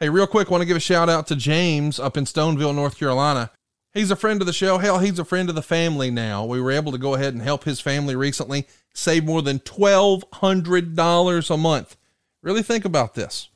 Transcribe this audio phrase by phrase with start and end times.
[0.00, 2.98] Hey, real quick, want to give a shout out to James up in Stoneville, North
[2.98, 3.52] Carolina.
[3.92, 4.78] He's a friend of the show.
[4.78, 6.44] Hell, he's a friend of the family now.
[6.44, 11.50] We were able to go ahead and help his family recently save more than $1,200
[11.50, 11.96] a month.
[12.42, 13.50] Really think about this.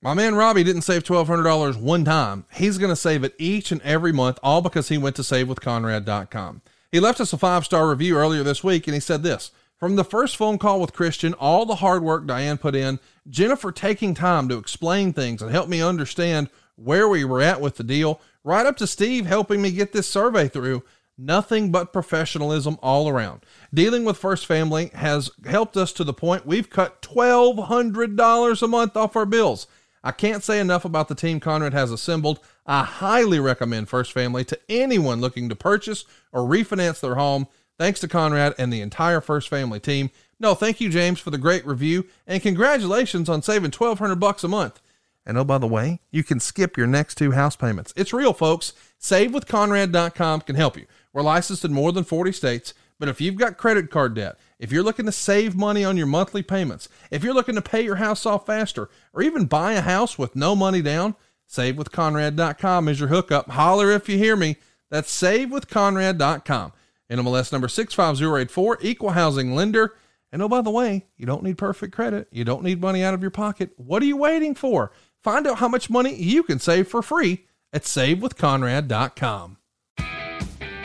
[0.00, 2.44] My man Robbie didn't save $1,200 one time.
[2.52, 6.62] He's going to save it each and every month, all because he went to savewithconrad.com.
[6.92, 9.50] He left us a five star review earlier this week, and he said this
[9.82, 13.72] From the first phone call with Christian, all the hard work Diane put in, Jennifer
[13.72, 17.82] taking time to explain things and help me understand where we were at with the
[17.82, 20.84] deal, right up to Steve helping me get this survey through.
[21.18, 23.44] Nothing but professionalism all around.
[23.74, 28.96] Dealing with First Family has helped us to the point we've cut $1,200 a month
[28.96, 29.66] off our bills.
[30.04, 32.38] I can't say enough about the team Conrad has assembled.
[32.66, 37.48] I highly recommend First Family to anyone looking to purchase or refinance their home.
[37.78, 40.10] Thanks to Conrad and the entire First Family team.
[40.38, 44.44] No, thank you, James, for the great review, and congratulations on saving twelve hundred bucks
[44.44, 44.80] a month.
[45.24, 47.92] And oh, by the way, you can skip your next two house payments.
[47.96, 48.72] It's real, folks.
[49.00, 50.86] SaveWithConrad.com can help you.
[51.12, 54.72] We're licensed in more than 40 states, but if you've got credit card debt, if
[54.72, 57.96] you're looking to save money on your monthly payments, if you're looking to pay your
[57.96, 61.14] house off faster, or even buy a house with no money down,
[61.48, 63.50] SaveWithConrad.com is your hookup.
[63.50, 64.56] Holler if you hear me.
[64.90, 66.72] That's SaveWithConrad.com.
[67.12, 69.94] NMLS number 65084, equal housing lender.
[70.32, 72.28] And oh, by the way, you don't need perfect credit.
[72.32, 73.70] You don't need money out of your pocket.
[73.76, 74.92] What are you waiting for?
[75.22, 79.58] Find out how much money you can save for free at savewithconrad.com.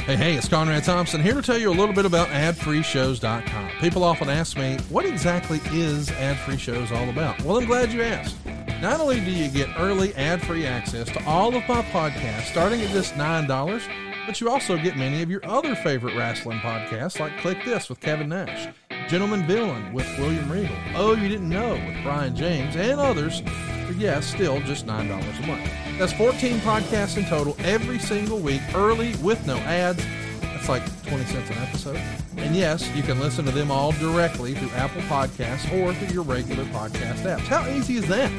[0.08, 3.70] Hey, hey, it's Conrad Thompson here to tell you a little bit about adfreeshows.com.
[3.82, 7.42] People often ask me, what exactly is Ad Free Shows all about?
[7.42, 8.38] Well, I'm glad you asked.
[8.82, 12.82] Not only do you get early ad free access to all of my podcasts starting
[12.82, 17.36] at just $9, but you also get many of your other favorite wrestling podcasts like
[17.40, 18.68] Click This with Kevin Nash,
[19.08, 23.40] Gentleman Villain with William Regal, Oh You Didn't Know with Brian James, and others
[23.88, 25.72] for, yes, still just $9 a month.
[25.98, 30.06] That's 14 podcasts in total every single week, early with no ads.
[30.42, 32.02] That's like 20 cents an episode.
[32.36, 36.24] And yes, you can listen to them all directly through Apple Podcasts or through your
[36.24, 37.48] regular podcast apps.
[37.48, 38.30] How easy is that?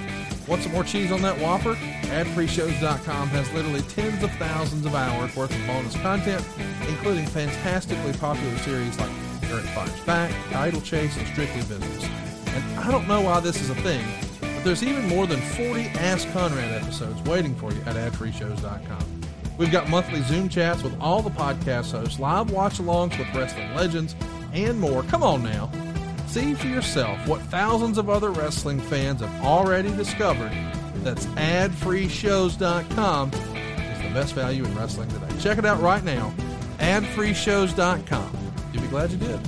[0.48, 1.74] Want some more cheese on that Whopper?
[1.74, 6.42] AdFreeShows.com has literally tens of thousands of hours worth of bonus content,
[6.88, 9.10] including fantastically popular series like
[9.50, 12.04] Eric Fires Back, Idle Chase, and Strictly Business.
[12.46, 14.02] And I don't know why this is a thing,
[14.40, 19.04] but there's even more than 40 Ask Conrad episodes waiting for you at AdFreeShows.com.
[19.58, 23.74] We've got monthly Zoom chats with all the podcast hosts, live watch alongs with wrestling
[23.74, 24.16] legends,
[24.54, 25.02] and more.
[25.02, 25.70] Come on now.
[26.28, 30.52] See for yourself what thousands of other wrestling fans have already discovered.
[30.96, 35.28] That's adfreeshows.com is the best value in wrestling today.
[35.40, 36.34] Check it out right now.
[36.80, 38.36] Adfreeshows.com.
[38.74, 39.40] You'll be glad you did.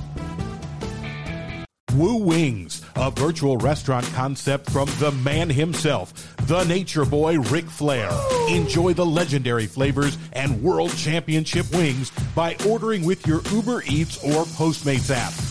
[1.93, 8.09] Woo Wings, a virtual restaurant concept from the man himself, the nature boy Ric Flair.
[8.49, 14.45] Enjoy the legendary flavors and world championship wings by ordering with your Uber Eats or
[14.45, 15.50] Postmates app.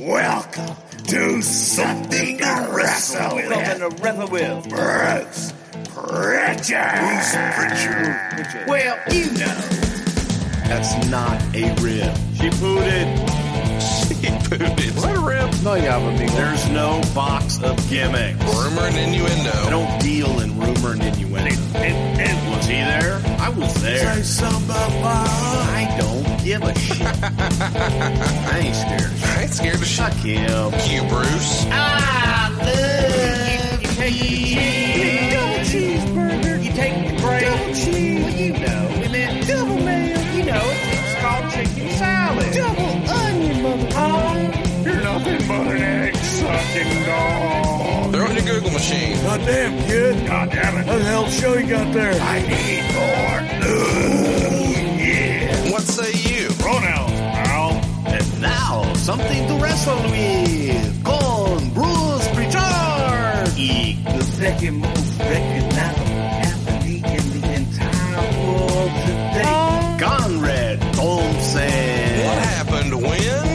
[0.00, 0.76] Welcome
[1.06, 3.48] to Something to Wrestle With.
[3.48, 4.68] Something to Wrestle With.
[4.68, 5.52] Bruce
[5.94, 6.98] Prichard.
[6.98, 8.68] Bruce Prichard.
[8.68, 9.54] Well, you know.
[10.66, 12.16] That's not a rib.
[12.34, 13.06] She pooted.
[13.80, 14.80] She pooted.
[14.80, 14.94] it.
[14.96, 15.54] that a rib?
[15.62, 16.26] No, you have a.
[16.26, 18.42] There's no box of gimmicks.
[18.44, 19.52] Rumor and innuendo.
[19.52, 21.50] I don't deal in rumor and innuendo.
[21.50, 23.22] And, and, and was he there?
[23.38, 24.14] I was there.
[24.16, 25.28] Say something about
[25.68, 27.02] I don't scared of shit.
[27.02, 29.98] I ain't scared of shit.
[29.98, 30.72] Fuck him.
[30.86, 31.66] You, Bruce.
[31.70, 35.34] I love you, take the.
[35.34, 36.62] Double cheeseburger.
[36.62, 37.42] You take the bread.
[37.42, 38.22] Double cheese.
[38.22, 38.86] Well, you know.
[39.02, 40.20] And then double mayo.
[40.36, 42.52] You know, it's called chicken salad.
[42.54, 44.84] Double onion, motherfucker.
[44.84, 48.12] You're nothing but an egg sucking dog.
[48.12, 49.20] Throw it in the Google machine.
[49.24, 50.28] Goddamn, kid.
[50.28, 50.86] God damn it.
[50.86, 52.12] What the hell show you got there?
[52.12, 54.55] I need more.
[59.06, 61.04] Something to wrestle with.
[61.04, 63.54] Con Bruce Prichard.
[63.56, 66.10] Y the second most recognizable
[66.42, 69.96] athlete in the entire world today.
[70.00, 72.26] Conrad Thompson.
[72.26, 73.54] What happened when?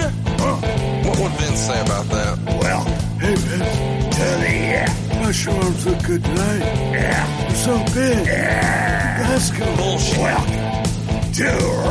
[1.03, 2.37] What would Vince say about that?
[2.61, 2.85] Well,
[3.19, 5.19] hey, Vince, tell me, yeah.
[5.19, 6.63] My shorts look good tonight.
[6.93, 7.47] Yeah.
[7.47, 8.25] You're so big.
[8.25, 9.27] Yeah.
[9.29, 9.65] Let's go.
[9.75, 10.17] Bullshit.
[10.17, 11.49] Welcome to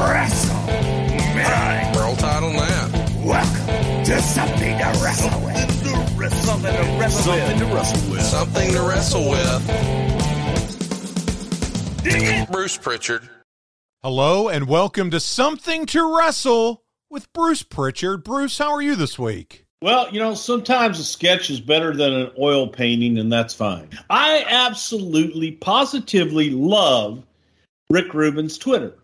[0.08, 0.60] Wrestle.
[3.24, 5.56] Welcome to something to wrestle with.
[6.32, 8.22] Something to wrestle Something to wrestle with.
[8.22, 9.66] Something to wrestle with.
[12.50, 13.28] Bruce Prichard.
[14.02, 18.24] Hello and welcome to Something to Wrestle with Bruce Prichard.
[18.24, 19.66] Bruce, how are you this week?
[19.82, 23.90] Well, you know, sometimes a sketch is better than an oil painting, and that's fine.
[24.08, 27.22] I absolutely, positively love
[27.90, 28.94] Rick Rubin's Twitter.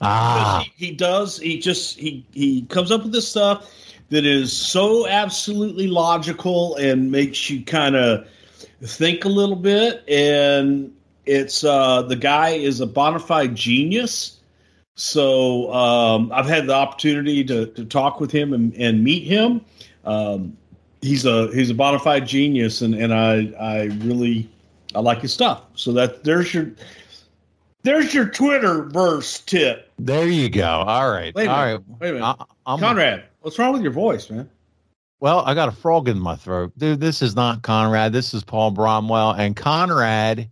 [0.00, 1.38] Ah, He, he does.
[1.38, 3.70] He just he he comes up with this stuff
[4.10, 8.26] that is so absolutely logical and makes you kind of
[8.82, 10.04] think a little bit.
[10.08, 10.92] And
[11.26, 14.38] it's uh, the guy is a bona fide genius.
[14.94, 19.62] So um, I've had the opportunity to, to talk with him and, and meet him.
[20.04, 20.56] Um,
[21.00, 24.50] he's a he's a bona fide genius, and, and I I really
[24.94, 25.62] I like his stuff.
[25.74, 26.70] So that there's your
[27.82, 29.90] there's your Twitter verse tip.
[29.98, 30.66] There you go.
[30.66, 31.34] All right.
[31.34, 31.82] Wait a All minute.
[31.88, 32.00] right.
[32.00, 32.24] Wait a minute.
[32.26, 34.48] I, I'm, Conrad, what's wrong with your voice, man?
[35.20, 36.72] Well, I got a frog in my throat.
[36.76, 38.12] Dude, this is not Conrad.
[38.12, 39.38] This is Paul Bromwell.
[39.38, 40.50] And Conrad,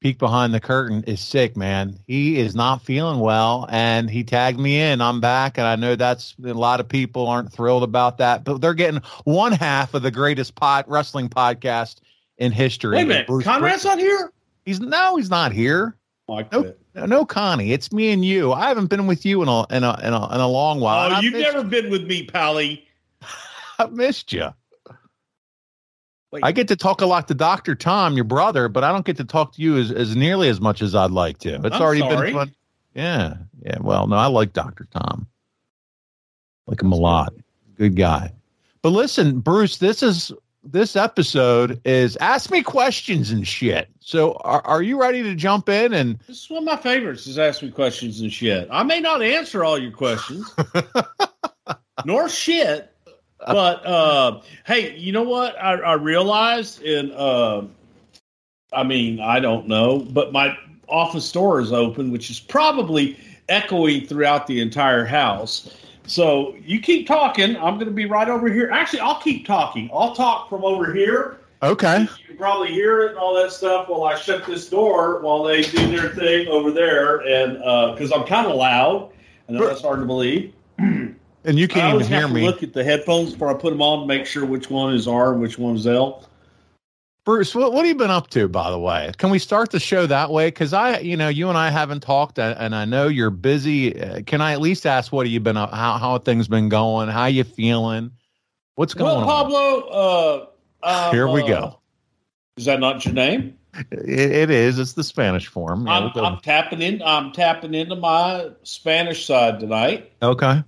[0.00, 1.98] peek behind the curtain, is sick, man.
[2.06, 3.66] He is not feeling well.
[3.70, 5.00] And he tagged me in.
[5.00, 5.58] I'm back.
[5.58, 9.00] And I know that's a lot of people aren't thrilled about that, but they're getting
[9.24, 11.96] one half of the greatest pod, wrestling podcast
[12.38, 12.94] in history.
[12.96, 13.26] Wait a minute.
[13.26, 14.32] Bruce Conrad's not here?
[14.64, 15.96] He's no, he's not here.
[16.26, 16.78] Like Nope.
[16.94, 18.52] No, Connie, it's me and you.
[18.52, 21.12] I haven't been with you in a in a in a, in a long while.
[21.12, 22.86] Oh, you've never been with me, Pally.
[23.78, 24.48] I missed you.
[26.30, 26.42] Wait.
[26.42, 29.16] I get to talk a lot to Doctor Tom, your brother, but I don't get
[29.18, 31.54] to talk to you as, as nearly as much as I'd like to.
[31.54, 32.28] It's I'm already sorry.
[32.28, 32.54] been fun.
[32.94, 33.78] Yeah, yeah.
[33.80, 35.26] Well, no, I like Doctor Tom.
[36.66, 37.34] Like him a lot.
[37.76, 38.32] Good guy.
[38.82, 40.32] But listen, Bruce, this is
[40.64, 43.88] this episode is ask me questions and shit.
[44.00, 47.26] So are, are you ready to jump in and This is one of my favorites
[47.26, 48.68] is ask me questions and shit.
[48.70, 50.50] I may not answer all your questions,
[52.04, 52.90] nor shit,
[53.38, 55.60] but uh, hey, you know what?
[55.62, 57.62] I, I realized, and uh,
[58.72, 60.56] I mean, I don't know, but my
[60.88, 63.18] office door is open, which is probably
[63.48, 65.76] echoing throughout the entire house.
[66.06, 67.56] So you keep talking.
[67.56, 68.70] I'm going to be right over here.
[68.70, 69.90] Actually, I'll keep talking.
[69.92, 71.38] I'll talk from over here.
[71.62, 72.02] okay?
[72.02, 75.42] You can probably hear it and all that stuff while I shut this door while
[75.42, 79.12] they do their thing over there, and uh, because I'm kind of loud,
[79.48, 80.52] and that's hard to believe.
[81.46, 82.46] And you can't even hear have to me.
[82.46, 85.06] look at the headphones before I put them on to make sure which one is
[85.06, 86.26] R and which one is L.
[87.24, 89.10] Bruce, what, what have you been up to, by the way?
[89.16, 90.48] Can we start the show that way?
[90.48, 93.98] Because I, you know, you and I haven't talked, uh, and I know you're busy.
[93.98, 95.72] Uh, Can I at least ask what have you been up?
[95.72, 97.08] How how have things been going?
[97.08, 98.10] How you feeling?
[98.74, 99.26] What's going on?
[99.26, 100.46] Well, Pablo, uh,
[100.82, 101.06] on?
[101.06, 101.78] um, Here we uh, go.
[102.58, 103.56] Is that not your name?
[103.90, 104.78] It, it is.
[104.78, 105.86] It's the Spanish form.
[105.86, 107.02] Yeah, I'm, we'll I'm tapping in.
[107.02, 110.12] I'm tapping into my Spanish side tonight.
[110.22, 110.62] okay.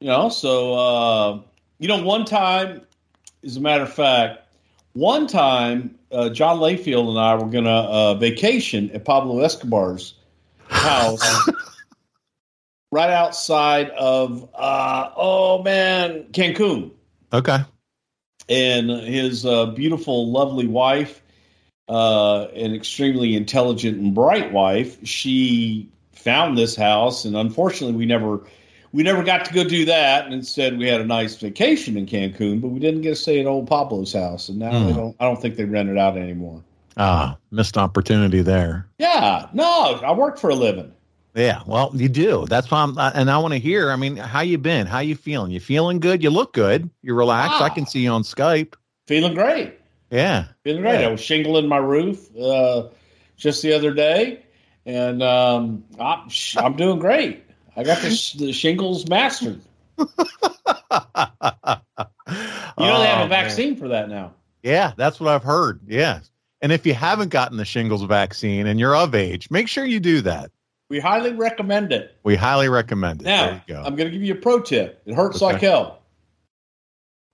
[0.00, 1.40] You know, so uh,
[1.78, 2.82] you know, one time,
[3.44, 4.40] as a matter of fact,
[4.94, 10.14] one time, uh, John Layfield and I were going to uh, vacation at Pablo Escobar's
[10.68, 11.48] house,
[12.92, 16.90] right outside of uh, oh man, Cancun,
[17.32, 17.58] Okay.
[18.48, 21.22] and his uh, beautiful, lovely wife,
[21.88, 24.98] uh, an extremely intelligent and bright wife.
[25.06, 28.40] She found this house, and unfortunately, we never
[28.92, 30.24] we never got to go do that.
[30.24, 33.40] And instead, we had a nice vacation in Cancun, but we didn't get to stay
[33.40, 34.48] at old Pablo's house.
[34.48, 34.98] And now they Hmm.
[34.98, 35.16] don't.
[35.20, 36.62] I don't think they rent it out anymore.
[36.96, 38.86] Ah, missed opportunity there.
[38.98, 40.92] Yeah, no, I work for a living.
[41.36, 42.44] Yeah, well, you do.
[42.48, 43.90] That's why I'm, and I want to hear.
[43.92, 44.86] I mean, how you been?
[44.88, 45.52] How you feeling?
[45.52, 46.22] You feeling good?
[46.24, 46.90] You look good.
[47.02, 47.60] You're relaxed.
[47.62, 47.74] I Ah.
[47.74, 48.74] can see you on Skype.
[49.06, 49.74] Feeling great.
[50.10, 50.46] Yeah.
[50.64, 51.00] Feeling great.
[51.00, 51.06] Yeah.
[51.06, 52.88] I was shingling my roof uh,
[53.36, 54.40] just the other day,
[54.84, 57.44] and um, I'm, I'm doing great.
[57.76, 59.60] I got the, sh- the shingles mastered.
[62.78, 64.32] You know they have Oh, a vaccine for that now.
[64.62, 65.80] Yeah, that's what I've heard.
[65.86, 66.20] Yeah.
[66.62, 70.00] And if you haven't gotten the shingles vaccine and you're of age, make sure you
[70.00, 70.50] do that.
[70.88, 72.16] We highly recommend it.
[72.22, 73.24] We highly recommend it.
[73.24, 73.82] Now, there you go.
[73.82, 75.02] I'm going to give you a pro tip.
[75.06, 75.52] It hurts Okay.
[75.52, 76.00] like hell.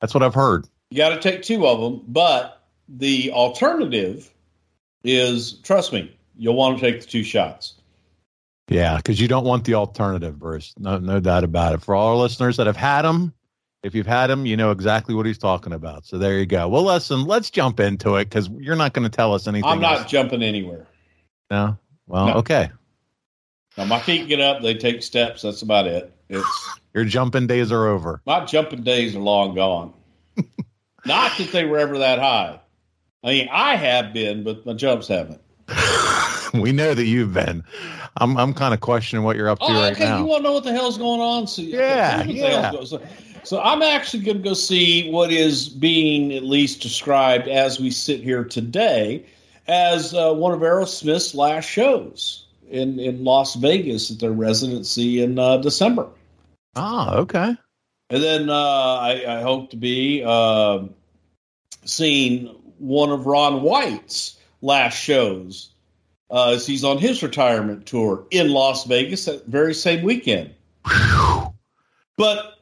[0.01, 0.67] That's what I've heard.
[0.91, 4.33] You got to take two of them, but the alternative
[5.05, 7.75] is, trust me, you'll want to take the two shots.
[8.69, 10.75] Yeah, because you don't want the alternative, Bruce.
[10.79, 11.83] No, no doubt about it.
[11.83, 13.33] For all our listeners that have had them,
[13.85, 16.05] if you've had them, you know exactly what he's talking about.
[16.05, 16.67] So there you go.
[16.69, 19.69] Well, listen, let's jump into it because you're not going to tell us anything.
[19.71, 20.11] I'm not else.
[20.11, 20.87] jumping anywhere.
[21.51, 21.79] No.
[22.09, 22.33] Well, No.
[22.35, 22.71] okay.
[23.79, 25.43] Now my feet get up, they take steps.
[25.43, 26.13] That's about it.
[26.29, 28.21] It's Your jumping days are over.
[28.27, 29.93] my jumping days are long gone.
[31.07, 32.59] Not that they were ever that high.
[33.23, 35.41] I mean, I have been, but my jumps haven't.
[36.55, 37.63] we know that you've been.
[38.19, 40.05] I'm I'm kind of questioning what you're up to Oh, right okay.
[40.05, 40.19] now.
[40.19, 41.47] You want to know what the hell's going on?
[41.47, 42.73] So, Yeah, yeah.
[42.85, 43.01] So,
[43.45, 47.91] so I'm actually going to go see what is being at least described as we
[47.91, 49.25] sit here today
[49.69, 55.39] as uh, one of Aerosmith's last shows in in Las Vegas at their residency in
[55.39, 56.09] uh, December.
[56.75, 57.57] Ah, okay.
[58.11, 60.85] And then uh, I, I hope to be uh,
[61.85, 62.47] seeing
[62.79, 65.71] one of Ron White's last shows
[66.31, 70.51] uh, as he's on his retirement tour in Las Vegas that very same weekend.
[72.19, 72.55] But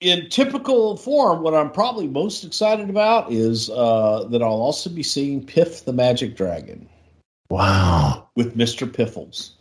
[0.00, 5.02] in typical form, what I'm probably most excited about is uh, that I'll also be
[5.02, 6.88] seeing Piff the Magic Dragon
[7.50, 8.28] Wow.
[8.36, 8.92] with Mr.
[8.92, 9.52] Piffles.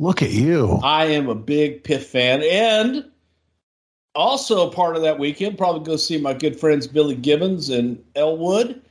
[0.00, 0.80] Look at you.
[0.82, 3.04] I am a big Piff fan, and
[4.14, 8.82] also part of that weekend, probably go see my good friends Billy Gibbons and Elwood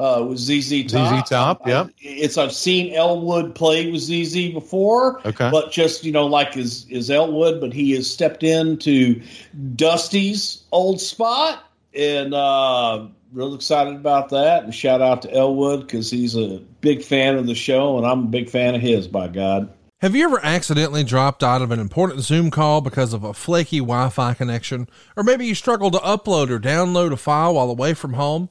[0.00, 1.24] uh, with ZZ Top.
[1.24, 1.86] ZZ Top, yep.
[1.88, 5.50] I- it's I've seen Elwood play with ZZ before, Okay.
[5.50, 9.20] but just you know like is is Elwood, but he has stepped into
[9.76, 11.62] Dusty's old spot,
[11.94, 14.64] and uh, real excited about that.
[14.64, 18.20] And shout out to Elwood because he's a big fan of the show, and I'm
[18.24, 19.06] a big fan of his.
[19.08, 19.72] By God.
[20.00, 23.80] Have you ever accidentally dropped out of an important Zoom call because of a flaky
[23.80, 24.88] Wi Fi connection?
[25.14, 28.48] Or maybe you struggled to upload or download a file while away from home?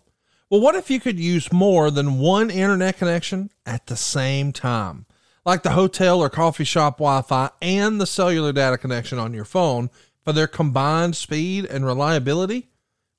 [0.49, 5.05] Well, what if you could use more than one internet connection at the same time?
[5.45, 9.45] Like the hotel or coffee shop Wi Fi and the cellular data connection on your
[9.45, 9.91] phone
[10.23, 12.69] for their combined speed and reliability?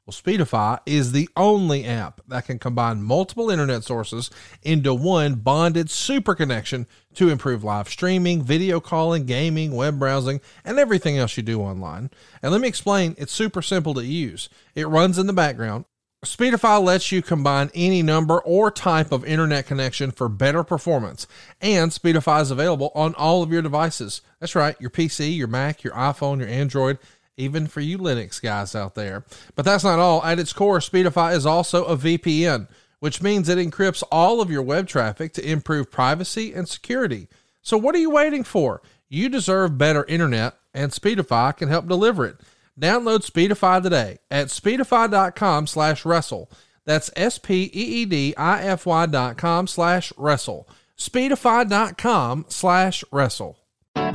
[0.05, 4.29] Well, Speedify is the only app that can combine multiple internet sources
[4.65, 10.81] into one bonded super connection to improve live streaming, video calling, gaming, web browsing, and
[10.81, 12.11] everything else you do online.
[12.43, 14.49] And let me explain, it's super simple to use.
[14.75, 15.85] It runs in the background.
[16.25, 21.27] Speedify lets you combine any number or type of internet connection for better performance,
[21.63, 24.21] and Speedify is available on all of your devices.
[24.39, 26.99] That's right, your PC, your Mac, your iPhone, your Android,
[27.39, 29.25] even for you Linux guys out there.
[29.55, 30.23] But that's not all.
[30.23, 34.63] At its core, Speedify is also a VPN, which means it encrypts all of your
[34.63, 37.29] web traffic to improve privacy and security.
[37.63, 38.83] So what are you waiting for?
[39.09, 42.37] You deserve better internet, and Speedify can help deliver it.
[42.81, 46.51] Download Speedify today at speedify.com slash wrestle.
[46.87, 50.69] That's E S-P-E-E-D-I-F-Y dot com slash wrestle.
[50.97, 53.59] Speedify.com slash wrestle.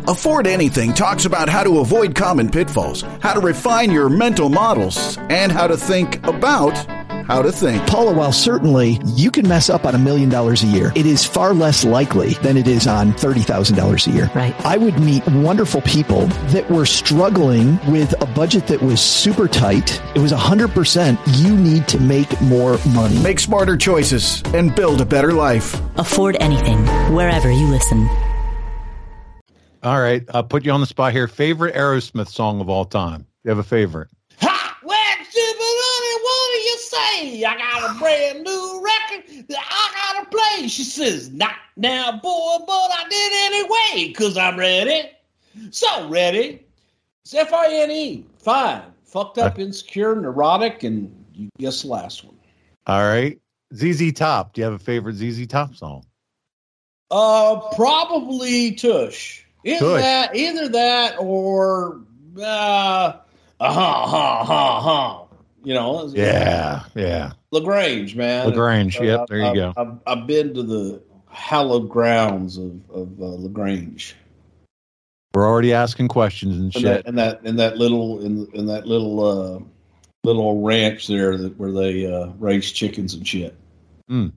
[0.07, 5.17] Afford Anything talks about how to avoid common pitfalls, how to refine your mental models,
[5.29, 6.73] and how to think about
[7.27, 7.85] how to think.
[7.87, 11.25] Paula, while certainly you can mess up on a million dollars a year, it is
[11.25, 14.29] far less likely than it is on $30,000 a year.
[14.35, 14.55] Right.
[14.65, 20.01] I would meet wonderful people that were struggling with a budget that was super tight.
[20.15, 23.17] It was 100% you need to make more money.
[23.21, 25.79] Make smarter choices and build a better life.
[25.97, 26.77] Afford anything,
[27.13, 28.07] wherever you listen.
[29.83, 30.23] All right.
[30.33, 31.27] I'll put you on the spot here.
[31.27, 33.21] Favorite Aerosmith song of all time?
[33.21, 34.07] Do You have a favorite?
[34.41, 34.79] Ha!
[34.83, 37.43] Well, stupid honey, what do you say?
[37.43, 40.67] I got a brand new record that I gotta play.
[40.67, 45.09] She says, not now, boy, but I did anyway, cause I'm ready.
[45.71, 46.65] So ready.
[47.23, 48.25] It's F-I-N-E.
[48.39, 48.83] Fine.
[49.03, 52.35] Fucked up, insecure, neurotic, and you guess the last one.
[52.85, 53.39] All right.
[53.73, 54.53] ZZ Top.
[54.53, 56.05] Do you have a favorite ZZ Top song?
[57.09, 59.43] Uh, probably Tush.
[59.63, 60.01] Either Tush.
[60.01, 62.01] that, either that, or
[62.37, 65.24] uh, uh huh, huh, huh, huh.
[65.65, 66.83] You know, Yeah.
[66.95, 67.31] Yeah.
[67.51, 68.45] La Grange, man.
[68.47, 69.73] La Grange, yep, I've- there you I've, go.
[69.75, 74.15] I've, I've been to the hallowed grounds of of uh, La Grange,
[75.33, 76.83] We're already asking questions and and shit.
[76.83, 79.59] that, and that in that little in in that little uh,
[80.23, 83.55] little ranch there that where they uh, raise chickens and shit.
[84.07, 84.27] Hmm.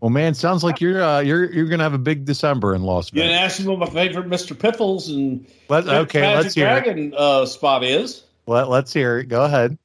[0.00, 3.10] Well, man, sounds like you're uh, you're you're gonna have a big December in Las
[3.12, 3.28] You Vegas.
[3.32, 4.58] didn't ask me what my favorite Mr.
[4.58, 6.66] Piffles and Let- okay, Magic let's hear.
[6.66, 8.22] Dragon uh, spot is.
[8.46, 9.26] Let, let's hear it.
[9.28, 9.76] Go ahead.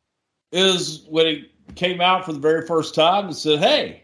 [0.51, 4.03] Is when it came out for the very first time and said, "Hey,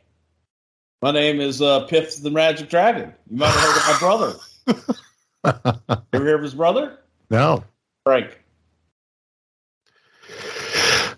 [1.02, 3.14] my name is uh, Piff the Magic Dragon.
[3.30, 5.94] You might have heard of my brother.
[6.14, 7.00] Ever hear of his brother?
[7.30, 7.64] No.
[8.04, 8.42] Frank.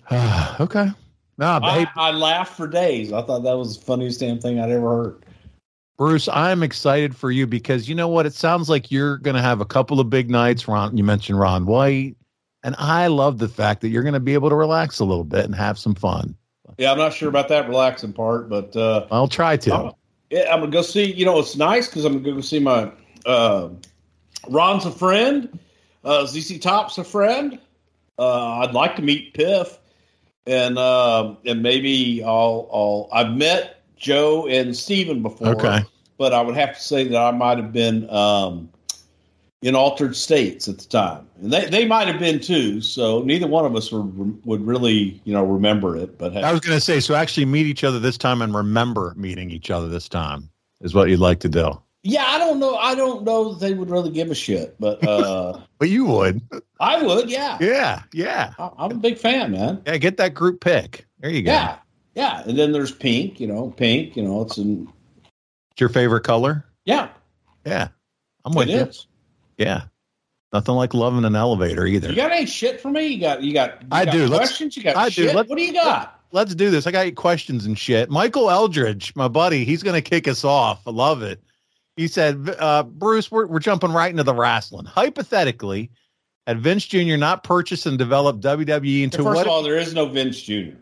[0.60, 0.92] okay.
[1.38, 3.14] No, I, I laughed for days.
[3.14, 5.26] I thought that was the funniest damn thing I'd ever heard.
[5.98, 8.26] Bruce, I'm excited for you because you know what?
[8.26, 10.68] It sounds like you're going to have a couple of big nights.
[10.68, 12.18] Ron, you mentioned Ron White,
[12.64, 15.24] and I love the fact that you're going to be able to relax a little
[15.24, 16.36] bit and have some fun.
[16.78, 19.74] Yeah, I'm not sure about that relaxing part, but uh, I'll try to.
[19.74, 19.92] I'm,
[20.30, 21.12] yeah, I'm gonna go see.
[21.12, 22.92] You know, it's nice because I'm gonna go see my
[23.26, 23.70] uh,
[24.50, 25.60] Ron's a friend,
[26.04, 27.60] uh, ZZ Top's a friend.
[28.18, 29.78] Uh, I'd like to meet Piff,
[30.46, 35.50] and uh, and maybe I'll I'll I've met Joe and Steven before.
[35.50, 35.80] Okay.
[36.18, 38.70] but I would have to say that I might have been um,
[39.62, 42.80] in altered states at the time, and they, they might have been too.
[42.82, 46.18] So neither one of us would would really you know remember it.
[46.18, 48.54] But hey, I was going to say, so actually meet each other this time and
[48.54, 50.50] remember meeting each other this time
[50.82, 51.72] is what you'd like to do.
[52.04, 52.76] yeah, I don't know.
[52.76, 56.42] I don't know that they would really give a shit, but uh, But you would.
[56.80, 57.30] I would.
[57.30, 58.04] Yeah, Yeah.
[58.14, 58.54] Yeah.
[58.58, 59.82] I, I'm a big fan, man.
[59.86, 59.98] Yeah.
[59.98, 61.06] Get that group pick.
[61.20, 61.52] There you go.
[61.52, 61.78] Yeah,
[62.16, 62.44] yeah.
[62.46, 63.42] And then there's pink.
[63.42, 64.16] You know, pink.
[64.16, 64.88] You know, it's in.
[65.72, 66.66] It's your favorite color?
[66.86, 67.10] Yeah,
[67.66, 67.90] Yeah.
[68.46, 68.82] I'm with it you.
[68.84, 69.06] is.
[69.60, 69.84] Yeah.
[70.52, 72.10] Nothing like loving an elevator either.
[72.10, 73.06] You got any shit for me?
[73.08, 73.82] You got you got.
[73.84, 74.26] You I got do.
[74.28, 74.76] Let's- Questions?
[74.78, 75.12] You got I do.
[75.12, 75.36] shit?
[75.36, 76.16] Let- what do you got?
[76.32, 76.88] Let's do this.
[76.88, 78.10] I got questions and shit.
[78.10, 80.88] Michael Eldridge, my buddy, he's going to kick us off.
[80.88, 81.42] I love it.
[81.98, 84.86] He said, uh, Bruce, we're, we're jumping right into the wrestling.
[84.86, 85.90] Hypothetically,
[86.46, 87.18] had Vince Jr.
[87.18, 89.48] not purchased and developed WWE into First what?
[89.48, 90.76] of all, there is no Vince Jr.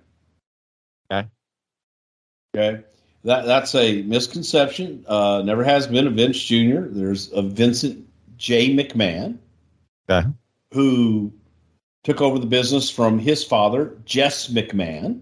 [1.12, 1.28] Okay.
[2.56, 2.84] Okay.
[3.24, 5.06] That that's a misconception.
[5.08, 6.82] Uh, never has been a Vince Jr.
[6.90, 8.07] There's a Vincent
[8.38, 8.76] J.
[8.76, 9.38] McMahon
[10.10, 10.28] okay.
[10.74, 11.32] who
[12.04, 15.22] took over the business from his father, Jess McMahon.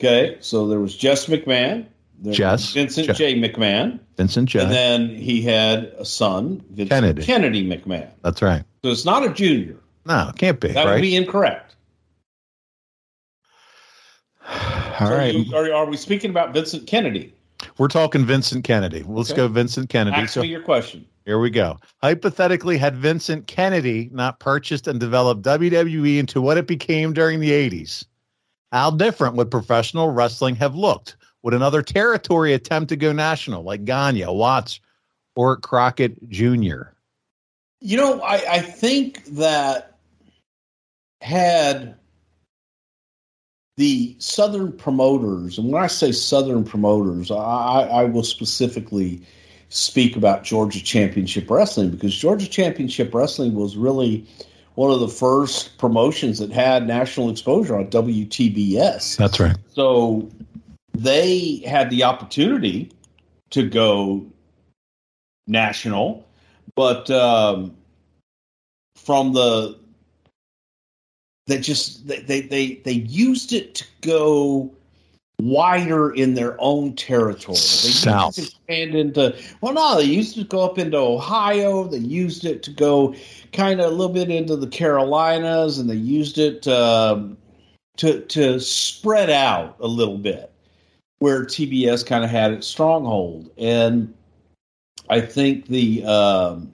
[0.00, 1.86] Okay, so there was Jess McMahon,
[2.20, 2.72] there Jess.
[2.72, 3.18] Vincent Jess.
[3.18, 3.34] J.
[3.40, 4.60] McMahon, Vincent J.
[4.60, 7.22] and then he had a son, Vincent Kennedy.
[7.24, 8.08] Kennedy, McMahon.
[8.22, 8.62] That's right.
[8.84, 9.76] So it's not a junior.
[10.06, 10.68] No, it can't be.
[10.68, 10.94] That right?
[10.94, 11.74] would be incorrect.
[15.00, 15.34] All So right.
[15.34, 17.34] you- are, are we speaking about Vincent Kennedy?
[17.76, 19.04] We're talking Vincent Kennedy.
[19.06, 19.36] Let's Okay.
[19.38, 20.16] go Vincent Kennedy.
[20.16, 21.04] Ask So me your question.
[21.28, 21.78] Here we go.
[22.02, 27.50] Hypothetically, had Vincent Kennedy not purchased and developed WWE into what it became during the
[27.50, 28.06] 80s,
[28.72, 31.18] how different would professional wrestling have looked?
[31.42, 34.80] Would another territory attempt to go national like Gagne, Watts,
[35.36, 36.94] or Crockett Jr.?
[37.82, 39.98] You know, I, I think that
[41.20, 41.94] had
[43.76, 49.20] the Southern promoters, and when I say Southern promoters, I, I will specifically
[49.68, 54.26] speak about Georgia Championship Wrestling because Georgia Championship Wrestling was really
[54.74, 59.16] one of the first promotions that had national exposure on WTBS.
[59.16, 59.56] That's right.
[59.72, 60.28] So
[60.96, 62.90] they had the opportunity
[63.50, 64.24] to go
[65.46, 66.26] national,
[66.74, 67.76] but um,
[68.96, 69.78] from the
[71.46, 74.70] they just they, they they they used it to go
[75.40, 77.54] wider in their own territory.
[77.54, 78.36] They South.
[78.36, 81.84] used to expand into well, no, they used to go up into Ohio.
[81.84, 83.14] They used it to go
[83.52, 87.36] kind of a little bit into the Carolinas, and they used it um,
[87.98, 90.52] to to spread out a little bit
[91.20, 94.12] where TBS kind of had its stronghold, and
[95.08, 96.72] I think the um,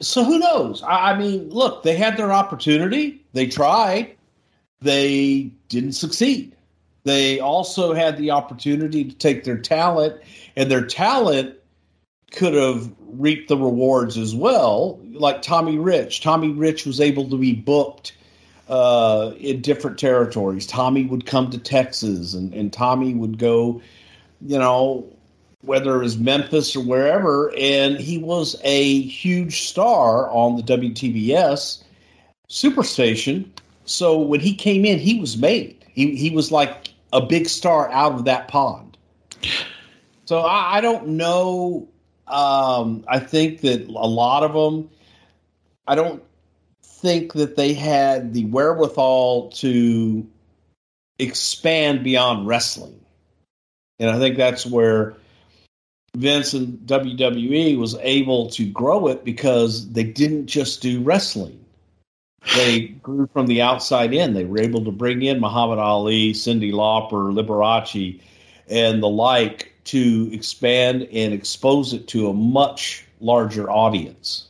[0.00, 0.82] so who knows?
[0.82, 3.24] I, I mean, look, they had their opportunity.
[3.32, 4.16] They tried.
[4.82, 6.54] They didn't succeed.
[7.04, 10.20] They also had the opportunity to take their talent,
[10.54, 11.56] and their talent
[12.30, 15.00] could have reaped the rewards as well.
[15.10, 16.20] Like Tommy Rich.
[16.20, 18.16] Tommy Rich was able to be booked
[18.68, 20.66] uh, in different territories.
[20.66, 23.82] Tommy would come to Texas, and, and Tommy would go,
[24.40, 25.04] you know,
[25.62, 31.82] whether it was Memphis or wherever, and he was a huge star on the WTBS
[32.48, 33.48] Superstation.
[33.84, 35.84] So when he came in, he was made.
[35.88, 38.96] He he was like a big star out of that pond.
[40.24, 41.88] So I, I don't know.
[42.26, 44.90] Um, I think that a lot of them.
[45.86, 46.22] I don't
[46.82, 50.26] think that they had the wherewithal to
[51.18, 53.00] expand beyond wrestling,
[53.98, 55.16] and I think that's where
[56.16, 61.61] Vince and WWE was able to grow it because they didn't just do wrestling.
[62.56, 64.34] They grew from the outside in.
[64.34, 68.20] They were able to bring in Muhammad Ali, Cyndi Lauper, Liberace,
[68.68, 74.48] and the like to expand and expose it to a much larger audience.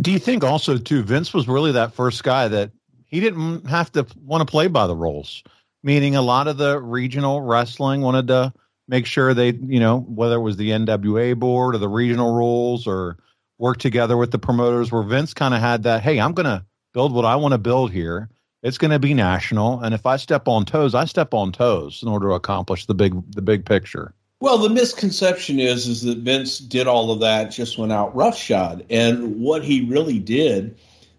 [0.00, 2.70] Do you think also too Vince was really that first guy that
[3.06, 5.42] he didn't have to want to play by the rules?
[5.82, 8.52] Meaning a lot of the regional wrestling wanted to
[8.88, 12.86] make sure they, you know, whether it was the NWA board or the regional rules
[12.86, 13.18] or
[13.58, 16.64] work together with the promoters where Vince kind of had that, hey, I'm going to
[16.92, 18.28] build what I want to build here.
[18.62, 22.02] It's going to be national, and if I step on toes, I step on toes
[22.02, 24.14] in order to accomplish the big the big picture.
[24.40, 28.86] Well, the misconception is is that Vince did all of that, just went out roughshod,
[28.88, 30.78] and what he really did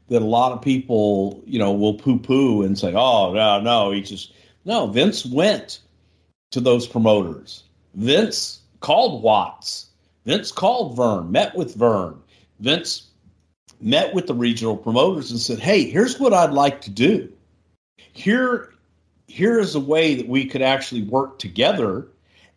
[0.10, 3.92] that a lot of people, you know, will poo poo and say, "Oh no, no,"
[3.92, 4.34] he just
[4.66, 4.88] no.
[4.88, 5.82] Vince went
[6.50, 7.64] to those promoters.
[7.94, 9.88] Vince called Watts.
[10.26, 12.20] Vince called Verne, met with Verne.
[12.60, 13.08] Vince
[13.82, 17.30] met with the regional promoters and said, "Hey, here's what I'd like to do.
[18.14, 18.74] Here,
[19.28, 22.08] here is a way that we could actually work together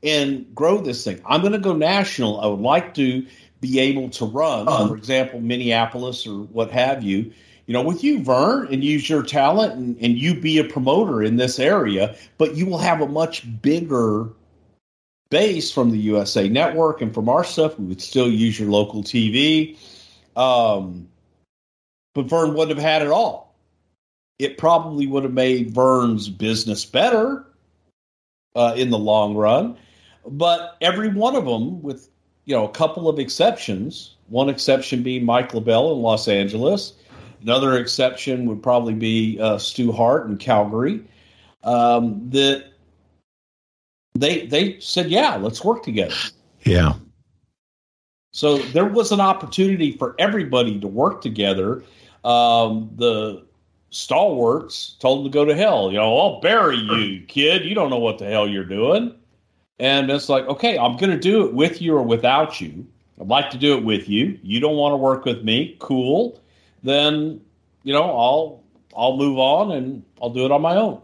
[0.02, 1.20] and grow this thing.
[1.26, 2.40] I'm going to go national.
[2.40, 3.26] I would like to
[3.60, 4.88] be able to run, Uh-huh.
[4.88, 7.32] for example, Minneapolis or what have you."
[7.66, 11.22] You know, with you, Verne, and use your talent and, and you be a promoter
[11.22, 14.30] in this area, but you will have a much bigger
[15.30, 17.78] base from the USA Network and from our stuff.
[17.78, 19.76] We would still use your local TV.
[20.36, 21.08] Um,
[22.14, 23.54] but Verne wouldn't have had it all.
[24.38, 27.44] It probably would have made Verne's business better
[28.54, 29.76] uh, in the long run.
[30.26, 32.08] But every one of them, with
[32.44, 36.94] you know a couple of exceptions, one exception being Mike LeBell in Los Angeles,
[37.42, 41.04] another exception would probably be uh, Stu Hart in Calgary.
[41.64, 42.72] Um, that
[44.20, 46.14] they they said, yeah, let's work together.
[46.62, 46.94] Yeah.
[48.32, 51.82] So there was an opportunity for everybody to work together.
[52.24, 53.44] Um, the
[53.90, 55.90] stalwarts told him to go to hell.
[55.90, 57.64] You know, I'll bury you, kid.
[57.64, 59.14] You don't know what the hell you're doing.
[59.78, 62.86] And it's like, okay, I'm going to do it with you or without you.
[63.20, 64.38] I'd like to do it with you.
[64.42, 65.76] You don't want to work with me.
[65.78, 66.40] Cool.
[66.82, 67.40] Then,
[67.82, 68.62] you know, I'll
[68.96, 71.00] I'll move on and I'll do it on my own.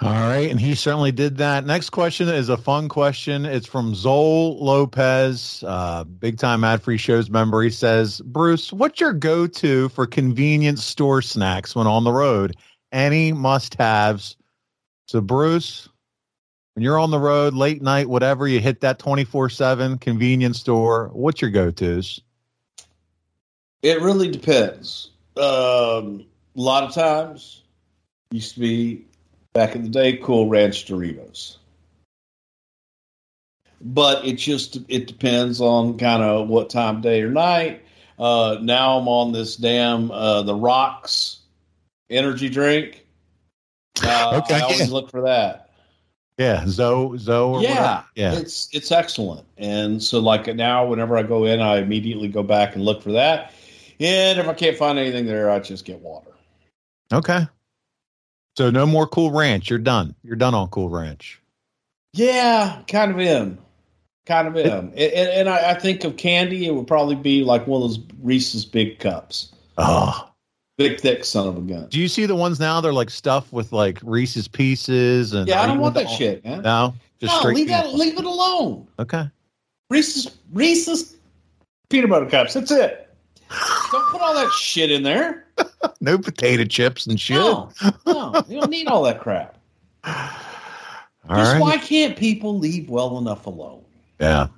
[0.00, 1.66] All right, and he certainly did that.
[1.66, 3.44] Next question is a fun question.
[3.44, 7.62] It's from Zol Lopez, uh, big time ad free shows member.
[7.62, 12.56] He says, Bruce, what's your go to for convenience store snacks when on the road?
[12.92, 14.36] Any must haves?
[15.06, 15.88] So, Bruce,
[16.74, 21.10] when you're on the road, late night, whatever, you hit that 24 7 convenience store.
[21.12, 22.20] What's your go tos?
[23.82, 25.10] It really depends.
[25.36, 26.24] Um,
[26.56, 27.62] a lot of times,
[28.30, 29.07] used to be
[29.58, 31.56] back in the day, Cool Ranch Doritos.
[33.80, 37.82] But it just it depends on kind of what time day or night.
[38.20, 41.40] Uh, now I'm on this damn uh, the Rocks
[42.08, 43.04] energy drink.
[44.00, 44.86] Uh, Okay, I always yeah.
[44.94, 45.70] look for that.
[46.38, 48.04] Yeah, Zoe, Zoe, or Yeah, whatever.
[48.14, 48.34] Yeah.
[48.38, 49.44] it's it's excellent.
[49.56, 53.10] And so like now, whenever I go in, I immediately go back and look for
[53.10, 53.52] that.
[53.98, 56.30] And if I can't find anything there, I just get water.
[57.12, 57.44] Okay.
[58.58, 59.70] So, no more Cool Ranch.
[59.70, 60.16] You're done.
[60.24, 61.40] You're done on Cool Ranch.
[62.12, 63.56] Yeah, kind of am.
[64.26, 64.88] Kind of am.
[64.96, 68.00] And, and, I, I think of candy, it would probably be like one of those
[68.20, 69.52] Reese's big cups.
[69.76, 70.28] Oh,
[70.76, 71.86] Big, thick son of a gun.
[71.88, 72.80] Do you see the ones now?
[72.80, 76.62] They're like stuffed with like Reese's pieces and Yeah, I don't want that shit, man.
[76.62, 78.88] No, just no, leave that, leave it alone.
[78.98, 79.30] Okay.
[79.88, 81.16] Reese's, Reese's
[81.90, 82.54] peanut butter cups.
[82.54, 83.07] That's it.
[83.50, 85.44] Don't put all that shit in there.
[86.00, 87.36] No potato chips and shit.
[87.36, 87.70] No,
[88.06, 89.58] no, you don't need all that crap.
[90.04, 91.60] All Just right.
[91.60, 93.84] why can't people leave well enough alone?
[94.20, 94.48] Yeah.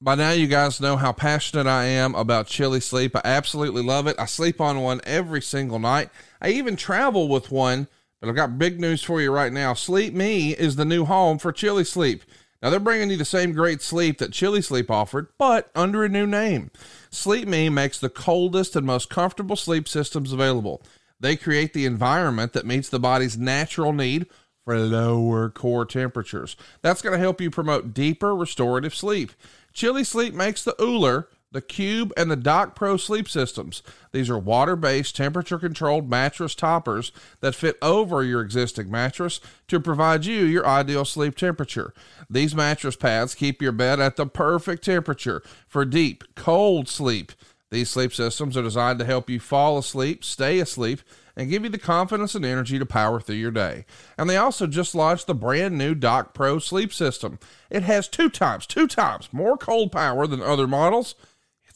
[0.00, 3.14] By now, you guys know how passionate I am about Chili Sleep.
[3.16, 4.16] I absolutely love it.
[4.18, 6.08] I sleep on one every single night.
[6.40, 7.86] I even travel with one,
[8.20, 9.74] but I've got big news for you right now.
[9.74, 12.24] Sleep Me is the new home for Chili Sleep.
[12.62, 16.08] Now, they're bringing you the same great sleep that Chili Sleep offered, but under a
[16.10, 16.70] new name.
[17.10, 20.82] Sleep Me makes the coldest and most comfortable sleep systems available.
[21.18, 24.26] They create the environment that meets the body's natural need
[24.64, 26.56] for lower core temperatures.
[26.82, 29.32] That's going to help you promote deeper restorative sleep.
[29.72, 33.82] Chili Sleep makes the OOLER, the Cube, and the Dock Pro sleep systems.
[34.12, 39.80] These are water based, temperature controlled mattress toppers that fit over your existing mattress to
[39.80, 41.92] provide you your ideal sleep temperature.
[42.28, 47.32] These mattress pads keep your bed at the perfect temperature for deep, cold sleep.
[47.70, 51.00] These sleep systems are designed to help you fall asleep, stay asleep,
[51.36, 53.86] and give you the confidence and energy to power through your day.
[54.18, 57.38] And they also just launched the brand new Dock Pro sleep system.
[57.70, 61.14] It has two times, two times more cold power than other models.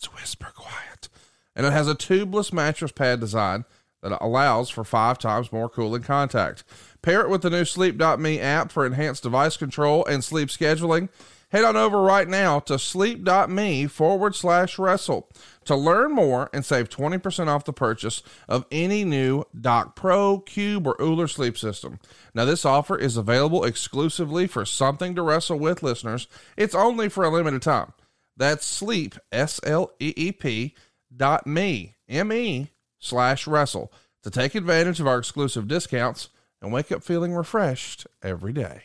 [0.04, 1.08] It's whisper quiet.
[1.56, 3.64] and it has a tubeless mattress pad design
[4.02, 6.62] that allows for five times more cooling contact.
[7.00, 11.08] Pair it with the new Sleep.me app for enhanced device control and sleep scheduling.
[11.52, 15.30] Head on over right now to sleep.me forward slash wrestle
[15.64, 20.86] to learn more and save 20% off the purchase of any new Dock Pro, Cube,
[20.86, 21.98] or OOLER sleep system.
[22.34, 26.28] Now, this offer is available exclusively for Something to Wrestle With listeners.
[26.58, 27.94] It's only for a limited time.
[28.36, 30.74] That's sleep, S L E E P
[31.16, 33.92] dot me, M E slash wrestle
[34.22, 36.30] to take advantage of our exclusive discounts
[36.62, 38.82] and wake up feeling refreshed every day.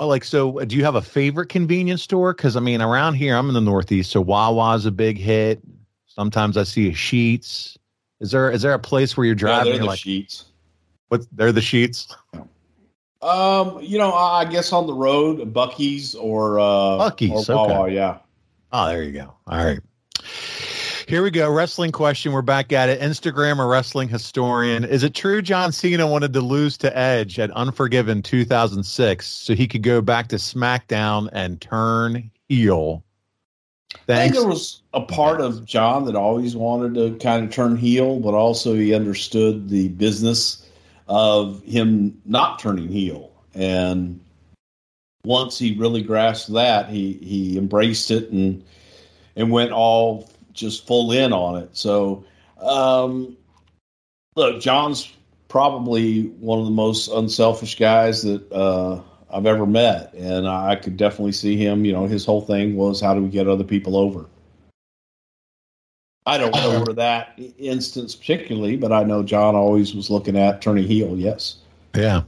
[0.00, 3.34] Oh, like so do you have a favorite convenience store because i mean around here
[3.34, 5.60] i'm in the northeast so wawa's a big hit
[6.06, 7.76] sometimes i see a Sheetz
[8.20, 10.44] is there is there a place where you're Yeah, driving they're the like Sheetz.
[11.08, 12.14] what they're the Sheetz
[13.22, 17.82] Um, you know, I I guess on the road, Bucky's or uh, Buc-ee's, or Wawa,
[17.86, 17.94] okay.
[17.96, 18.18] yeah.
[18.72, 19.34] Oh there you go.
[19.46, 19.80] All right.
[21.06, 21.50] Here we go.
[21.50, 22.32] Wrestling question.
[22.32, 23.00] We're back at it.
[23.00, 24.84] Instagram or wrestling historian.
[24.84, 29.66] Is it true john cena wanted to lose to edge at unforgiven 2006 so he
[29.66, 33.04] could go back to smackdown and turn heel?
[33.94, 34.38] I think thanks.
[34.38, 38.34] there was a part of John that always wanted to kind of turn heel, but
[38.34, 40.66] also he understood the business
[41.08, 43.32] of him not turning heel.
[43.54, 44.20] And
[45.28, 48.64] once he really grasped that, he he embraced it and
[49.36, 51.68] and went all just full in on it.
[51.76, 52.24] So,
[52.58, 53.36] um,
[54.36, 55.12] look, John's
[55.48, 60.96] probably one of the most unselfish guys that uh, I've ever met, and I could
[60.96, 61.84] definitely see him.
[61.84, 64.24] You know, his whole thing was how do we get other people over.
[66.24, 70.62] I don't know for that instance particularly, but I know John always was looking at
[70.62, 71.18] turning heel.
[71.18, 71.56] Yes.
[71.94, 72.22] Yeah.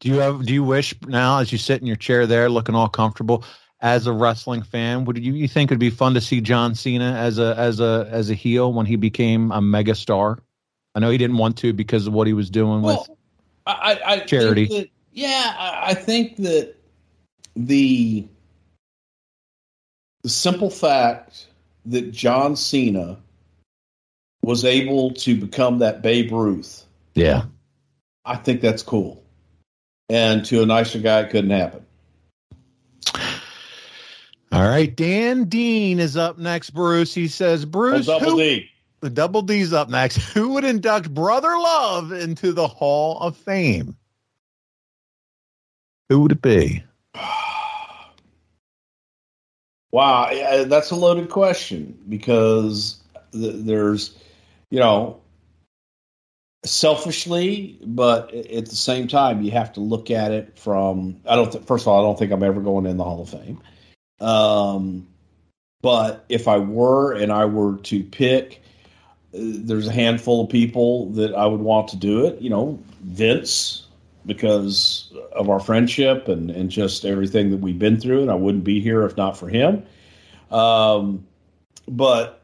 [0.00, 0.44] Do you have?
[0.44, 3.44] Do you wish now, as you sit in your chair there, looking all comfortable,
[3.80, 7.12] as a wrestling fan, would you, you think it'd be fun to see John Cena
[7.12, 10.38] as a as a as a heel when he became a mega star?
[10.94, 12.96] I know he didn't want to because of what he was doing with.
[12.96, 13.18] Well,
[13.66, 14.66] I, I, I Charity.
[14.66, 16.74] That, yeah, I, I think that
[17.54, 18.26] the
[20.22, 21.46] the simple fact
[21.86, 23.18] that John Cena
[24.42, 27.44] was able to become that Babe Ruth, Yeah.
[28.24, 29.22] I think that's cool.
[30.08, 31.84] And to a nicer guy, it couldn't happen.
[34.52, 34.94] All right.
[34.94, 37.12] Dan Dean is up next, Bruce.
[37.12, 38.70] He says, Bruce, Oh, double who- D.
[39.00, 40.16] the double D's up next.
[40.34, 43.96] Who would induct Brother Love into the Hall of Fame?
[46.08, 46.84] Who would it be?
[49.92, 50.28] Wow,
[50.66, 53.00] that's a loaded question because
[53.32, 54.14] th- there's,
[54.70, 55.18] you know,
[56.64, 61.20] selfishly, but at the same time, you have to look at it from.
[61.28, 61.50] I don't.
[61.52, 63.60] Th- first of all, I don't think I'm ever going in the Hall of Fame.
[64.20, 65.06] Um,
[65.82, 68.62] but if I were, and I were to pick,
[69.34, 72.40] uh, there's a handful of people that I would want to do it.
[72.40, 73.86] You know, Vince,
[74.24, 78.64] because of our friendship and, and just everything that we've been through, and I wouldn't
[78.64, 79.84] be here if not for him.
[80.50, 81.26] Um,
[81.88, 82.42] but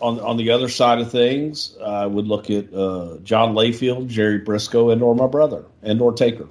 [0.00, 4.40] on on the other side of things, I would look at uh, John Layfield, Jerry
[4.40, 6.48] Brisco, and or my brother, and or Taker.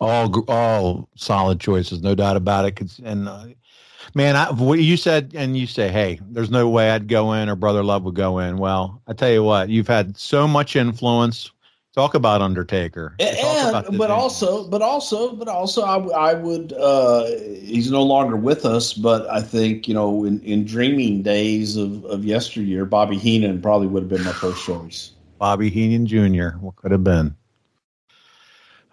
[0.00, 2.98] All all solid choices, no doubt about it.
[3.04, 3.46] And uh,
[4.14, 7.48] man, I, what you said, and you say, hey, there's no way I'd go in
[7.48, 8.58] or Brother Love would go in.
[8.58, 11.51] Well, I tell you what, you've had so much influence.
[11.94, 13.14] Talk about Undertaker.
[13.20, 14.10] Talk about but man.
[14.10, 16.72] also, but also, but also, I would.
[16.72, 17.26] Uh,
[17.60, 22.04] he's no longer with us, but I think you know, in, in dreaming days of,
[22.06, 25.10] of yesteryear, Bobby Heenan probably would have been my first choice.
[25.38, 26.56] Bobby Heenan Jr.
[26.60, 27.36] What could have been?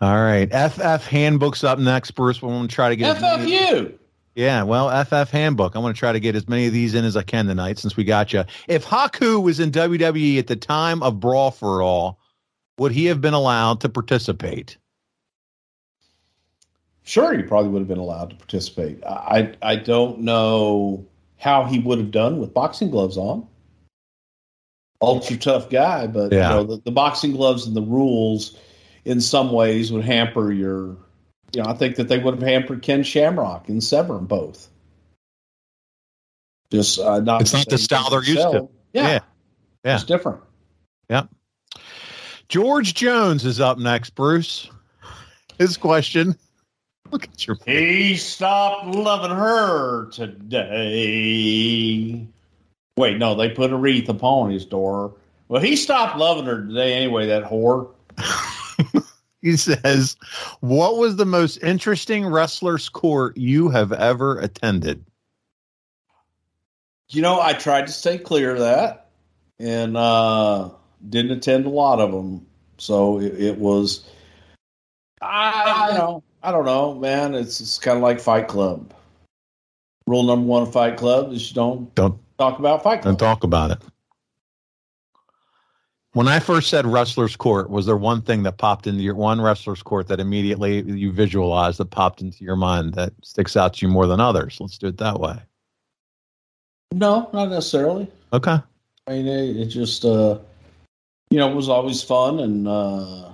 [0.02, 2.42] All right, FF handbooks up next, Bruce.
[2.42, 3.94] We're going to try to get FFU.
[4.36, 5.76] Yeah, well, FF handbook.
[5.76, 7.80] I want to try to get as many of these in as I can tonight
[7.80, 8.44] since we got you.
[8.68, 12.20] If Haku was in WWE at the time of Brawl for All,
[12.80, 14.78] would he have been allowed to participate?
[17.04, 19.04] Sure, he probably would have been allowed to participate.
[19.04, 21.06] I I don't know
[21.38, 23.48] how he would have done with boxing gloves on.
[25.02, 26.50] Ultra tough guy, but Yeah.
[26.50, 28.58] you know the, the boxing gloves and the rules,
[29.06, 30.98] in some ways, would hamper your.
[31.56, 34.68] You know, I think that they would have hampered Ken Shamrock and Severn both.
[36.72, 37.42] Just uh, not.
[37.42, 38.70] It's not the style they're used to.
[38.94, 39.20] Yeah, Yeah.
[39.84, 39.96] Yeah.
[39.96, 40.42] it's different.
[41.10, 41.30] Yep.
[42.50, 44.70] George Jones is up next, Bruce.
[45.58, 46.36] His question.
[47.12, 50.68] Look at your He stopped loving her today.
[52.98, 55.16] Wait, no, they put a wreath upon his door.
[55.48, 57.92] Well, he stopped loving her today anyway, that whore.
[59.42, 60.18] He says,
[60.60, 65.06] What was the most interesting wrestler's court you have ever attended?
[67.10, 69.10] You know, I tried to stay clear of that,
[69.58, 70.70] and uh,
[71.10, 72.46] didn't attend a lot of them.
[72.78, 74.10] So it, it was,
[75.22, 77.36] I you know, I don't know, man.
[77.36, 78.94] It's it's kind of like Fight Club.
[80.08, 83.18] Rule number one of Fight Club is you don't Don't talk about Fight Club.
[83.18, 83.80] don't talk about it.
[86.14, 89.40] When I first said wrestler's court, was there one thing that popped into your one
[89.40, 93.86] wrestler's court that immediately you visualized that popped into your mind that sticks out to
[93.86, 94.58] you more than others?
[94.60, 95.38] Let's do it that way.
[96.92, 98.10] No, not necessarily.
[98.34, 98.58] Okay.
[99.06, 100.40] I mean, it, it just, uh,
[101.30, 103.30] you know, it was always fun, and uh,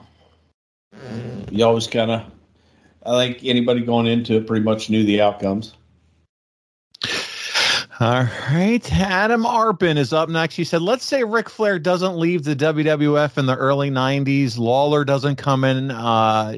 [1.50, 2.24] you always kind of,
[3.06, 5.76] I think anybody going into it pretty much knew the outcomes.
[8.02, 8.92] All right.
[8.92, 10.56] Adam Arpin is up next.
[10.58, 14.58] He said, let's say Ric Flair doesn't leave the WWF in the early 90s.
[14.58, 15.92] Lawler doesn't come in.
[15.92, 16.58] Uh,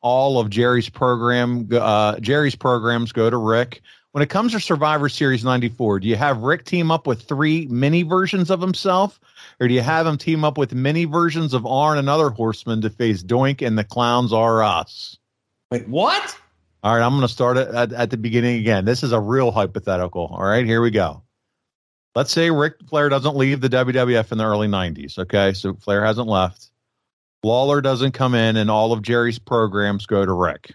[0.00, 3.80] all of Jerry's program, uh, Jerry's programs go to Ric.
[4.10, 7.66] When it comes to Survivor Series 94, do you have Ric team up with three
[7.68, 9.20] mini versions of himself?
[9.60, 12.80] Or do you have him team up with many versions of Arn and other horsemen
[12.82, 15.18] to face Doink and the Clowns Are Us?
[15.70, 16.36] Wait, what?
[16.82, 18.84] All right, I'm going to start it at, at the beginning again.
[18.84, 20.26] This is a real hypothetical.
[20.26, 21.22] All right, here we go.
[22.14, 25.18] Let's say Ric Flair doesn't leave the WWF in the early 90s.
[25.18, 26.70] Okay, so Flair hasn't left.
[27.42, 30.74] Lawler doesn't come in, and all of Jerry's programs go to Ric.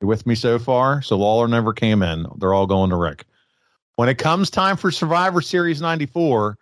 [0.00, 1.02] You with me so far?
[1.02, 2.26] So Lawler never came in.
[2.38, 3.26] They're all going to Ric.
[3.96, 6.56] When it comes time for Survivor Series 94,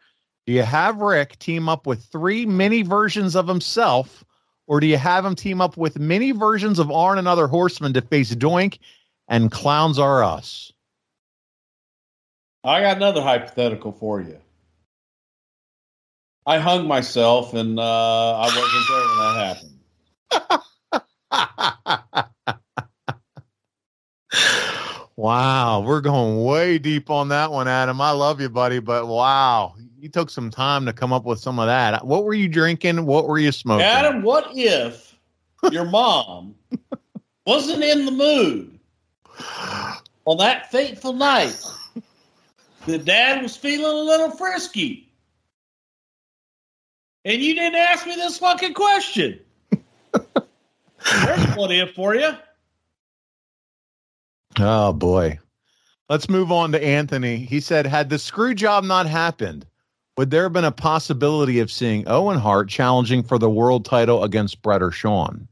[0.48, 4.24] do you have Ric team up with three mini versions of himself,
[4.66, 7.92] or do you have him team up with mini versions of Arn and other horsemen
[7.92, 8.78] to face Doink
[9.28, 10.72] and Clowns Are Us?
[12.64, 14.38] I got another hypothetical for you.
[16.46, 19.58] I hung myself, and uh, I wasn't there when that
[20.32, 22.24] happened.
[25.18, 28.00] Wow, we're going way deep on that one, Adam.
[28.00, 31.58] I love you, buddy, but wow, you took some time to come up with some
[31.58, 32.06] of that.
[32.06, 33.04] What were you drinking?
[33.04, 33.84] What were you smoking?
[33.84, 35.18] Adam, what if
[35.72, 36.54] your mom
[37.46, 38.78] wasn't in the mood
[40.24, 41.60] on that fateful night?
[42.86, 45.12] The dad was feeling a little frisky.
[47.24, 49.40] And you didn't ask me this fucking question.
[50.12, 52.30] There's what if for you.
[54.60, 55.38] Oh boy.
[56.08, 57.36] Let's move on to Anthony.
[57.36, 59.66] He said, had the screw job not happened,
[60.18, 64.24] would there have been a possibility of seeing Owen Hart challenging for the world title
[64.24, 65.46] against Bret or Shawn?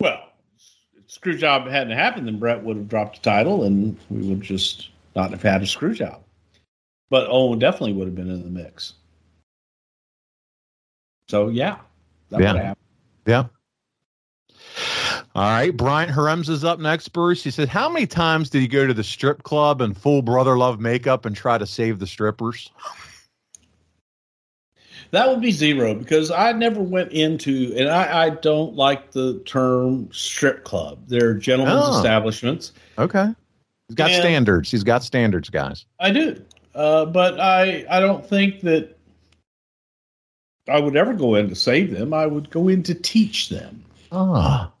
[0.00, 0.30] Well,
[0.96, 4.40] if screw job hadn't happened, then Bret would have dropped the title and we would
[4.40, 6.22] just not have had a screw job.
[7.10, 8.94] But Owen definitely would have been in the mix.
[11.28, 11.76] So yeah,
[12.30, 12.52] that Yeah.
[12.52, 12.86] would have happened.
[13.26, 13.44] Yeah.
[15.36, 15.76] All right.
[15.76, 17.44] Brian Harems is up next, Bruce.
[17.44, 20.56] He said, How many times did he go to the strip club and full brother
[20.56, 22.70] love makeup and try to save the strippers?
[25.10, 29.38] That would be zero because I never went into, and I, I don't like the
[29.40, 31.00] term strip club.
[31.06, 31.96] They're gentlemen's Oh.
[31.98, 32.72] establishments.
[32.98, 33.26] Okay.
[33.88, 34.70] He's got And- standards.
[34.70, 35.84] He's got standards, guys.
[36.00, 36.42] I do,
[36.74, 38.96] uh, but I I don't think that
[40.66, 42.14] I would ever go in to save them.
[42.14, 43.84] I would go in to teach them.
[44.10, 44.72] Ah.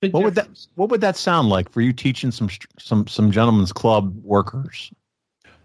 [0.00, 3.30] Big What would that what would that sound like for you teaching some some some
[3.30, 4.92] gentlemen's club workers?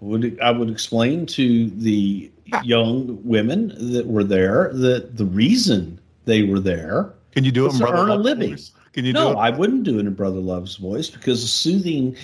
[0.01, 2.61] would I would explain to the ah.
[2.63, 7.67] young women that were there that the reason they were there Can you do it
[7.67, 8.49] was in to Brother earn a living.
[8.51, 8.71] voice?
[8.93, 9.41] Can you no, do it?
[9.41, 12.15] I wouldn't do it in Brother Love's voice because the soothing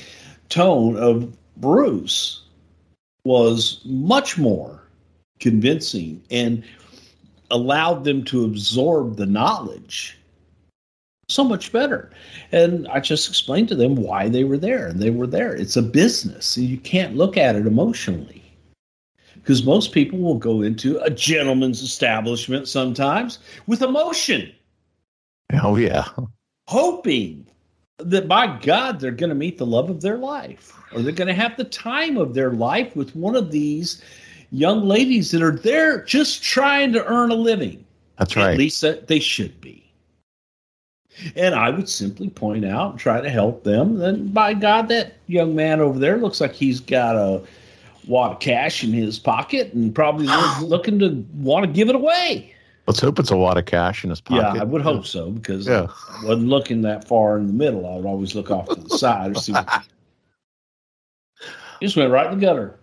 [0.49, 2.43] tone of Bruce
[3.23, 4.81] was much more
[5.39, 6.63] convincing and
[7.51, 10.17] allowed them to absorb the knowledge
[11.29, 12.09] so much better.
[12.51, 14.87] And I just explained to them why they were there.
[14.87, 15.53] And they were there.
[15.53, 16.55] It's a business.
[16.57, 18.43] and You can't look at it emotionally.
[19.35, 24.51] Because most people will go into a gentleman's establishment sometimes with emotion
[25.53, 26.05] Oh yeah.
[26.67, 27.47] hoping
[27.99, 31.29] that by God they're going to meet the love of their life or they're going
[31.29, 34.01] to have the time of their life with one of these
[34.51, 37.85] young ladies that are there just trying to earn a living.
[38.17, 38.51] That's right.
[38.51, 39.86] At least that they should be.
[41.35, 43.97] And I would simply point out and try to help them.
[43.97, 47.41] Then, by God, that young man over there looks like he's got a
[48.07, 50.27] wad of cash in his pocket and probably
[50.61, 52.53] looking to want to give it away.
[52.85, 54.55] Let's hope it's a lot of cash in his pocket.
[54.55, 55.87] Yeah, I would hope so because Yeah.
[56.21, 57.85] I wasn't looking that far in the middle.
[57.91, 59.83] I would always look off to the side or see what.
[61.81, 62.79] Just went right in the gutter.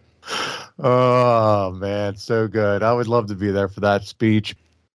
[0.79, 2.83] Oh man, so good.
[2.83, 4.55] I would love to be there for that speech.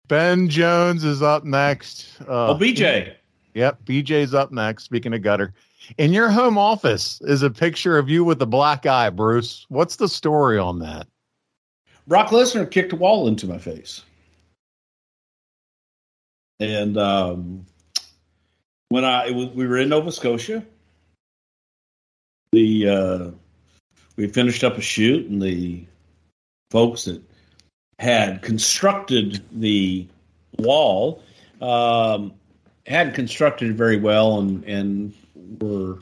[0.07, 2.19] Ben Jones is up next.
[2.21, 3.13] Uh, Oh, BJ,
[3.55, 3.85] Yep.
[3.85, 4.83] BJ's up next.
[4.83, 5.53] Speaking of gutter,
[5.97, 9.65] in your home office is a picture of you with a black eye, Bruce.
[9.69, 11.07] What's the story on that?
[12.05, 14.03] Brock Lesnar kicked a wall into my face.
[16.59, 17.65] And um,
[18.89, 20.63] when I we were in Nova Scotia,
[22.51, 23.31] the uh,
[24.15, 25.85] we finished up a shoot, and the
[26.71, 27.21] folks that
[27.99, 30.07] had constructed the
[30.59, 31.21] wall
[31.61, 32.33] um,
[32.85, 35.13] had constructed it very well, and and
[35.61, 35.99] were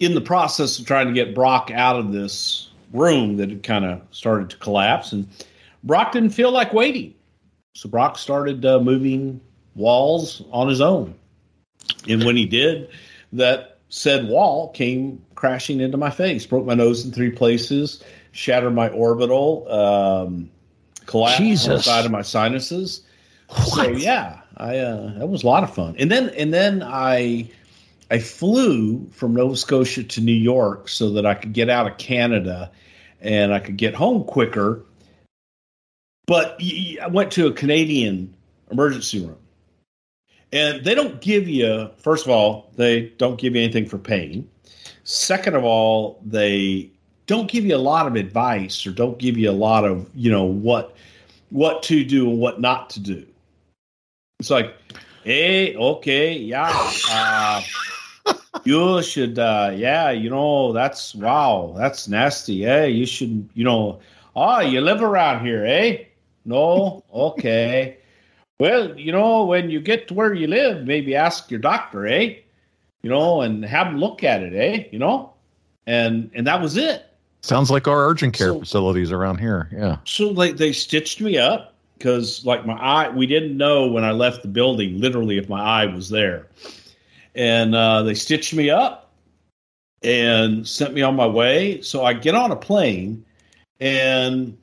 [0.00, 3.84] in the process of trying to get Brock out of this room that had kind
[3.84, 5.28] of started to collapse, and
[5.84, 7.14] Brock didn't feel like waiting,
[7.74, 9.40] so Brock started uh, moving
[9.74, 11.14] walls on his own,
[12.08, 12.88] and when he did,
[13.32, 18.02] that said wall came crashing into my face, broke my nose in three places,
[18.32, 20.50] shattered my orbital, um,
[21.06, 23.02] collapsed on the side of my sinuses.
[23.64, 25.96] So yeah, I uh, that was a lot of fun.
[25.98, 27.50] And then and then I
[28.10, 31.98] I flew from Nova Scotia to New York so that I could get out of
[31.98, 32.70] Canada
[33.20, 34.84] and I could get home quicker.
[36.26, 38.34] But I went to a Canadian
[38.70, 39.38] emergency room.
[40.52, 44.48] And they don't give you, first of all, they don't give you anything for pain.
[45.04, 46.90] Second of all, they
[47.26, 50.30] don't give you a lot of advice or don't give you a lot of, you
[50.30, 50.96] know, what
[51.50, 53.26] what to do and what not to do.
[54.40, 54.72] It's like,
[55.24, 56.70] hey, okay, yeah,
[57.10, 57.60] uh,
[58.62, 62.62] you should, uh, yeah, you know, that's wow, that's nasty.
[62.62, 63.98] Hey, you should, you know,
[64.36, 66.04] oh, you live around here, eh?
[66.44, 67.98] No, okay.
[68.60, 72.36] Well, you know, when you get to where you live, maybe ask your doctor, eh?
[73.02, 74.84] You know, and have them look at it, eh?
[74.92, 75.32] You know,
[75.88, 77.06] and and that was it.
[77.40, 79.68] Sounds like our urgent care facilities around here.
[79.72, 79.96] Yeah.
[80.04, 84.12] So like they stitched me up because like my eye, we didn't know when I
[84.12, 86.46] left the building, literally if my eye was there,
[87.34, 89.12] and uh, they stitched me up
[90.02, 91.80] and sent me on my way.
[91.82, 93.24] So I get on a plane,
[93.80, 94.56] and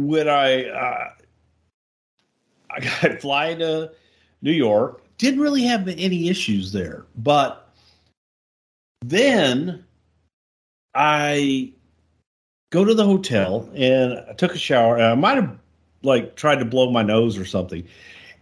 [0.00, 1.10] when I uh,
[2.70, 3.90] I got fly to
[4.42, 7.72] New York, didn't really have any issues there, but
[9.02, 9.84] then
[10.94, 11.73] I
[12.74, 14.96] go to the hotel and I took a shower.
[14.96, 15.56] And I might have
[16.02, 17.86] like tried to blow my nose or something,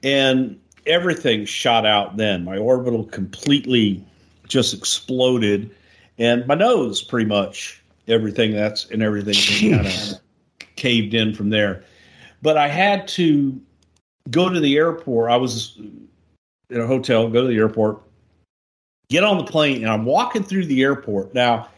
[0.03, 2.16] and everything shot out.
[2.16, 4.03] Then my orbital completely
[4.49, 5.70] just exploded,
[6.18, 9.35] and my nose pretty much everything that's and everything
[9.70, 10.20] kind of
[10.76, 11.85] caved in from there.
[12.41, 13.61] But I had to
[14.30, 15.30] go to the airport.
[15.30, 18.01] I was in a hotel, go to the airport,
[19.11, 21.35] get on the plane, and I'm walking through the airport.
[21.35, 21.68] Now,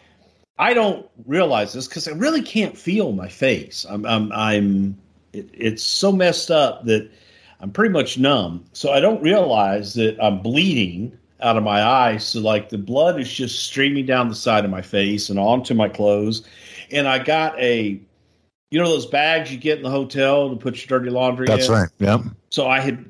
[0.59, 3.85] I don't realize this because I really can't feel my face.
[3.89, 4.97] I'm, I'm, I'm
[5.33, 7.11] it, it's so messed up that
[7.61, 8.65] I'm pretty much numb.
[8.73, 12.25] So I don't realize that I'm bleeding out of my eyes.
[12.25, 15.75] So like the blood is just streaming down the side of my face and onto
[15.75, 16.47] my clothes.
[16.91, 18.01] And I got a,
[18.71, 21.67] you know, those bags you get in the hotel to put your dirty laundry That's
[21.67, 21.73] in.
[21.73, 21.89] right.
[21.99, 22.21] Yep.
[22.51, 23.05] So I had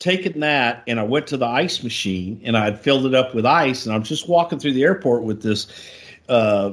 [0.00, 3.34] taken that and I went to the ice machine and I had filled it up
[3.34, 5.66] with ice and I'm just walking through the airport with this
[6.30, 6.72] uh,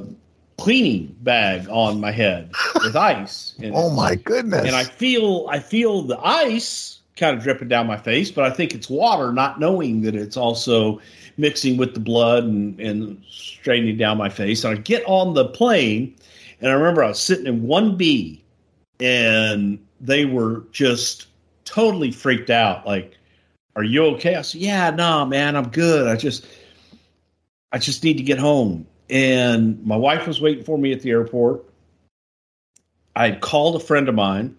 [0.56, 3.54] cleaning bag on my head with ice.
[3.62, 4.66] And, Oh my goodness.
[4.66, 8.50] And I feel I feel the ice kind of dripping down my face, but I
[8.50, 11.00] think it's water, not knowing that it's also
[11.36, 14.64] mixing with the blood and, and straining down my face.
[14.64, 16.14] And I get on the plane
[16.60, 18.42] and I remember I was sitting in one B
[19.00, 21.26] and they were just
[21.64, 22.86] totally freaked out.
[22.86, 23.16] Like,
[23.76, 24.36] are you okay?
[24.36, 26.08] I said, Yeah, no, man, I'm good.
[26.08, 26.46] I just
[27.72, 28.86] I just need to get home.
[29.10, 31.64] And my wife was waiting for me at the airport.
[33.16, 34.56] I had called a friend of mine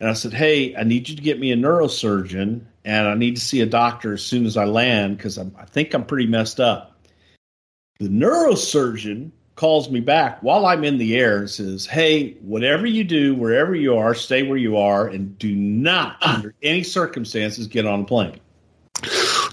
[0.00, 3.36] and I said, Hey, I need you to get me a neurosurgeon and I need
[3.36, 6.60] to see a doctor as soon as I land because I think I'm pretty messed
[6.60, 6.96] up.
[7.98, 13.04] The neurosurgeon calls me back while I'm in the air and says, Hey, whatever you
[13.04, 16.36] do, wherever you are, stay where you are and do not, ah.
[16.36, 18.40] under any circumstances, get on a plane.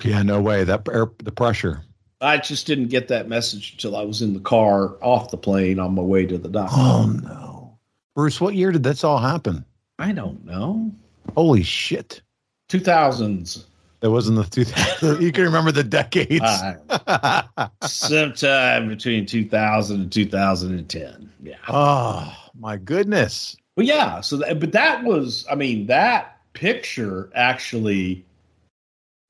[0.03, 0.63] Yeah, no way.
[0.63, 1.81] That air, the pressure.
[2.21, 5.79] I just didn't get that message until I was in the car off the plane
[5.79, 6.75] on my way to the doctor.
[6.77, 7.77] Oh no.
[8.15, 9.65] Bruce, what year did this all happen?
[9.99, 10.91] I don't know.
[11.35, 12.21] Holy shit.
[12.69, 13.65] 2000s.
[13.99, 15.21] That wasn't the 2000.
[15.21, 16.41] you can remember the decades.
[16.41, 21.31] Uh, sometime between 2000 and 2010.
[21.43, 21.55] Yeah.
[21.67, 23.57] oh my goodness.
[23.75, 24.21] Well, yeah.
[24.21, 28.25] So, that, but that was, I mean, that picture actually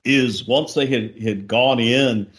[0.04, 2.30] is once they had had gone in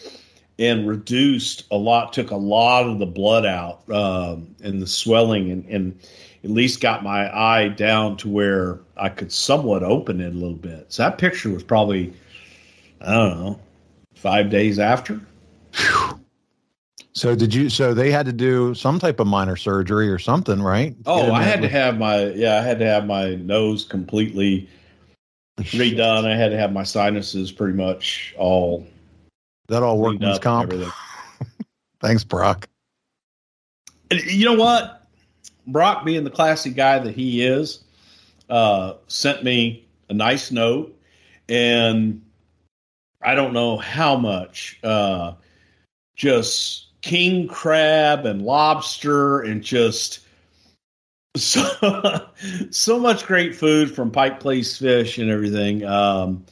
[0.59, 5.51] and reduced a lot, took a lot of the blood out um, and the swelling,
[5.51, 5.99] and, and
[6.43, 10.55] at least got my eye down to where I could somewhat open it a little
[10.55, 10.87] bit.
[10.89, 12.13] So that picture was probably,
[13.01, 13.59] I don't know,
[14.15, 15.21] five days after.
[17.13, 17.69] So did you?
[17.69, 20.95] So they had to do some type of minor surgery or something, right?
[21.07, 24.69] Oh, I had to have my yeah, I had to have my nose completely
[25.57, 26.25] redone.
[26.25, 28.85] I had to have my sinuses pretty much all.
[29.67, 30.73] That all workman's comp.
[31.99, 32.69] Thanks, Brock.
[34.11, 35.07] You know what?
[35.65, 37.83] Brock, being the classy guy that he is,
[38.49, 40.97] uh, sent me a nice note,
[41.49, 42.21] and
[43.21, 45.33] I don't know how much, uh,
[46.15, 50.21] just king crab and lobster and just
[51.35, 52.29] so,
[52.69, 55.85] so much great food from Pike Place Fish and everything.
[55.85, 56.45] Um,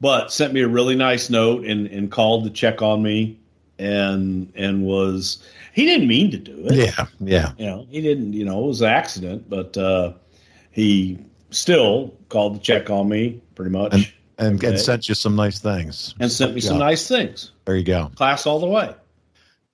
[0.00, 3.38] but sent me a really nice note and, and called to check on me
[3.78, 5.42] and and was
[5.72, 6.74] he didn't mean to do it.
[6.76, 7.52] Yeah, yeah.
[7.58, 10.12] You know, he didn't, you know, it was an accident, but uh
[10.70, 11.18] he
[11.50, 14.68] still called to check on me pretty much And and, Okay.
[14.68, 16.14] and sent you some nice things.
[16.20, 17.52] and sent me some nice things.
[17.64, 18.10] There you go.
[18.16, 18.92] Class all the way.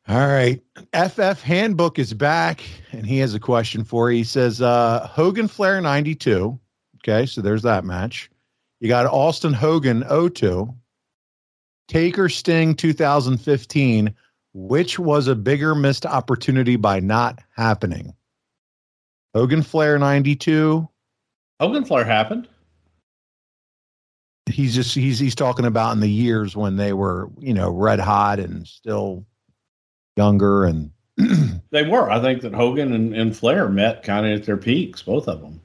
[0.08, 0.60] All right.
[0.92, 2.62] FF Handbook is back,
[2.92, 4.18] and he has a question for you.
[4.18, 6.58] He says, uh, Hogan Flair 92.
[6.96, 8.28] Okay, so there's that match.
[8.80, 10.74] You got Austin Hogan 02.
[11.88, 14.14] Taker Sting 2015.
[14.52, 18.14] Which was a bigger missed opportunity by not happening?
[19.32, 20.88] Hogan Flair 92.
[21.60, 22.48] Hogan Flair happened.
[24.46, 28.00] He's just he's he's talking about in the years when they were, you know, red
[28.00, 29.24] hot and still
[30.16, 30.90] younger and
[31.70, 32.10] They were.
[32.10, 35.40] I think that Hogan and, and Flair met kind of at their peaks, both of
[35.40, 35.60] them.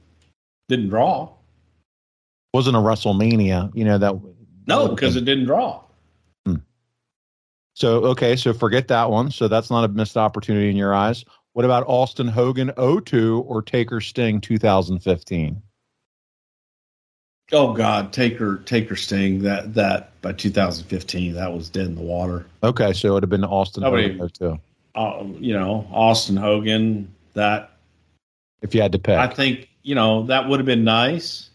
[0.69, 1.34] Didn't draw.
[2.55, 4.15] Wasn't a WrestleMania, you know, that
[4.65, 5.81] No, because it didn't draw.
[7.73, 9.29] So okay, so forget that one.
[9.31, 11.25] So that's not a missed opportunity in your eyes.
[11.51, 15.61] What about Austin Hogan 02 or Taker Sting 2015?
[17.51, 22.45] Oh God, Taker Taker Sting that that by 2015 that was dead in the water.
[22.63, 24.59] Okay, so it would have been Austin Nobody- Hogan 02
[24.95, 27.71] Uh, you know, Austin Hogan that
[28.61, 29.17] if you had to pick.
[29.17, 31.49] I think you know that would have been nice,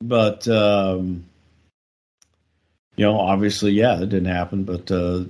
[0.00, 1.24] but um,
[2.96, 4.64] you know, obviously, yeah, it didn't happen.
[4.64, 5.24] But uh,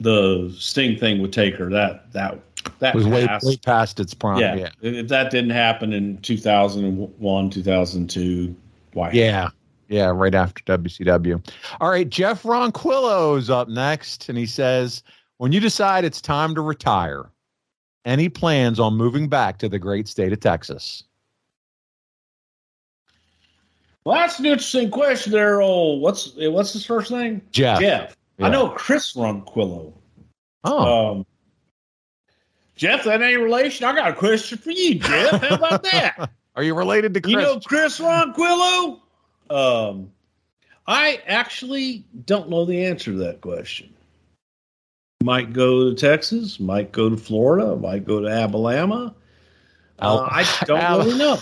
[0.00, 2.38] the Sting thing with Taker that that
[2.78, 4.40] that it was way, way past its prime.
[4.40, 4.68] yeah, Yeah.
[4.82, 8.54] if that didn't happen in 2001, 2002,
[8.92, 9.10] why?
[9.12, 9.50] Yeah.
[9.88, 11.44] Yeah, right after WCW.
[11.80, 15.02] All right, Jeff Ronquillo's up next, and he says,
[15.38, 17.28] When you decide it's time to retire,
[18.04, 21.02] any plans on moving back to the great state of Texas?
[24.10, 25.62] Well, that's an interesting question there.
[25.62, 27.42] Oh, what's what's his first name?
[27.52, 27.78] Jeff.
[27.78, 28.16] Jeff.
[28.38, 28.46] Yeah.
[28.46, 29.92] I know Chris Ronquillo.
[30.64, 31.26] Oh, Um,
[32.74, 33.86] Jeff, that ain't relation.
[33.86, 35.40] I got a question for you, Jeff.
[35.40, 36.28] How about that?
[36.56, 37.30] are you related to Chris?
[37.30, 38.98] You know Chris Ronquillo?
[39.48, 40.10] Um,
[40.88, 43.94] I actually don't know the answer to that question.
[45.22, 49.14] Might go to Texas, might go to Florida, might go to Alabama.
[50.00, 51.38] Uh, I don't Al- really know.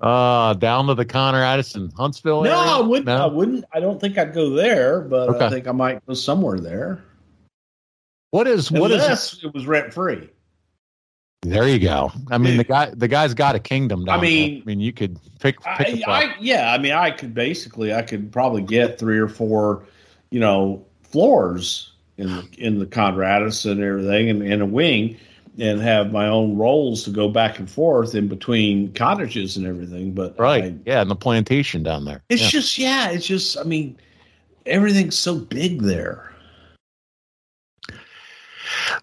[0.00, 2.72] Uh, down to the Connor Addison Huntsville No, area?
[2.72, 3.06] I wouldn't.
[3.06, 3.16] No?
[3.16, 3.64] I wouldn't.
[3.72, 5.46] I don't think I'd go there, but Okay.
[5.46, 7.02] I think I might go somewhere there.
[8.30, 10.28] What is what is Unless it was rent free.
[11.42, 12.10] There you go.
[12.30, 14.62] I mean, the guy the guy's got a kingdom down I mean- there.
[14.62, 16.06] I mean, you could pick pick.
[16.06, 19.84] I yeah, I mean, I could basically, I could probably get three or four,
[20.30, 25.16] you know, floors in the, in the Conradus and everything, and, and a wing,
[25.58, 30.12] and have my own roles to go back and forth in between cottages and everything.
[30.12, 30.64] But right.
[30.64, 32.22] I- yeah, and the plantation down there.
[32.28, 32.48] it's Yeah.
[32.50, 33.96] just yeah, it's just I mean,
[34.66, 36.32] everything's so big there.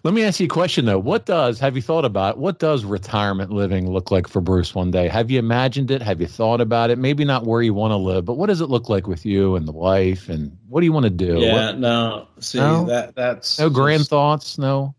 [0.02, 0.98] Let me ask you a question though.
[0.98, 4.90] What does have you thought about what does retirement living look like for Bruce one
[4.90, 5.08] day?
[5.08, 6.02] Have you imagined it?
[6.02, 6.98] Have you thought about it?
[6.98, 9.56] Maybe not where you want to live, but what does it look like with you
[9.56, 11.38] and the wife and what do you want to do?
[11.38, 12.84] Yeah, What- no, see No?
[12.84, 14.94] that that's no grand just- thoughts, no.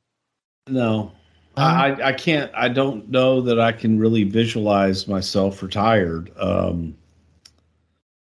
[0.68, 1.12] No,
[1.58, 2.51] I, I I can't.
[2.53, 6.32] I don't know that I can really visualize myself retired.
[6.38, 6.95] Um,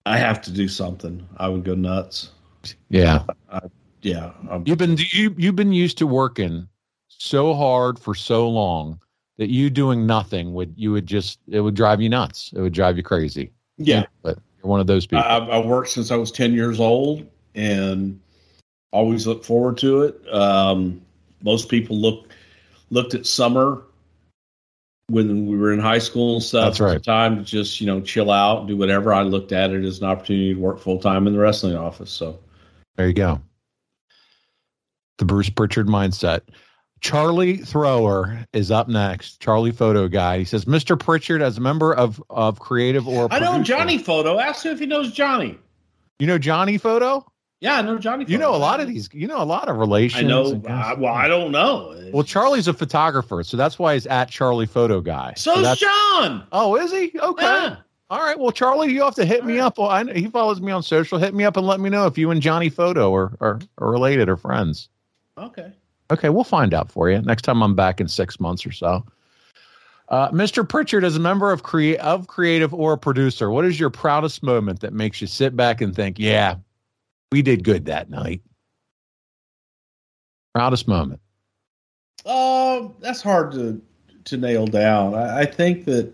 [0.06, 1.28] I have to do something.
[1.38, 2.32] I would go nuts.
[2.90, 3.24] Yeah.
[4.06, 6.68] Yeah, um, You've been you you've been used to working
[7.08, 9.00] so hard for so long
[9.38, 12.54] that you doing nothing would you would just it would drive you nuts.
[12.56, 13.52] It would drive you crazy.
[13.78, 14.06] yeah.
[14.22, 15.26] But you're one of those people.
[15.26, 18.20] I, I worked since I was ten years old, and
[18.92, 20.22] always look forward to it.
[20.32, 21.02] Um,
[21.42, 22.32] most people look
[22.90, 23.84] looked at summer
[25.08, 26.66] when we were in high school and stuff.
[26.66, 27.04] That's right.
[27.04, 29.14] time to just you know chill out, do whatever.
[29.14, 32.12] I looked at it as an opportunity to work full time in the wrestling office.
[32.12, 32.40] So
[32.96, 33.42] There you go.
[35.18, 36.42] The Bruce Prichard mindset.
[37.02, 39.40] Charlie Thrower is up next.
[39.40, 40.40] Charlie Photo Guy.
[40.40, 41.00] He says, Mr.
[41.00, 44.40] Prichard, as a member of, of creative or I know producer- Johnny Photo.
[44.40, 45.58] Ask him if he knows Johnny.
[46.20, 47.26] You know Johnny Photo?
[47.62, 48.26] Yeah, I know Johnny.
[48.28, 49.10] You know a lot of these.
[49.14, 50.24] You know a lot of relations.
[50.24, 50.62] I know.
[50.68, 51.96] I, well, I don't know.
[52.14, 55.34] well, Charlie's a photographer, so that's why he's at Charlie Photo Guy.
[55.38, 56.46] So, that's- John.
[56.52, 57.18] Oh, is he?
[57.20, 57.44] Okay.
[57.44, 57.78] Yeah.
[58.10, 58.38] All right.
[58.38, 59.78] Well, Charlie, you have to hit me up.
[59.80, 61.18] Well, I, he follows me on social.
[61.18, 63.90] Hit me up and let me know if you and Johnny Photo are, are, are
[63.90, 64.90] related or friends.
[65.38, 65.72] Okay.
[66.12, 69.04] Okay, we'll find out for you next time I'm back in six months or so.
[70.10, 70.68] Uh, Mr.
[70.68, 74.82] Prichard, as a member of crea- of creative or producer, what is your proudest moment
[74.82, 76.58] that makes you sit back and think, "Yeah,
[77.32, 78.42] we did good that night"?
[80.54, 81.22] Proudest moment.
[82.26, 83.82] Um, that's hard to
[84.26, 85.14] to nail down.
[85.14, 86.14] I, I think that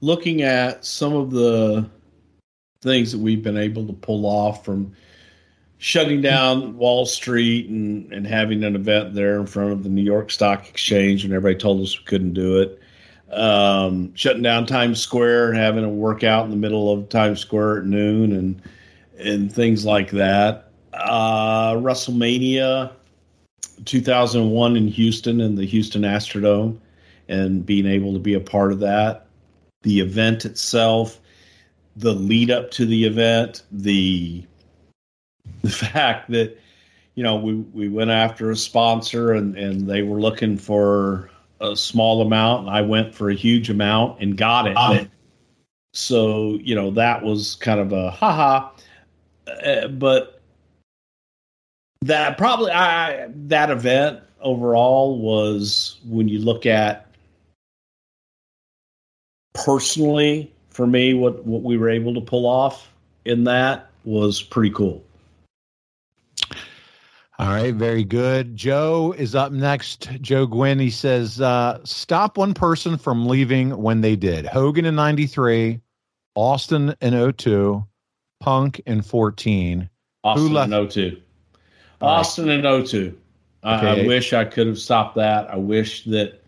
[0.00, 1.88] looking at some of the
[2.82, 4.92] things that we've been able to pull off from
[5.78, 10.02] shutting down Wall Street and, and having an event there in front of the New
[10.02, 12.80] York Stock Exchange when everybody told us we couldn't do it.
[13.32, 17.78] Um, shutting down Times Square and having a workout in the middle of Times Square
[17.78, 18.62] at noon and
[19.18, 20.70] and things like that.
[20.92, 22.92] Uh, WrestleMania
[23.84, 26.78] 2001 in Houston in the Houston Astrodome
[27.28, 29.26] and being able to be a part of that.
[29.82, 31.20] The event itself,
[31.96, 34.44] the lead up to the event, the
[35.62, 36.58] the fact that
[37.14, 41.74] you know we we went after a sponsor and and they were looking for a
[41.74, 44.76] small amount and I went for a huge amount and got it.
[45.92, 48.70] So, you know, that was kind of a haha
[49.64, 50.40] uh, but
[52.02, 57.06] that probably I that event overall was when you look at
[59.54, 62.92] personally for me what what we were able to pull off
[63.24, 65.04] in that was pretty cool.
[67.40, 68.56] All right, very good.
[68.56, 70.10] Joe is up next.
[70.20, 74.44] Joe Gwynn, he says, uh, stop one person from leaving when they did.
[74.44, 75.80] Hogan in 93,
[76.34, 77.86] Austin in 02,
[78.40, 79.88] Punk in 14.
[80.24, 81.22] Austin left- in 02.
[82.00, 83.16] Austin in 02.
[83.62, 85.50] I, I wish I could have stopped that.
[85.50, 86.42] I wish that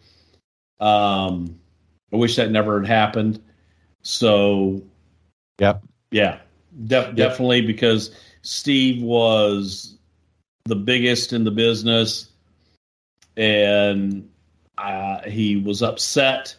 [0.78, 1.58] um
[2.12, 3.40] I wish that never had happened.
[4.02, 4.82] So
[5.60, 5.82] Yep.
[6.10, 6.38] yeah,
[6.86, 9.98] def- definitely because Steve was
[10.64, 12.30] the biggest in the business
[13.36, 14.28] and
[14.78, 16.54] uh, he was upset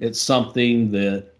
[0.00, 1.32] at something that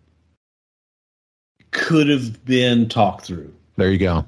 [1.77, 3.53] could have been talked through.
[3.77, 4.25] There you go.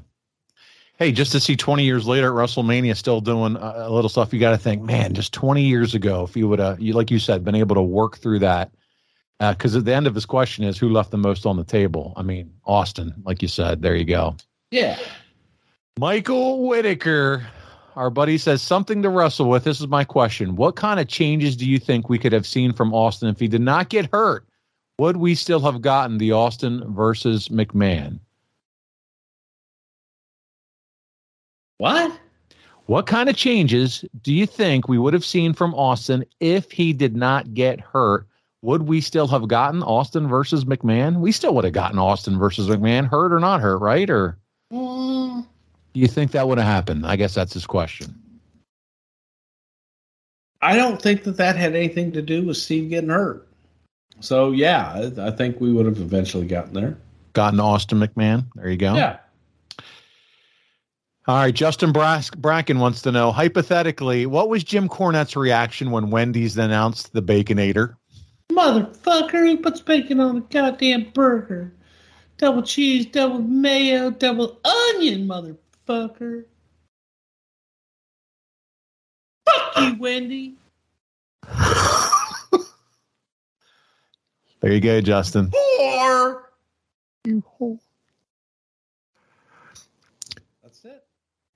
[0.98, 4.32] Hey, just to see 20 years later at WrestleMania still doing a, a little stuff,
[4.32, 7.10] you got to think, man, just 20 years ago, if you would have, you, like
[7.10, 8.72] you said, been able to work through that.
[9.40, 11.64] Uh, because at the end of his question is who left the most on the
[11.64, 12.12] table?
[12.16, 13.80] I mean, Austin, like you said.
[13.82, 14.36] There you go.
[14.72, 14.98] Yeah.
[15.96, 17.46] Michael Whitaker,
[17.94, 19.62] our buddy says something to wrestle with.
[19.62, 20.56] This is my question.
[20.56, 23.46] What kind of changes do you think we could have seen from Austin if he
[23.46, 24.47] did not get hurt?
[24.98, 28.18] Would we still have gotten the Austin versus McMahon?
[31.78, 32.18] What?
[32.86, 36.92] What kind of changes do you think we would have seen from Austin if he
[36.92, 38.26] did not get hurt?
[38.62, 41.20] Would we still have gotten Austin versus McMahon?
[41.20, 44.10] We still would have gotten Austin versus McMahon, hurt or not hurt, right?
[44.10, 44.36] Or
[44.72, 45.46] mm.
[45.92, 47.06] do you think that would have happened?
[47.06, 48.20] I guess that's his question.
[50.60, 53.47] I don't think that that had anything to do with Steve getting hurt.
[54.20, 56.98] So yeah, I, I think we would have eventually gotten there.
[57.32, 58.46] Gotten Austin McMahon.
[58.54, 58.94] There you go.
[58.94, 59.18] Yeah.
[61.28, 66.08] All right, Justin Brask, Bracken wants to know hypothetically, what was Jim Cornette's reaction when
[66.08, 67.96] Wendy's announced the Baconator?
[68.50, 71.74] Motherfucker, who puts bacon on a goddamn burger?
[72.38, 76.44] Double cheese, double mayo, double onion, motherfucker.
[79.46, 80.54] Fuck you, Wendy.
[84.60, 85.52] There you go, Justin.
[85.80, 86.50] Or
[87.24, 87.78] you whore.
[90.62, 91.04] That's it.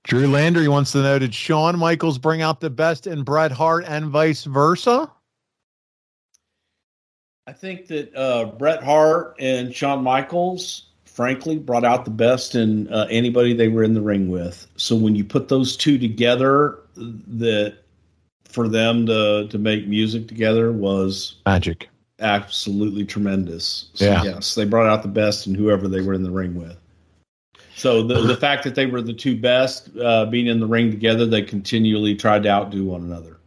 [0.03, 3.85] Drew Landry wants to know Did Shawn Michaels bring out the best in Bret Hart
[3.87, 5.11] and vice versa?
[7.45, 12.87] I think that uh, Bret Hart and Shawn Michaels, frankly, brought out the best in
[12.87, 14.65] uh, anybody they were in the ring with.
[14.77, 17.79] So when you put those two together, that
[18.45, 21.89] for them to to make music together was Magic.
[22.23, 23.89] Absolutely tremendous.
[23.93, 24.23] So Yeah.
[24.23, 26.77] yes, they brought out the best in whoever they were in the ring with.
[27.75, 30.89] So the the fact that they were the two best uh, being in the ring
[30.89, 33.37] together, they continually tried to outdo one another.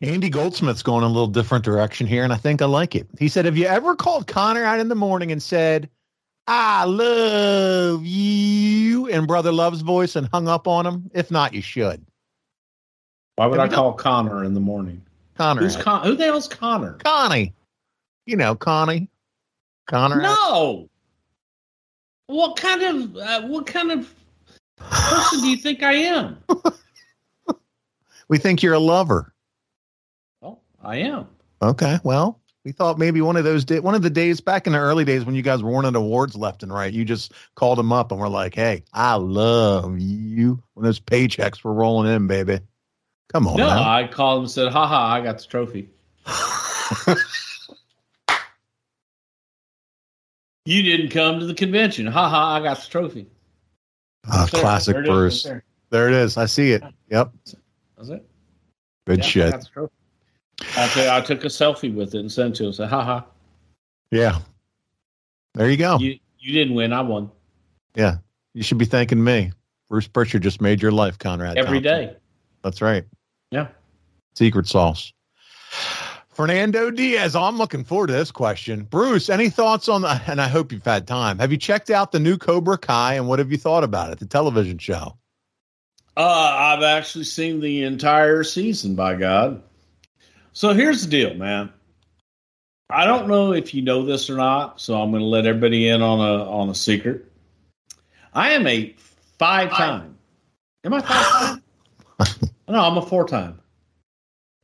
[0.00, 3.08] Andy Goldsmith's going a little different direction here, and I think I like it.
[3.18, 5.90] He said, Have you ever called Connor out in the morning and said,
[6.46, 11.10] I love you in Brother Love's voice and hung up on him?
[11.14, 12.06] If not, you should.
[13.36, 15.02] Why would Have I call Connor in the morning?
[15.38, 15.62] Connor.
[15.62, 16.94] Who's Con- who the hell's Connor?
[17.04, 17.54] Connie.
[18.26, 19.08] You know, Connie.
[19.86, 20.20] Connor.
[20.20, 20.90] No.
[22.26, 24.12] What kind of uh, what kind of
[24.76, 26.38] person do you think I am?
[28.28, 29.32] We think you're a lover.
[30.42, 31.28] Oh, I am.
[31.62, 31.98] Okay.
[32.04, 34.78] Well, we thought maybe one of those day, one of the days back in the
[34.78, 37.90] early days when you guys were winning awards left and right, you just called him
[37.90, 42.60] up and were like, "Hey, I love you." When those paychecks were rolling in, baby.
[43.32, 43.56] Come on.
[43.56, 43.88] no, now.
[43.90, 45.90] I called him and said, "Ha ha, I got the trophy."
[50.64, 52.06] you didn't come to the convention.
[52.06, 53.26] Ha ha, I got the trophy.
[54.30, 55.46] Ah, classic there Bruce.
[55.46, 56.36] right There it is.
[56.36, 56.82] I see it.
[57.10, 57.32] Yep.
[57.96, 58.26] That's it.
[59.06, 59.50] Good Yeah, I shit.
[59.52, 59.92] got the trophy.
[60.76, 62.72] I, took- a selfie with it and sent it to him.
[62.72, 63.26] Said, "Ha ha,
[64.10, 64.38] Yeah.
[65.54, 65.98] There you go.
[65.98, 66.92] you you didn't win.
[66.92, 67.30] I won
[67.94, 68.16] yeah.
[68.54, 69.52] You should be thanking me.
[69.88, 71.56] Bruce Prichard just made your life, Conrad.
[71.56, 72.08] every Thompson.
[72.08, 72.16] day."
[72.62, 73.04] That's right.
[73.50, 73.68] Yeah.
[74.34, 75.12] Secret sauce.
[76.30, 77.34] Fernando Diaz.
[77.34, 78.84] I'm looking forward to this question.
[78.84, 81.38] Bruce, any thoughts on the, and I hope you've had time.
[81.40, 84.20] Have you checked out the new Cobra Kai and what have you thought about it,
[84.20, 85.18] the television show?
[86.16, 89.62] Uh, I've actually seen the entire season, by God.
[90.52, 91.72] So here's the deal, man.
[92.90, 95.88] I don't know if you know this or not, so I'm going to let everybody
[95.88, 97.30] in on a on a secret.
[98.32, 98.94] I am a
[99.38, 100.16] five time.
[100.84, 101.62] Am I five time?
[102.68, 103.58] no, I'm a four time.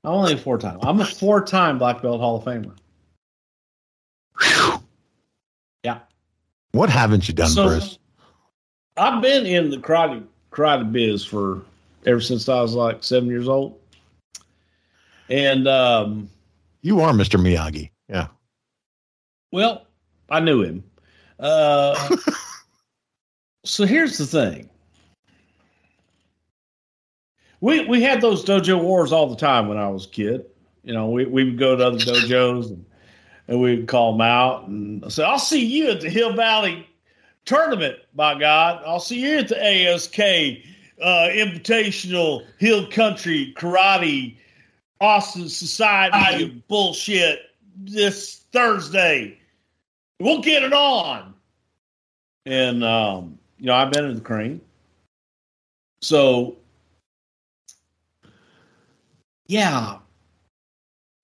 [0.05, 0.79] I'm only a four time.
[0.83, 2.73] I'm a four time black belt Hall of Famer.
[5.83, 5.99] Yeah.
[6.73, 7.99] What haven't you done, So- Bruce?
[8.97, 11.63] I've been in the karate karate biz for
[12.07, 13.77] ever since I was like seven years old.
[15.29, 16.29] And um,
[16.83, 17.41] You are Mr.
[17.41, 17.91] Miyagi.
[18.09, 18.29] Yeah.
[19.51, 19.87] well,
[20.31, 20.85] I knew him.
[21.41, 22.17] Uh,
[23.65, 24.69] so here's the thing.
[27.65, 30.45] We we had those dojo wars all the time when I was a kid.
[30.83, 32.85] You know, we, we would go to other dojos and,
[33.49, 36.87] and we would call them out and say, I'll see you at the Hill Valley
[37.47, 38.83] tournament, by God.
[38.85, 44.37] I'll see you at the ASK uh, Invitational Hill Country Karate
[45.01, 49.39] Austin Society bullshit this Thursday.
[50.21, 51.33] We'll get it on.
[52.45, 54.61] And, um, you know, I've been in the crane.
[56.03, 56.59] So,
[59.47, 59.99] yeah,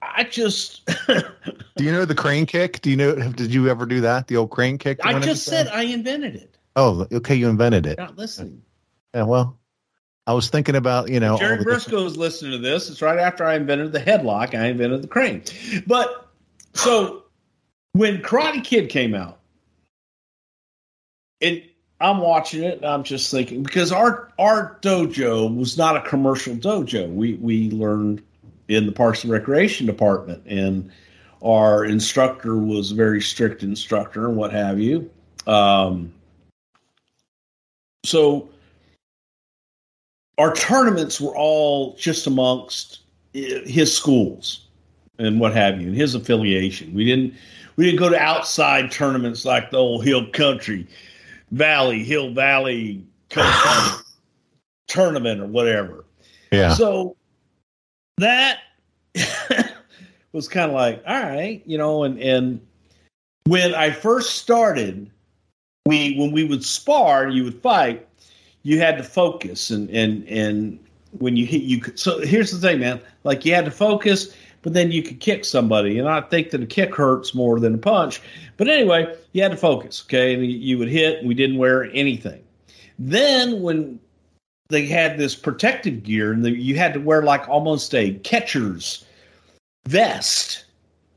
[0.03, 0.87] I just,
[1.81, 2.81] Do you know the crane kick?
[2.83, 4.27] Do you know, did you ever do that?
[4.29, 4.99] The old crane kick?
[5.05, 5.69] I just said?
[5.69, 6.57] I invented it.
[6.77, 7.35] Oh, okay.
[7.35, 7.99] You invented it.
[7.99, 8.63] Not listening.
[9.15, 9.23] Yeah.
[9.23, 9.59] Well,
[10.27, 12.91] I was thinking about, you know, Jerry Brisco is listening to this.
[12.91, 14.55] It's right after I invented the headlock.
[14.55, 15.43] I invented the crane.
[15.87, 16.29] But
[16.75, 17.25] so
[17.93, 19.41] when Karate Kid came out,
[21.41, 21.70] it
[22.01, 26.55] I'm watching it and I'm just thinking because our our dojo was not a commercial
[26.55, 27.13] dojo.
[27.13, 28.23] We we learned
[28.69, 30.91] in the Parks and Recreation department and
[31.43, 35.11] our instructor was a very strict instructor and what have you.
[35.47, 36.13] Um,
[38.05, 38.49] so
[40.39, 43.01] our tournaments were all just amongst
[43.33, 44.67] his schools
[45.19, 46.95] and what have you, and his affiliation.
[46.95, 47.35] We didn't
[47.77, 50.87] we didn't go to outside tournaments like the old Hill Country
[51.51, 53.05] Valley Hill Valley
[54.89, 56.05] tournament or whatever.
[56.51, 56.75] Yeah.
[56.75, 57.17] So
[58.19, 58.59] that
[60.33, 62.61] was kind of like, all right, you know, and and
[63.47, 65.11] when I first started,
[65.87, 68.07] we when we would spar, you would fight,
[68.63, 70.79] you had to focus and and and
[71.19, 73.01] when you hit you could so here's the thing, man.
[73.25, 75.99] Like you had to focus, but then you could kick somebody.
[75.99, 78.21] And I think that a kick hurts more than a punch.
[78.57, 80.35] But anyway, you had to focus, okay?
[80.35, 82.41] And you- would hit, and we didn't wear anything.
[82.99, 83.99] Then when
[84.69, 89.05] they had this protective gear, and you had to wear like almost a catcher's
[89.89, 90.65] vest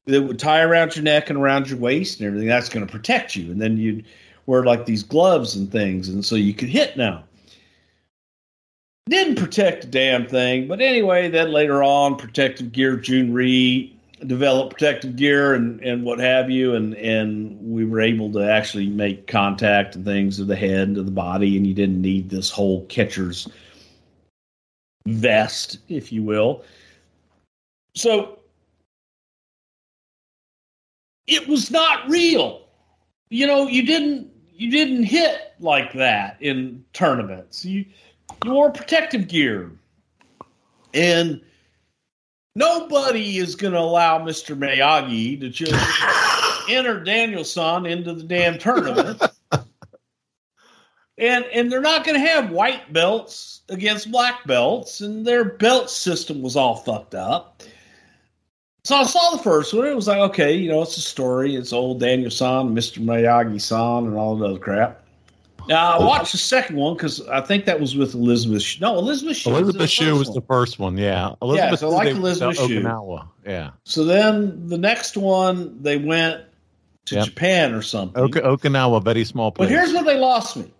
[0.05, 2.47] that would tie around your neck and around your waist and everything.
[2.47, 3.51] That's going to protect you.
[3.51, 4.05] And then you'd
[4.45, 7.23] wear like these gloves and things, and so you could hit now.
[9.09, 13.93] Didn't protect a damn thing, but anyway, then later on, protective gear, Jhoon Rhee
[14.25, 18.87] developed protective gear and, and what have you, and and we were able to actually
[18.87, 22.29] make contact and things to the head and to the body, and you didn't need
[22.29, 23.47] this whole catcher's
[25.05, 26.63] vest, if you will.
[27.95, 28.39] So
[31.27, 32.67] it was not real.
[33.29, 37.65] You know, you didn't you didn't hit like that in tournaments.
[37.65, 37.85] You
[38.43, 39.71] you wore protective gear.
[40.93, 41.41] And
[42.55, 44.57] nobody is going to allow Mr.
[44.57, 45.73] Miyagi to just
[46.69, 49.21] enter Daniel-san into the damn tournament
[51.17, 55.89] and and they're not going to have white belts against black belts, and their belt
[55.89, 57.63] system was all fucked up.
[58.83, 59.85] So I saw the first one.
[59.87, 61.55] It was like, okay, you know, it's a story.
[61.55, 62.99] It's old Daniel San, Mr.
[62.99, 65.02] Miyagi San, and all that other crap.
[65.67, 68.61] Now I watched the second one because I think that was with Elizabeth.
[68.61, 69.49] Sh- no, Elizabeth Shue.
[69.55, 70.35] Elizabeth Shue was one.
[70.35, 70.97] the first one.
[70.97, 71.79] Yeah, Elizabeth.
[71.79, 72.81] so I like Elizabeth Shue.
[72.81, 73.27] Okinawa.
[73.45, 76.41] Yeah, So then the next one they went
[77.05, 77.25] to Yep.
[77.25, 78.21] Japan or something.
[78.23, 80.71] Ok- Okinawa, very small But here's where they lost me.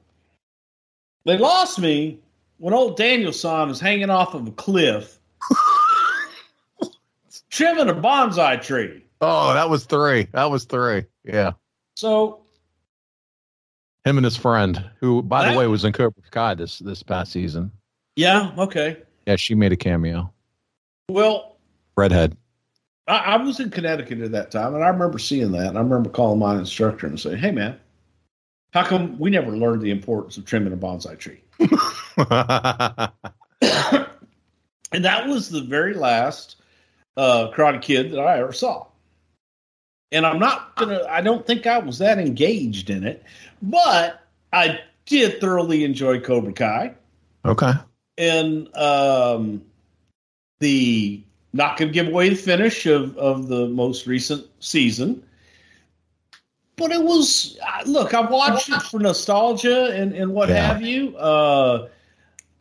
[1.26, 2.20] They lost me
[2.58, 5.18] when old Daniel-san was hanging off of a cliff,
[7.50, 9.06] trimming a bonsai tree.
[9.22, 10.28] oh, that was three.
[10.34, 11.06] That was three.
[11.24, 11.54] Yeah,
[11.96, 12.43] So
[14.06, 17.04] him and his friend, who, by That- the way, was in Cobra Kai this this
[17.04, 17.72] past season.
[18.16, 18.98] yeah, okay.
[19.26, 20.32] Yeah, she made a cameo.
[21.10, 21.58] Well,
[21.96, 22.36] Redhead.
[23.08, 25.68] I, I was in Connecticut at that time, and I remember seeing that.
[25.68, 27.80] And I remember calling my instructor and saying, "Hey, man,
[28.74, 31.42] how come we never learned the importance of trimming a bonsai tree?"
[34.92, 36.58] and that was the very last
[37.18, 38.86] uh, Karate Kid that I ever saw.
[40.14, 41.04] And I'm not gonna.
[41.10, 43.24] I don't think I was that engaged in it,
[43.62, 44.22] but
[44.54, 46.94] I did thoroughly enjoy Cobra Kai
[47.44, 47.72] okay.
[48.18, 49.64] and um,
[50.60, 55.24] the not going to give away the finish of of the most recent season.
[56.76, 60.68] But it was look, I watched it for nostalgia and and what Yeah.
[60.68, 61.18] have you.
[61.18, 61.88] Uh,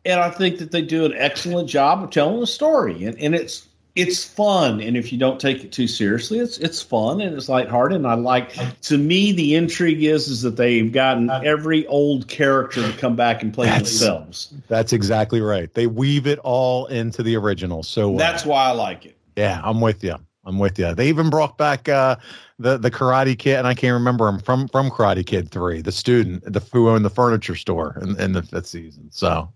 [0.05, 3.33] and I think that they do an excellent job of telling the story, and, and
[3.33, 4.81] it's it's fun.
[4.81, 7.97] And if you don't take it too seriously, it's it's fun and it's lighthearted.
[7.97, 12.81] And I like to me the intrigue is is that they've gotten every old character
[12.81, 14.53] to come back and play That's- themselves.
[14.67, 15.71] That's exactly right.
[15.73, 17.83] They weave it all into the original.
[17.83, 18.17] So well.
[18.17, 19.17] That's why I like it.
[19.35, 20.15] Yeah, I'm with you.
[20.45, 20.93] I'm with you.
[20.93, 22.17] They even brought back uh,
[22.59, 25.91] the the Karate Kid, and I can't remember him from from Karate Kid Three, the
[25.91, 29.09] student, the who owned the furniture store in, in the fifth season.
[29.11, 29.53] So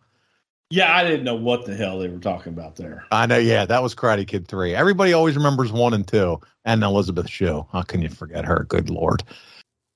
[0.69, 3.05] Yeah, I didn't know what the hell they were talking about there.
[3.11, 4.75] I know, yeah, that was Karate Kid Three.
[4.75, 7.65] Everybody always remembers one and two, and Elizabeth Shue.
[7.71, 8.65] How can you forget her?
[8.67, 9.23] Good lord.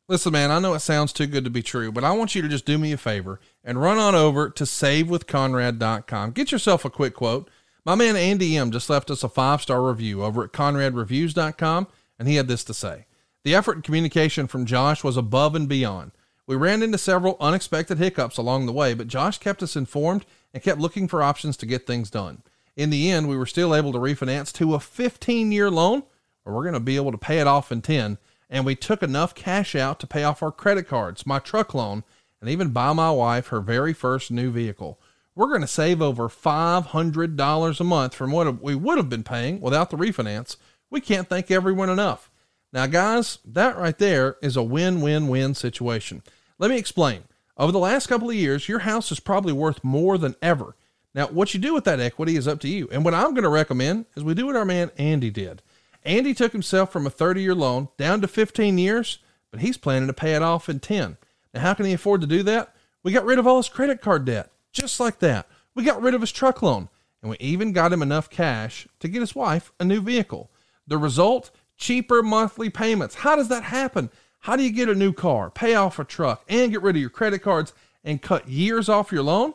[0.08, 2.42] Listen, man, I know it sounds too good to be true, but I want you
[2.42, 6.32] to just do me a favor and run on over to savewithconrad.com.
[6.32, 7.50] Get yourself a quick quote.
[7.86, 12.28] My man Andy M just left us a five star review over at conradreviews.com, and
[12.28, 13.08] he had this to say
[13.44, 16.12] The effort and communication from Josh was above and beyond.
[16.48, 20.64] We ran into several unexpected hiccups along the way, but Josh kept us informed and
[20.64, 22.44] kept looking for options to get things done.
[22.76, 26.04] In the end, we were still able to refinance to a 15 year loan,
[26.46, 28.18] or we're going to be able to pay it off in 10
[28.52, 32.04] and we took enough cash out to pay off our credit cards, my truck loan,
[32.42, 35.00] and even buy my wife her very first new vehicle.
[35.34, 39.62] We're going to save over $500 a month from what we would have been paying
[39.62, 40.58] without the refinance.
[40.90, 42.30] We can't thank everyone enough.
[42.74, 46.22] Now, guys, that right there is a win win win situation.
[46.60, 47.24] Let me explain.
[47.62, 50.76] Over the last couple of years, your house is probably worth more than ever.
[51.14, 52.90] Now, what you do with that equity is up to you.
[52.92, 55.62] And what I'm going to recommend is we do what our man Andy did.
[56.04, 59.20] Andy took himself from a 30 year loan down to 15 years,
[59.52, 61.18] but he's planning to pay it off in 10.
[61.54, 62.74] Now, how can he afford to do that?
[63.04, 65.48] We got rid of all his credit card debt, just like that.
[65.76, 66.90] We got rid of his truck loan,
[67.22, 70.50] and we even got him enough cash to get his wife a new vehicle.
[70.88, 71.52] The result?
[71.78, 73.14] Cheaper monthly payments.
[73.14, 74.10] How does that happen?
[74.42, 77.02] How do you get a new car, pay off a truck, and get rid of
[77.02, 77.74] your credit cards
[78.04, 79.54] and cut years off your loan?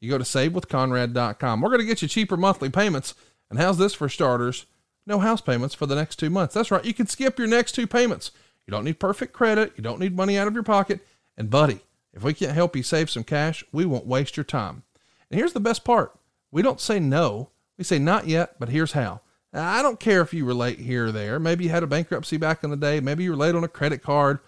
[0.00, 1.60] You go to savewithconrad.com.
[1.60, 3.14] We're going to get you cheaper monthly payments.
[3.50, 4.66] And how's this for starters?
[5.06, 6.54] No house payments for the next two months.
[6.54, 6.84] That's right.
[6.84, 8.30] You can skip your next two payments.
[8.64, 9.72] You don't need perfect credit.
[9.76, 11.00] You don't need money out of your pocket.
[11.36, 11.80] And buddy,
[12.12, 14.84] if we can't help you save some cash, we won't waste your time.
[15.30, 16.16] And here's the best part.
[16.52, 17.50] We don't say no.
[17.76, 19.20] We say not yet, but here's how.
[19.52, 21.38] Now, I don't care if you relate here or there.
[21.38, 23.00] Maybe you had a bankruptcy back in the day.
[23.00, 24.40] Maybe you were late on a credit card.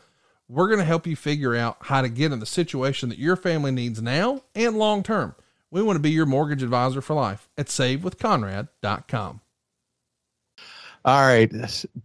[0.49, 3.37] We're going to help you figure out how to get in the situation that your
[3.37, 5.35] family needs now and long term.
[5.71, 9.41] We want to be your mortgage advisor for life at savewithconrad.com.
[11.03, 11.51] All right.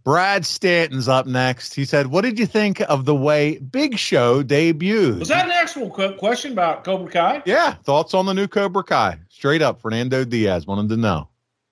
[0.04, 1.74] Brad Stanton's up next.
[1.74, 5.18] He said, What did you think of the way Big Show debuted?
[5.18, 7.42] Was that an actual question about Cobra Kai?
[7.44, 7.74] Yeah.
[7.74, 9.18] Thoughts on the new Cobra Kai?
[9.28, 11.28] Straight up, Fernando Diaz wanted to know.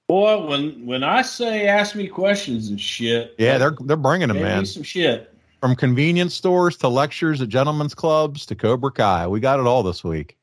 [0.08, 4.40] Boy, when when I say ask me questions and shit, Yeah, they're they're bringing them,
[4.40, 4.66] man.
[4.66, 5.30] some shit.
[5.60, 9.26] From convenience stores to lectures at gentlemen's clubs to Cobra Kai.
[9.26, 10.36] We got it all this week.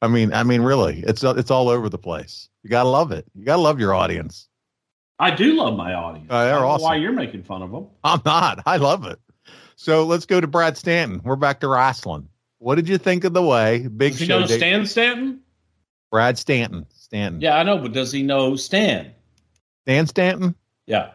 [0.00, 2.48] I mean, I mean, really, it's it's all over the place.
[2.62, 3.26] You gotta love it.
[3.34, 4.48] You gotta love your audience.
[5.18, 6.28] I do love my audience.
[6.30, 6.84] Uh, they're I don't know awesome.
[6.84, 7.88] Why you're making fun of them?
[8.04, 8.62] I'm not.
[8.66, 9.18] I love it.
[9.74, 11.20] So let's go to Brad Stanton.
[11.24, 12.28] We're back to wrestling.
[12.58, 14.46] What did you think of the way Big he Show?
[14.46, 15.40] Stan Stanton?
[16.12, 16.86] Brad Stanton.
[17.08, 17.40] Stanton.
[17.40, 19.12] Yeah, I know, but does he know Stan?
[19.86, 20.54] Stan Stanton?
[20.86, 21.10] Yeah.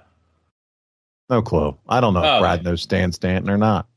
[1.30, 1.78] No clue.
[1.88, 2.70] I don't know Oh, if Brad okay.
[2.70, 3.88] knows Stan Stanton or not.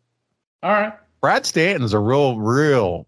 [0.63, 0.93] All right.
[1.21, 3.07] Brad Stanton's a real, real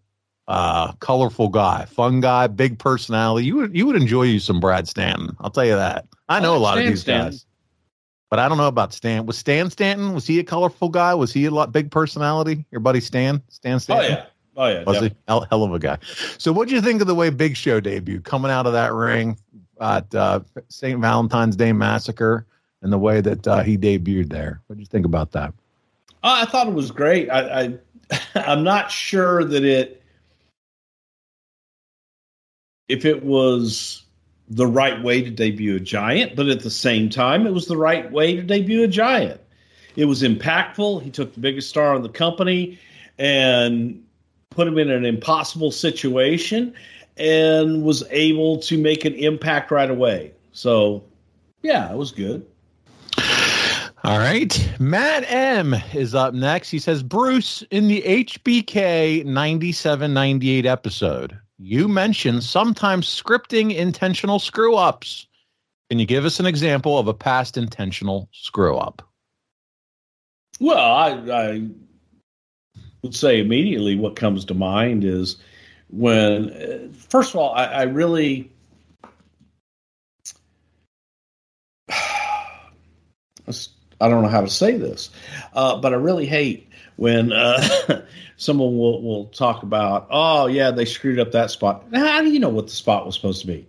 [0.49, 3.47] uh, colorful guy, fun guy, big personality.
[3.47, 5.37] You would you would enjoy you some Brad Stanton.
[5.41, 6.07] I'll tell you that.
[6.29, 7.31] I know a lot Stan of these Stanton.
[7.33, 7.47] guys,
[8.31, 9.27] but I don't know about Stan.
[9.27, 10.15] Was Stan Stanton?
[10.15, 11.15] Was he a colorful guy?
[11.15, 12.65] Was he a lot big personality?
[12.71, 14.11] Your buddy Stan, Stan Oh Stanton.
[14.13, 14.25] yeah.
[14.59, 14.83] Oh yeah.
[14.83, 15.09] Was definitely.
[15.11, 15.15] he?
[15.29, 15.99] Hell, hell of a guy.
[16.37, 18.93] So, what do you think of the way Big Show debuted, coming out of that
[18.93, 19.39] ring
[19.81, 21.01] at uh, St.
[21.01, 22.45] Valentine's Day Massacre,
[22.83, 24.61] and the way that uh, he debuted there?
[24.67, 25.55] What do you think about that?
[26.25, 27.31] Uh, I thought it was great.
[27.31, 27.79] I, I
[28.35, 30.03] I'm not sure that it
[32.89, 34.03] if it was
[34.49, 37.77] the right way to debut a giant, but at the same time, it was the
[37.77, 39.41] right way to debut a giant.
[39.95, 41.03] It was impactful.
[41.03, 42.79] He took the biggest star in the company
[43.19, 44.05] and
[44.59, 46.75] put him in an impossible situation
[47.17, 50.33] and was able to make an impact right away.
[50.51, 51.05] So,
[51.63, 52.45] yeah, it was good.
[54.03, 54.69] All right.
[54.81, 56.71] Matt M is up next.
[56.71, 64.75] He says, Bruce, in the HBK 97 98 episode, you mentioned sometimes scripting intentional screw
[64.75, 65.29] ups.
[65.89, 69.09] Can you give us an example of a past intentional screw up?
[70.59, 71.69] Well, I, I
[73.03, 75.37] would say immediately what comes to mind is
[75.91, 78.51] when, first of all, I, I really.
[84.01, 85.11] I don't know how to say this,
[85.55, 88.05] uh, but I really hate when uh,
[88.37, 91.85] someone will, will talk about, oh, yeah, they screwed up that spot.
[91.93, 93.67] How do you know what the spot was supposed to be?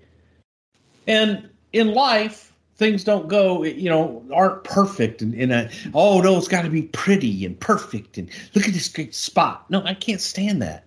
[1.08, 2.49] And in life,
[2.80, 5.22] things don't go, you know, aren't perfect.
[5.22, 8.18] And in a, oh no, it's got to be pretty and perfect.
[8.18, 9.70] And look at this great spot.
[9.70, 10.86] No, I can't stand that.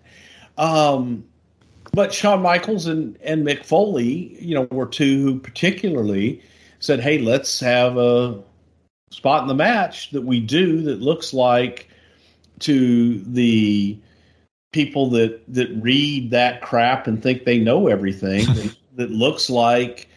[0.56, 1.24] Um,
[1.92, 6.42] but Shawn Michaels and and Mick Foley, you know, were two who particularly
[6.80, 8.42] said, "Hey, let's have a
[9.10, 11.88] spot in the match that we do that looks like
[12.60, 13.98] to the
[14.72, 20.08] people that that read that crap and think they know everything that, that looks like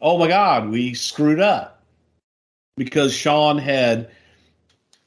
[0.00, 1.82] oh my god we screwed up
[2.76, 4.10] because Shawn had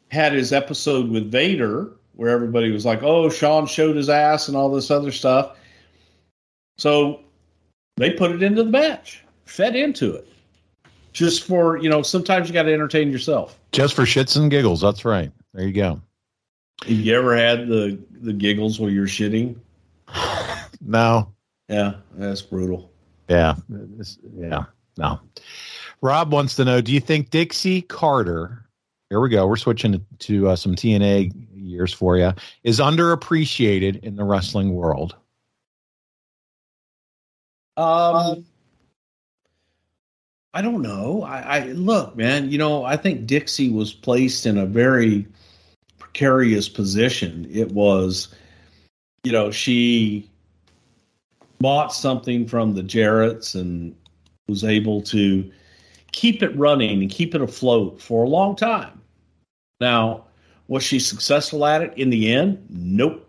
[0.10, 4.58] had his episode with Vader where everybody was like oh Shawn showed his ass and
[4.58, 5.58] all this other stuff
[6.78, 7.22] so
[7.98, 10.28] they put it into the match fed into it
[11.14, 14.80] just for you know sometimes you got to entertain yourself Just for shits and giggles.
[14.82, 15.32] That's right.
[15.54, 16.02] There you go.
[16.84, 19.56] have you ever had the the giggles while you're shitting
[20.82, 21.32] No.
[21.70, 22.92] yeah that's brutal
[23.30, 23.56] Yeah.
[24.38, 24.64] Yeah.
[24.98, 25.20] No.
[26.02, 28.66] Rob wants to know Do you think Dixie Carter,
[29.10, 32.34] here we go, we're switching to, to uh, some TNA years for you,
[32.64, 35.16] is underappreciated in the wrestling world?
[37.78, 38.46] Um,
[40.54, 41.24] I don't know.
[41.24, 42.52] I, I look, man.
[42.52, 45.26] You know, I think Dixie was placed in a very
[45.98, 47.48] precarious position.
[47.50, 48.28] It was,
[49.24, 50.30] you know, she
[51.60, 53.96] bought something from the Jarretts and
[54.48, 55.50] was able to
[56.12, 59.02] keep it running and keep it afloat for a long time.
[59.80, 60.26] Now,
[60.68, 62.66] was she successful at it in the end?
[62.70, 63.28] Nope.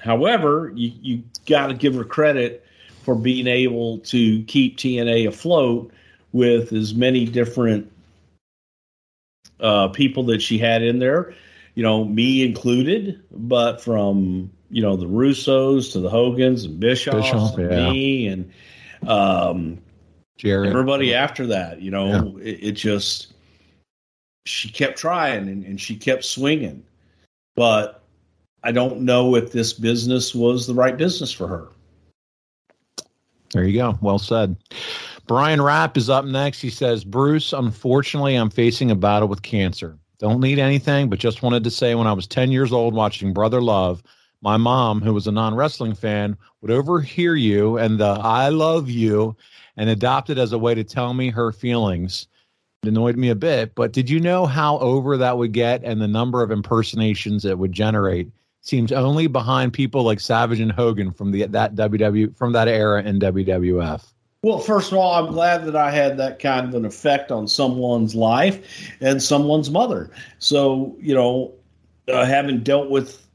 [0.00, 2.64] However, you, you got to give her credit
[3.02, 5.92] for being able to keep TNA afloat
[6.32, 7.90] with as many different
[9.60, 11.34] uh, people that she had in there,
[11.74, 17.22] you know, me included, but from, you know, the Russos to the Hogans and Bischoffs
[17.22, 17.90] Bischoff, and yeah.
[17.90, 18.52] me and
[19.06, 19.78] um,
[20.36, 20.70] Jarrett.
[20.70, 23.34] everybody after that, you know, it, it just,
[24.46, 26.82] she kept trying and, and she kept swinging.
[27.54, 28.02] But
[28.62, 31.68] I don't know if this business was the right business for her.
[33.52, 33.96] There you go.
[34.00, 34.56] Well said.
[35.26, 36.60] Brian Rapp is up next.
[36.60, 39.98] He says, Bruce, unfortunately, I'm facing a battle with cancer.
[40.18, 43.32] Don't need anything, but just wanted to say when I was 10 years old watching
[43.32, 44.02] Brother Love,
[44.42, 48.90] my mom, who was a non wrestling fan, would overhear you and the I love
[48.90, 49.36] you
[49.76, 52.28] and adopted as a way to tell me her feelings.
[52.82, 56.00] It annoyed me a bit, but did you know how over that would get and
[56.00, 58.30] the number of impersonations it would generate?
[58.60, 63.02] Seems only behind people like Savage and Hogan from the that WW from that era
[63.02, 64.02] in WWF.
[64.42, 67.48] Well, first of all, I'm glad that I had that kind of an effect on
[67.48, 70.10] someone's life and someone's mother.
[70.38, 71.54] So, you know,
[72.08, 73.26] uh, having dealt with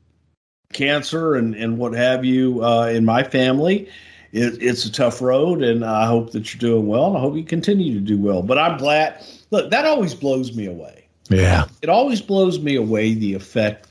[0.72, 3.90] cancer and, and what have you uh, in my family,
[4.32, 7.36] it, it's a tough road, and I hope that you're doing well, and I hope
[7.36, 8.42] you continue to do well.
[8.42, 9.24] But I'm glad.
[9.52, 11.08] Look, that always blows me away.
[11.30, 11.68] Yeah.
[11.82, 13.88] It always blows me away the effect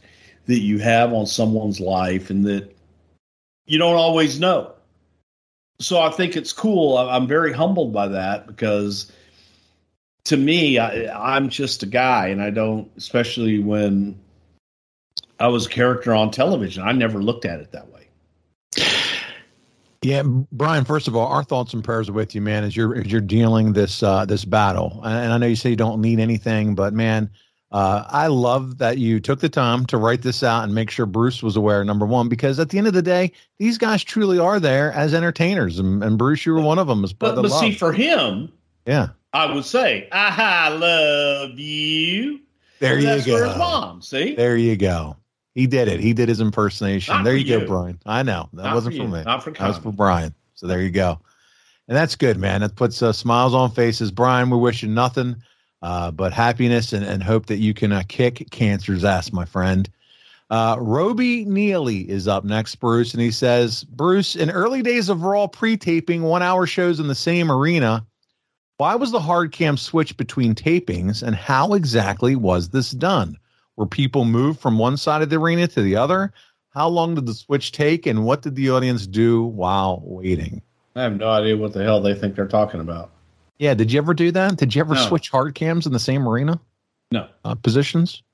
[0.47, 2.74] that you have on someone's life, and that
[3.66, 4.74] you don't always know
[5.80, 6.99] so I think it's cool.
[6.99, 9.12] I'm very humbled by that because
[10.24, 14.18] to me, I, I'm just a guy, and I don't, especially when
[15.39, 16.82] I was a character on television.
[16.82, 17.98] I never looked at it that way.
[20.03, 20.23] Yeah,
[20.53, 20.85] Brian.
[20.85, 23.21] First of all, our thoughts and prayers are with you, man, as you're as you're
[23.21, 25.01] dealing this uh, this battle.
[25.05, 27.31] And I know you say you don't need anything, but man,
[27.73, 31.05] uh, I love that you took the time to write this out and make sure
[31.05, 31.83] Bruce was aware.
[31.85, 35.15] Number one, because at the end of the day, these guys truly are there as
[35.15, 37.03] entertainers, and, and Bruce, you were one of them.
[37.03, 38.53] As But, but see, for him,
[38.87, 42.41] yeah, I would say, I love you.
[42.79, 43.59] There you That's go.
[43.59, 44.01] mom.
[44.01, 45.17] See, there you go.
[45.59, 45.99] He did it.
[45.99, 47.17] He did his impersonation.
[47.17, 47.67] Not there for you go.
[47.67, 47.99] Brian.
[48.07, 49.23] I know that Not wasn't for for, me.
[49.25, 50.33] Not for that was for Brian.
[50.55, 51.19] So there you go.
[51.89, 52.61] And that's good, man.
[52.61, 54.13] That puts uh, smiles on faces.
[54.13, 55.35] Brian, we wish you nothing
[55.83, 59.91] uh, but happiness and, and hope that you can uh, kick cancer's ass, my friend.
[60.49, 65.25] Uh, Roby Neely is up next, Bruce, and he says, Bruce, in early days of
[65.25, 68.07] Raw pre-taping one hour shows in the same arena,
[68.77, 73.37] why was the hard cam switch between tapings and how exactly was this done?
[73.79, 76.33] Were people moved from one side of the arena to the other?
[76.70, 80.61] How long did the switch take and what did the audience do while waiting?
[80.97, 83.12] I have no idea what the hell they think they're talking about.
[83.61, 84.57] Yeah, did you ever do that?
[84.57, 85.07] Did you ever No.
[85.07, 86.61] switch hard cams in the same arena
[87.12, 88.24] No, uh, positions?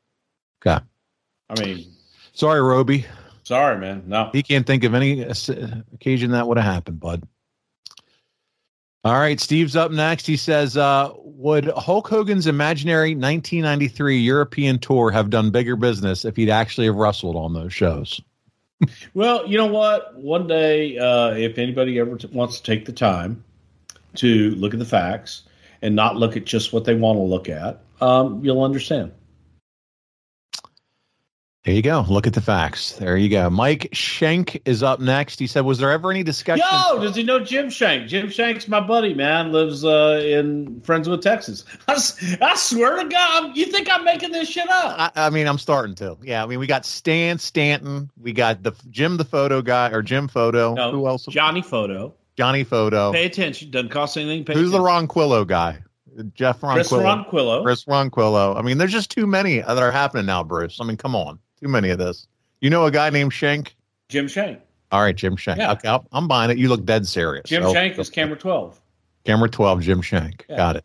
[0.67, 0.83] Okay.
[1.51, 1.85] I mean,
[2.33, 3.05] Sorry, Roby.
[3.43, 4.05] sorry, man.
[4.07, 5.35] No, He can't think of any uh,
[5.93, 7.23] occasion that would have happened, bud.
[9.05, 10.27] All right, Steve's up next.
[10.27, 16.37] He says, uh, "Would Hulk Hogan's imaginary 1993 European tour have done bigger business if
[16.37, 18.21] he'd actually have wrestled on those shows?"
[19.15, 20.17] Well, you know what?
[20.17, 23.43] One day, uh, if anybody ever t- wants to take the time
[24.17, 25.43] to look at the facts
[25.83, 29.13] and not look at just what they want to look at, um, you'll understand.
[31.65, 32.05] There you go.
[32.07, 32.93] Look at the facts.
[32.93, 33.49] There you go.
[33.49, 35.39] Mike Schenk is up next.
[35.39, 38.07] He said, "Was there ever any discussion?" Yo, does he know Jim Shank?
[38.07, 39.51] Jim Shank's my buddy, man.
[39.51, 41.65] Lives uh, in Friendswood, Texas.
[41.89, 45.15] I swear to God, you think I'm making this shit up?
[45.17, 46.19] I, I mean, I'm starting to.
[46.23, 48.11] Yeah, I mean, we got Stan Stanton.
[48.21, 50.75] We got the Jim, the photo guy, or Jim Photo.
[50.75, 51.25] No, Who else?
[51.25, 52.13] Johnny Photo.
[52.37, 53.11] Johnny Photo.
[53.13, 53.71] Pay attention.
[53.71, 54.45] Doesn't cost anything.
[54.45, 55.09] Pay Who's the attention.
[55.09, 55.79] Ronquillo guy?
[56.35, 56.75] Jeff Ronquillo.
[56.75, 57.63] Chris Ronquillo.
[57.65, 58.57] Chris Ronquillo.
[58.57, 60.79] I mean, there's just too many that are happening now, Bruce.
[60.81, 62.27] I mean, come on, too many of this.
[62.61, 63.77] You know a guy named Shank?
[64.09, 64.61] Jim Shank.
[64.93, 65.59] All right, Jim Shank.
[65.59, 65.73] Yeah.
[65.73, 66.59] Okay, I'll- I'm buying it.
[66.59, 67.49] You look dead serious.
[67.49, 68.81] Jim So- Shank is camera 12.
[69.25, 70.45] Camera 12, Jim Shank.
[70.49, 70.57] Yeah.
[70.57, 70.85] Got it.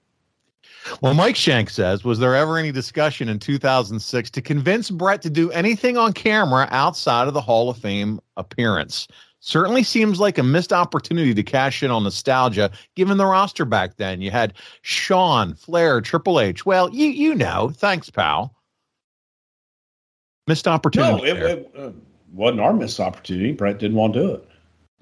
[1.02, 5.30] Well, Mike Shank says, was there ever any discussion in 2006 to convince Bret to
[5.30, 9.08] do anything on camera outside of the Hall of Fame appearance?
[9.42, 13.98] Certainly seems like a missed opportunity to cash in on nostalgia, given the roster back
[13.98, 14.22] then.
[14.22, 16.66] You had Shawn, Flair, Triple H.
[16.66, 17.72] Well, you you know.
[17.76, 18.56] Thanks, pal.
[20.50, 21.12] Missed opportunity.
[21.12, 21.92] No, it, it uh,
[22.34, 23.52] wasn't our missed opportunity.
[23.52, 24.50] Bret didn't want to do it.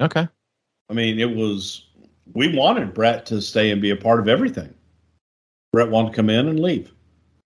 [0.02, 0.28] okay.
[0.90, 1.86] I mean, it was
[2.34, 4.74] we wanted Bret to stay and be a part of everything.
[5.72, 6.92] Bret wanted to come in and leave,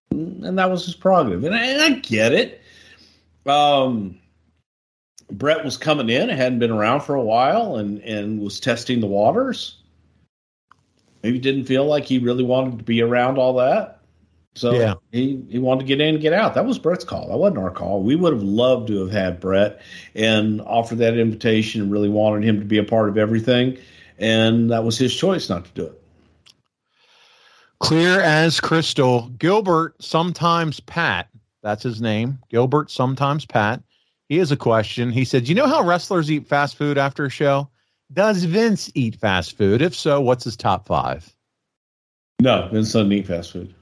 [0.09, 2.63] and that was his prerogative, and I, and I get it.
[3.45, 4.17] Um,
[5.29, 8.99] Bret was coming in; and hadn't been around for a while, and and was testing
[8.99, 9.77] the waters.
[11.21, 14.00] Maybe didn't feel like he really wanted to be around all that.
[14.55, 14.95] So Yeah.
[15.11, 16.55] he, he wanted to get in and get out.
[16.55, 17.29] That was Bret's call.
[17.29, 18.03] That wasn't our call.
[18.03, 19.81] We would have loved to have had Bret
[20.13, 23.77] and offered that invitation and really wanted him to be a part of everything.
[24.19, 26.01] And that was his choice not to do it.
[27.79, 29.29] Clear as crystal.
[29.39, 31.29] Gilbert, sometimes Pat,
[31.63, 32.37] that's his name.
[32.49, 33.81] Gilbert, sometimes Pat.
[34.29, 35.11] He has a question.
[35.11, 37.69] He said, You know how wrestlers eat fast food after a show?
[38.13, 39.81] Does Vince eat fast food?
[39.81, 41.33] If so, what's his top five?
[42.39, 43.73] No, Vince doesn't eat fast food.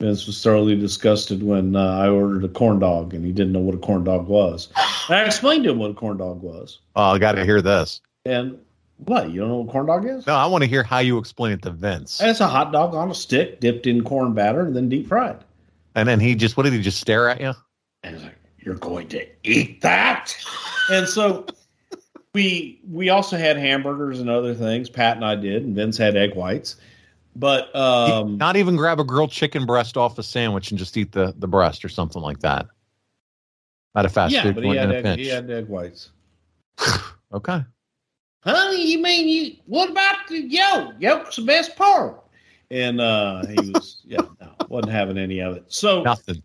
[0.00, 3.60] Vince was thoroughly disgusted when uh, I ordered a corn dog and he didn't know
[3.60, 4.68] what a corn dog was.
[5.08, 6.80] I explained to him what a corn dog was.
[6.96, 8.00] Oh, I got to hear this.
[8.24, 8.58] And
[8.98, 9.30] what?
[9.30, 10.26] You don't know what a corn dog is?
[10.26, 12.20] No, I want to hear how you explain it to Vince.
[12.20, 15.38] It's a hot dog on a stick dipped in corn batter and then deep fried.
[15.94, 17.52] And then he just, what did he just stare at you?
[18.02, 20.36] And he's like, You're going to eat that?
[20.90, 21.46] and so
[22.34, 24.90] we we also had hamburgers and other things.
[24.90, 26.76] Pat and I did, and Vince had egg whites.
[27.36, 31.12] But um, Not even grab a grilled chicken breast off a sandwich and just eat
[31.12, 32.66] the, the breast or something like that.
[33.96, 36.10] At a fast yeah, food but he had, egg, he had egg whites.
[37.32, 37.64] Okay.
[38.44, 39.56] Honey, you mean you?
[39.66, 40.94] What about the yolk?
[41.00, 42.22] Yolk's the best part.
[42.70, 45.64] And uh, he was, yeah, no, wasn't having any of it.
[45.66, 46.44] So Nothing.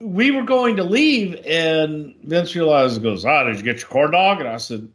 [0.00, 3.88] we were going to leave, and Vince realized, he goes, "Ah, did you get your
[3.88, 4.86] corn dog?" And I said,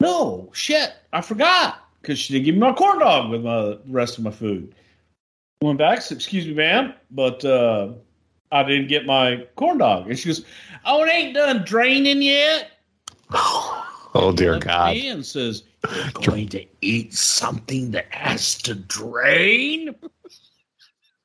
[0.00, 3.80] "No, shit, I forgot because she didn't give me my corn dog with my the
[3.88, 4.74] rest of my food."
[5.62, 7.92] Went back, said, "Excuse me, ma'am, but uh,
[8.50, 10.44] I didn't get my corn dog." And she goes,
[10.84, 12.70] "Oh, it ain't done draining yet."
[14.14, 14.94] Oh, dear God.
[14.94, 19.94] and says, "You're going to eat something that has to drain."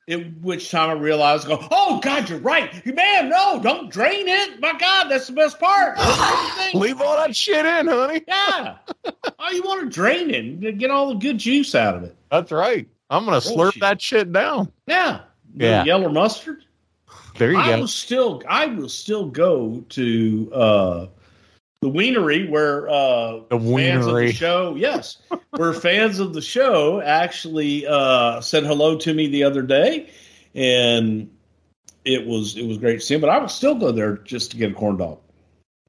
[0.09, 3.27] At which time I realized, go, oh God, you're right, man.
[3.29, 4.59] No, don't drain it.
[4.61, 5.97] My God, that's the best part.
[6.73, 8.23] Leave all that shit in, honey.
[8.27, 8.77] Yeah.
[9.39, 12.15] oh, you want to drain it, get all the good juice out of it.
[12.31, 12.87] That's right.
[13.09, 14.71] I'm gonna slurp that shit down.
[14.85, 15.21] Yeah.
[15.55, 15.83] Yeah.
[15.83, 16.63] Yellow mustard.
[17.37, 17.79] There you I go.
[17.81, 21.07] will still I will still go to uh
[21.87, 25.17] the wienery where uh The fans of the show yes
[25.51, 30.09] where fans of the show actually uh said hello to me the other day
[30.55, 31.29] and
[32.05, 34.51] it was it was great to see 'em, but I would still go there just
[34.51, 35.19] to get a corn dog.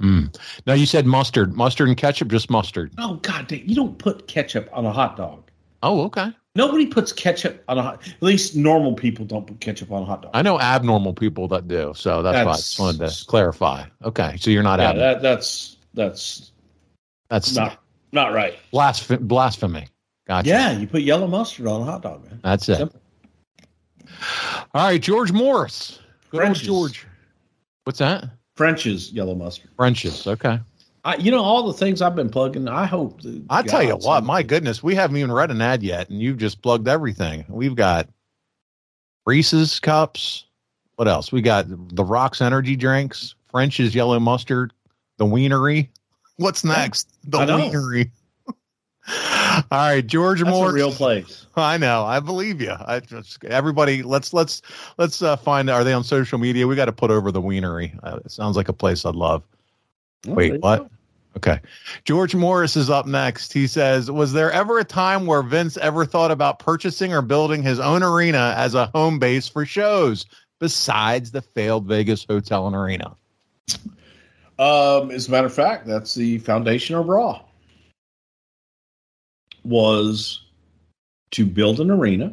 [0.03, 0.37] Mm.
[0.67, 2.93] Now you said mustard, mustard and ketchup, just mustard.
[2.99, 5.43] Oh god dang, you don't put ketchup on a hot dog.
[5.83, 6.33] Oh, okay.
[6.57, 10.07] Nobody puts ketchup on a hot at least normal people don't put ketchup on a
[10.07, 10.33] hot dog.
[10.35, 13.85] I know abnormal people that do, so that's, why I That's- just wanted to clarify.
[14.05, 15.15] Okay, so you're not yeah, abnormal.
[15.15, 16.53] that that's that's
[17.29, 18.55] that's not not right.
[18.73, 19.87] blasph- blasphemy.
[20.27, 20.49] Gotcha.
[20.49, 22.41] Yeah, you put yellow mustard on a hot dog, man.
[22.43, 22.77] That's it.
[22.77, 23.01] Simple.
[24.75, 25.99] All right, George Morris.
[26.31, 26.67] Good old French's.
[26.67, 27.07] George.
[27.85, 28.31] What's that?
[28.55, 29.71] French's yellow mustard.
[29.77, 30.27] French's.
[30.27, 30.59] Okay.
[31.05, 32.69] I, you know all the things I've been plugging.
[32.69, 33.21] I hope.
[33.51, 36.21] I tell you what, sends- my goodness, we haven't even read an ad yet, and
[36.21, 37.45] you've just plugged everything.
[37.49, 38.09] We've got
[39.27, 40.45] Reese's cups.
[40.97, 41.33] What else?
[41.33, 44.73] We got the Rocks energy drinks, French's yellow mustard,
[45.19, 45.91] the Wienery.
[46.37, 47.11] What's next?
[47.25, 47.61] The I.
[47.61, 48.11] Wienery.
[49.09, 50.71] All right, George That's Moore.
[50.71, 51.47] a real place.
[51.57, 52.05] I know.
[52.05, 52.73] I believe you.
[52.73, 54.63] I just, everybody, let's let's
[54.97, 55.69] let's uh, find.
[55.69, 56.67] Are they on social media?
[56.67, 57.99] We got to put over the Wienery.
[58.03, 59.43] Uh, it sounds like a place I'd love.
[60.23, 60.91] there you Wait, what?
[61.37, 61.61] Okay.
[62.05, 63.53] George Morris is up next.
[63.53, 67.63] He says, Was there ever a time where Vince ever thought about purchasing or building
[67.63, 70.27] his own arena as a home base for shows
[70.59, 73.15] besides the failed Vegas Hotel and Arena?
[74.59, 77.43] Um, as a matter of fact, that's the foundation of Raw.
[79.65, 80.45] Was
[81.33, 82.33] to build an arena.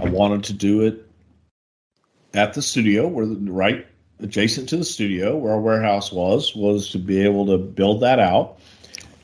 [0.00, 1.08] I wanted to do it
[2.34, 3.86] at the studio, where the right
[4.20, 8.18] adjacent to the studio, where our warehouse was, was to be able to build that
[8.18, 8.58] out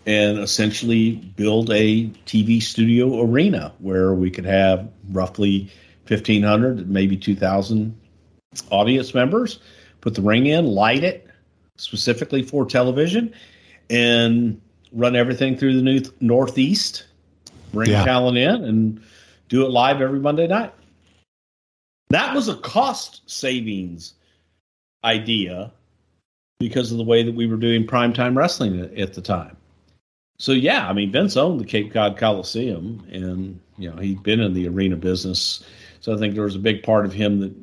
[0.07, 5.71] and essentially build a TV studio arena where we could have roughly
[6.07, 7.99] fifteen hundred, maybe two thousand
[8.71, 9.61] audience members.
[10.01, 11.28] Put the ring in, light it,
[11.79, 13.33] specifically for television
[13.89, 14.61] and
[14.93, 17.07] run everything through the new Northeast,
[17.73, 18.05] bring Yeah.
[18.05, 19.01] talent in and
[19.49, 20.75] do it live every Monday night.
[22.11, 24.15] That was a cost savings
[25.05, 25.73] idea
[26.59, 29.57] because of the way that we were doing primetime wrestling at, at the time.
[30.39, 34.41] So yeah, I mean Vince owned the Cape Cod Coliseum and you know, he'd been
[34.41, 35.65] in the arena business.
[36.01, 37.55] So I think there was a big part of him that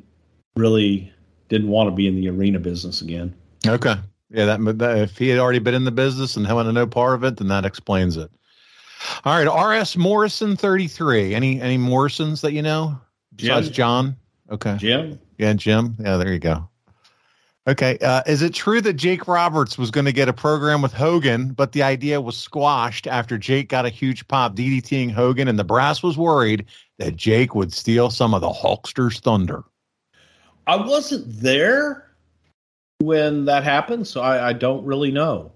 [0.56, 1.12] really
[1.48, 3.34] didn't want to be in the arena business again.
[3.68, 3.96] Okay.
[4.30, 7.14] Yeah, that, that if he had already been in the business and wanted no part
[7.14, 8.30] of it, then that explains it.
[9.24, 9.96] All right, R.S.
[9.96, 11.34] Morrison, thirty-three.
[11.34, 12.98] Any any Morrisons that you know
[13.34, 13.74] besides Jim.
[13.74, 14.16] John?
[14.50, 15.96] Okay, Jim, yeah, Jim.
[16.00, 16.68] Yeah, there you go.
[17.68, 20.92] Okay, uh, is it true that Jake Roberts was going to get a program with
[20.92, 25.58] Hogan, but the idea was squashed after Jake got a huge pop DDTing Hogan, and
[25.58, 26.64] the brass was worried
[26.98, 29.64] that Jake would steal some of the Hulkster's thunder?
[30.68, 32.05] I wasn't there
[32.98, 34.10] when that happens.
[34.10, 35.52] so I, I don't really know.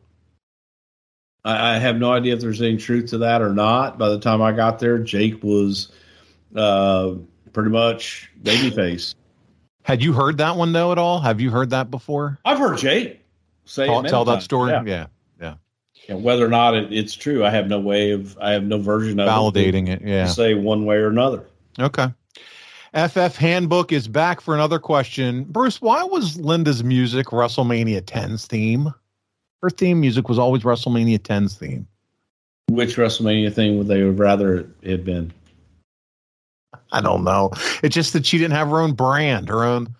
[1.44, 3.98] I, I have no idea if there's any truth to that or not.
[3.98, 5.90] By the time I got there, Jake was
[6.54, 7.14] uh,
[7.52, 9.14] pretty much babyface.
[9.82, 11.20] Had you heard that one though at all?
[11.20, 12.38] Have you heard that before?
[12.44, 13.20] I've heard Jake
[13.64, 14.72] say Tell, tell that story.
[14.72, 14.82] Yeah.
[14.84, 15.06] yeah.
[15.40, 15.54] yeah.
[16.08, 18.36] And whether or not it, it's true, I have no way of.
[18.38, 20.24] I have no version of Validating it it, yeah.
[20.26, 21.46] to say one way or another.
[21.78, 22.12] Okay.
[22.94, 25.44] FF Handbook is back for another question.
[25.44, 28.92] Bruce, why was Linda's music WrestleMania 10's theme?
[29.62, 31.86] Her theme music was always WrestleMania 10's theme.
[32.68, 35.32] Which WrestleMania thing would they have rather it had been?
[36.92, 37.50] I don't know.
[37.82, 39.94] It's just that she didn't have her own brand, her own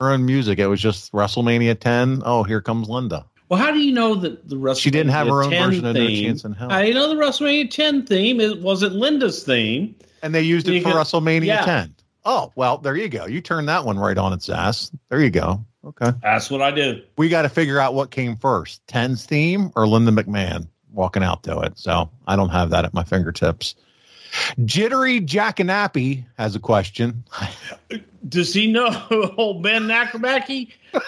[0.00, 0.60] her own music.
[0.60, 2.22] It was just WrestleMania 10.
[2.24, 3.24] Oh, here comes Linda.
[3.48, 5.86] Well, how do you know that the WrestleMania She didn't have her own 10 version
[5.86, 6.68] of No theme, Chance in Hell.
[6.70, 9.94] How do you know the WrestleMania 10 theme it wasn't Linda's theme?
[10.22, 11.64] And they used it You for can- WrestleMania yeah.
[11.64, 11.94] 10.
[12.30, 13.24] Oh, well, there you go.
[13.24, 14.92] You turn that one right on its ass.
[15.08, 15.64] There you go.
[15.82, 16.12] Okay.
[16.22, 17.00] That's what I do.
[17.16, 21.42] We got to figure out what came first 10's theme or Linda McMahon walking out
[21.44, 21.78] to it.
[21.78, 23.76] So I don't have that at my fingertips.
[24.66, 27.24] Jittery Jackanappy has a question.
[28.28, 28.90] Does he know
[29.38, 30.70] old Ben Nackerbacky?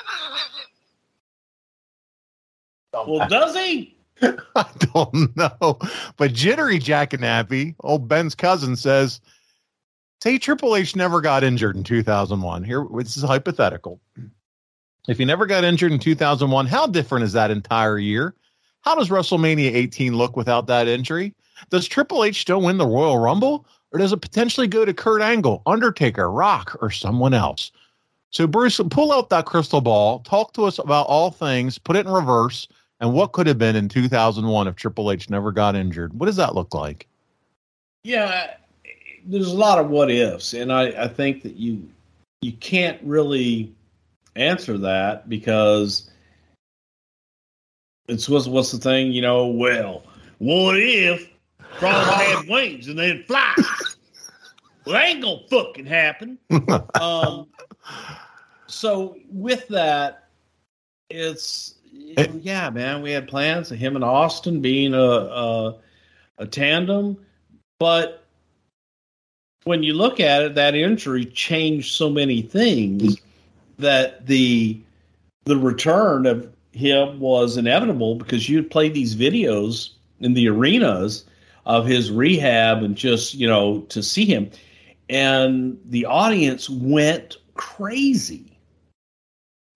[2.94, 3.94] well, does he?
[4.22, 4.64] I
[4.94, 5.78] don't know.
[6.16, 9.20] But Jittery Jackanappy, old Ben's cousin, says,
[10.22, 12.64] say Triple H never got injured in 2001.
[12.64, 14.01] Here, this is hypothetical.
[15.09, 18.34] If he never got injured in 2001, how different is that entire year?
[18.82, 21.34] How does WrestleMania 18 look without that injury?
[21.70, 23.66] Does Triple H still win the Royal Rumble?
[23.92, 27.72] or does it potentially go to Kurt Angle, Undertaker, Rock, or someone else?
[28.30, 32.06] So, Bruce, pull out that crystal ball, talk to us about all things, put it
[32.06, 32.68] in reverse,
[33.01, 36.14] and what could have been in 2001 if Triple H never got injured.
[36.14, 37.09] What does that look like?
[38.05, 38.55] Yeah,
[39.24, 41.88] there's a lot of what ifs, and I, I think that you
[42.42, 43.74] you can't really
[44.36, 46.10] answer that because
[48.09, 49.47] it's what's what's the thing, you know?
[49.47, 50.02] Well,
[50.38, 51.28] what if
[51.78, 53.55] Frog had wings and they'd fly?
[54.84, 56.38] well, that ain't gonna fucking happen.
[57.01, 57.48] um,
[58.66, 60.28] so with that,
[61.09, 61.74] it's
[62.16, 63.02] know, yeah, man.
[63.02, 65.78] We had plans of him and Austin being a a,
[66.38, 67.16] a tandem,
[67.78, 68.24] but
[69.65, 73.16] when you look at it, that injury changed so many things
[73.78, 74.78] that the
[75.45, 81.24] the return of him was inevitable because you'd play these videos in the arenas
[81.66, 84.51] of his rehab and just you know to see him
[85.09, 88.57] and the audience went crazy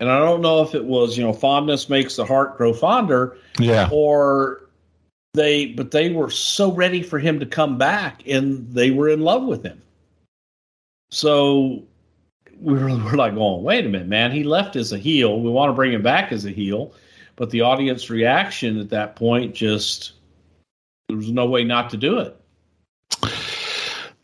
[0.00, 3.36] and i don't know if it was you know fondness makes the heart grow fonder
[3.58, 3.88] Yeah.
[3.90, 4.63] or
[5.34, 9.20] they but they were so ready for him to come back and they were in
[9.20, 9.82] love with him.
[11.10, 11.82] So
[12.60, 14.32] we were, we're like going wait a minute man.
[14.32, 15.40] He left as a heel.
[15.40, 16.94] We want to bring him back as a heel.
[17.36, 20.12] But the audience reaction at that point just
[21.08, 22.40] there was no way not to do it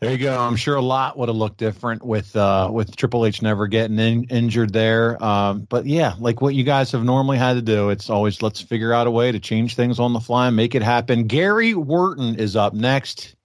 [0.01, 0.35] There you go.
[0.35, 3.99] I'm sure a lot would have looked different with uh, with Triple H never getting
[3.99, 5.23] in, injured there.
[5.23, 8.59] Um, but yeah, like what you guys have normally had to do, it's always let's
[8.59, 11.27] figure out a way to change things on the fly and make it happen.
[11.27, 13.35] Gary Wharton is up next.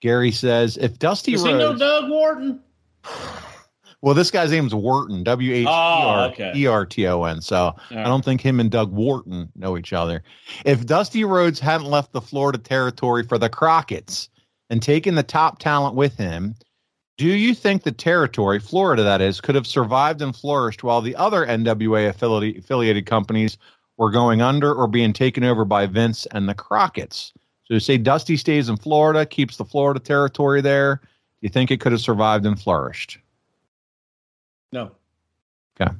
[0.00, 2.60] Gary says, if Dusty Does he know Rhodes, Doug Wharton?
[4.00, 6.32] well, this guy's name's Wharton, W H E Oh, R.
[6.54, 7.40] E R T O N.
[7.40, 10.22] So I don't think him and Doug Wharton know each other.
[10.64, 14.28] If Dusty Rhodes hadn't left the Florida territory for the Crockett's
[14.70, 16.54] and taking the top talent with him,
[17.16, 21.16] do you think the territory, Florida that is, could have survived and flourished while the
[21.16, 23.58] other NWA affiliated, affiliated companies
[23.96, 27.32] were going under or being taken over by Vince and the Crockett's?
[27.64, 31.00] So you say Dusty stays in Florida, keeps the Florida territory there.
[31.02, 31.08] Do
[31.40, 33.18] you think it could have survived and flourished?
[34.72, 34.92] No.
[35.80, 35.92] Okay.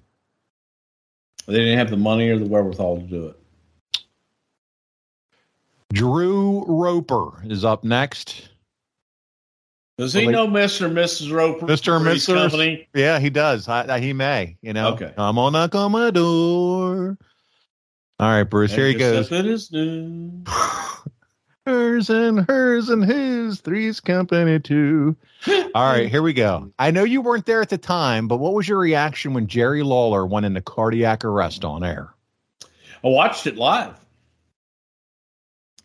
[1.47, 3.37] They didn't have the money or the wherewithal to do it.
[5.93, 8.51] Drew Roper is up next.
[9.99, 10.87] Does he know Mr.
[10.87, 11.33] and Mrs.
[11.33, 11.67] Roper?
[11.67, 11.97] Mr.
[11.97, 12.33] and Mrs.
[12.33, 12.89] Company?
[12.95, 13.69] Yeah, he does.
[13.69, 14.57] I, I- he may.
[14.63, 14.91] You know.
[14.93, 15.13] Okay.
[15.17, 17.19] Come on, knock on my door.
[18.21, 18.73] All right, Bruce.
[18.73, 19.31] Here he goes.
[19.33, 20.45] It is new.
[21.67, 23.61] Hers and hers and his.
[23.61, 25.17] Three's company too.
[25.75, 26.73] All right, here we go.
[26.79, 29.83] I know you weren't there at the time, but what was your reaction when Jerry
[29.83, 32.09] Lawler went into cardiac arrest on air?
[33.05, 33.95] I watched it live,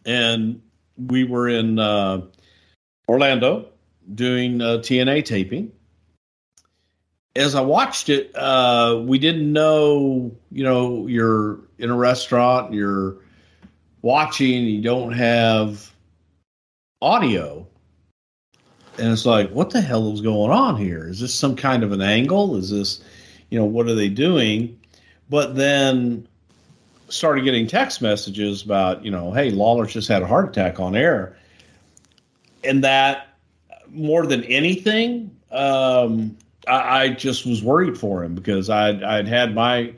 [0.06, 0.61] and
[0.98, 2.22] we were in uh,
[3.07, 3.68] Orlando
[4.14, 5.72] doing uh, TNA taping.
[7.36, 13.18] As I watched it, uh, we didn't know, you know, you're in a restaurant, you're
[14.04, 15.92] watching, you don't have
[17.02, 17.68] audio.
[19.00, 21.08] And it's like, what the hell is going on here?
[21.08, 22.56] Is this some kind of an angle?
[22.56, 23.04] Is this,
[23.50, 24.80] you know, what are they doing?
[25.30, 26.28] But then
[27.10, 30.96] started getting text messages about, you know, hey, Lawler just had a heart attack on
[30.96, 31.36] air.
[32.64, 33.32] And that,
[33.94, 36.38] more than anything, um,
[36.68, 39.94] I, I just was worried for him because I'd, I'd had my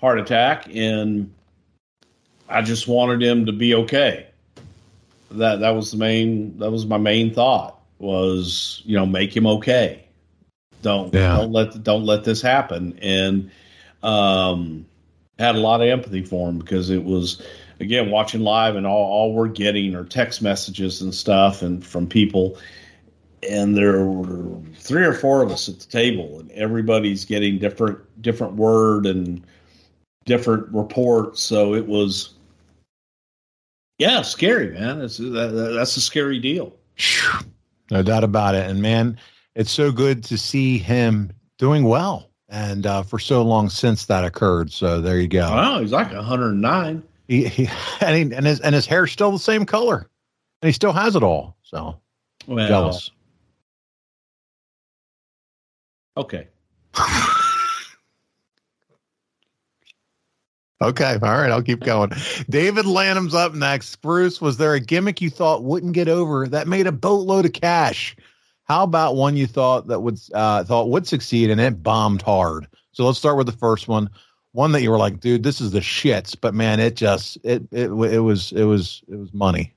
[0.00, 1.32] heart attack and
[2.48, 4.26] I just wanted him to be okay.
[5.32, 9.46] That that was the main that was my main thought was, you know, make him
[9.46, 10.04] okay.
[10.80, 11.36] Don't Yeah.
[11.36, 12.98] don't let don't let this happen.
[13.02, 13.50] And
[14.02, 14.86] um
[15.38, 17.42] had a lot of empathy for him because it was
[17.78, 22.06] again watching live and all, all we're getting are text messages and stuff and from
[22.06, 22.56] people
[23.48, 27.98] and there were three or four of us at the table and everybody's getting different
[28.22, 29.44] different word and
[30.24, 32.34] different reports so it was
[33.98, 36.74] yeah scary man it's, that, that- that's a scary deal
[37.90, 38.68] No doubt about it.
[38.68, 39.18] And man,
[39.54, 44.24] it's so good to see him doing well and uh, for so long since that
[44.24, 44.70] occurred.
[44.72, 45.48] So there you go.
[45.48, 47.68] wow he's like 109 He, he,
[48.00, 50.10] and, he, and his and his hair's still the same color,
[50.60, 51.56] and he still has it all.
[51.62, 51.98] So
[52.46, 53.10] well jealous.
[56.18, 56.48] Okay
[60.80, 62.12] Okay, all right, I'll keep going.
[62.48, 63.96] David Lanham's up next.
[63.96, 67.52] Bruce, was there a gimmick you thought wouldn't get over that made a boatload of
[67.52, 68.14] cash?
[68.62, 72.68] How about one you thought that would uh, thought would succeed and it bombed hard?
[72.92, 74.08] So let's start with the first one.
[74.52, 77.62] One that you were like, dude, this is the shits, but man, it just it
[77.72, 79.74] it it was it was it was money.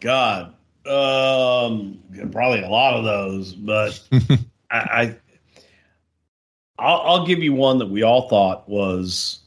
[0.00, 1.98] God, Um,
[2.30, 4.00] probably a lot of those, but
[4.72, 5.16] I, I
[6.78, 9.40] I'll, I'll give you one that we all thought was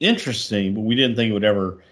[0.00, 1.82] interesting, but we didn't think it would ever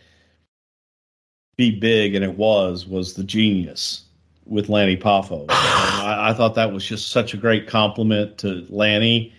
[1.57, 4.05] be big, and it was was the genius
[4.47, 5.47] with Lanny Poffo.
[5.51, 9.33] I, I, thought that was just such a great compliment to Lanny,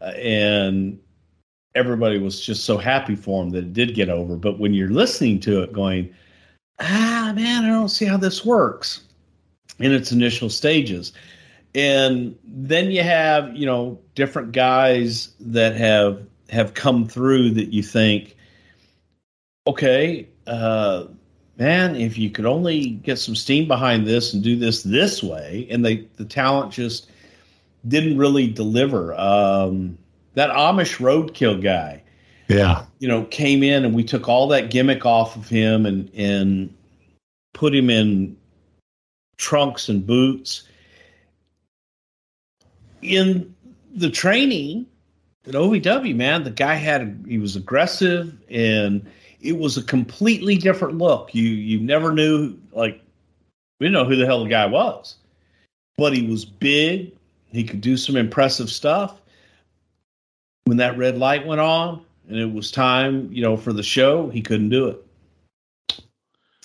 [0.00, 0.98] uh, and
[1.74, 4.36] everybody was just so happy for him that it did get over.
[4.36, 6.14] But when you're listening to it, going,
[6.80, 9.02] ah, man, I don't see how this works
[9.78, 11.12] in its initial stages.
[11.74, 17.82] And then you have, you know, different guys that have have come through that you
[17.82, 18.36] think,
[19.66, 21.06] okay, uh,
[21.58, 25.66] man, if you could only get some steam behind this and do this this way,
[25.70, 27.10] and they the talent just
[27.88, 29.14] didn't really deliver.
[29.18, 29.98] Um,
[30.34, 32.02] that Amish roadkill guy,
[32.48, 36.10] yeah, you know, came in and we took all that gimmick off of him and
[36.14, 36.74] and
[37.52, 38.36] put him in
[39.36, 40.68] trunks and boots.
[43.04, 43.54] In
[43.94, 44.86] the training
[45.46, 49.06] at OVW, man, the guy had he was aggressive and
[49.40, 51.34] it was a completely different look.
[51.34, 53.00] You you never knew like
[53.78, 55.16] we didn't know who the hell the guy was,
[55.98, 57.12] but he was big.
[57.52, 59.20] He could do some impressive stuff.
[60.64, 64.30] When that red light went on and it was time, you know, for the show,
[64.30, 65.04] he couldn't do it.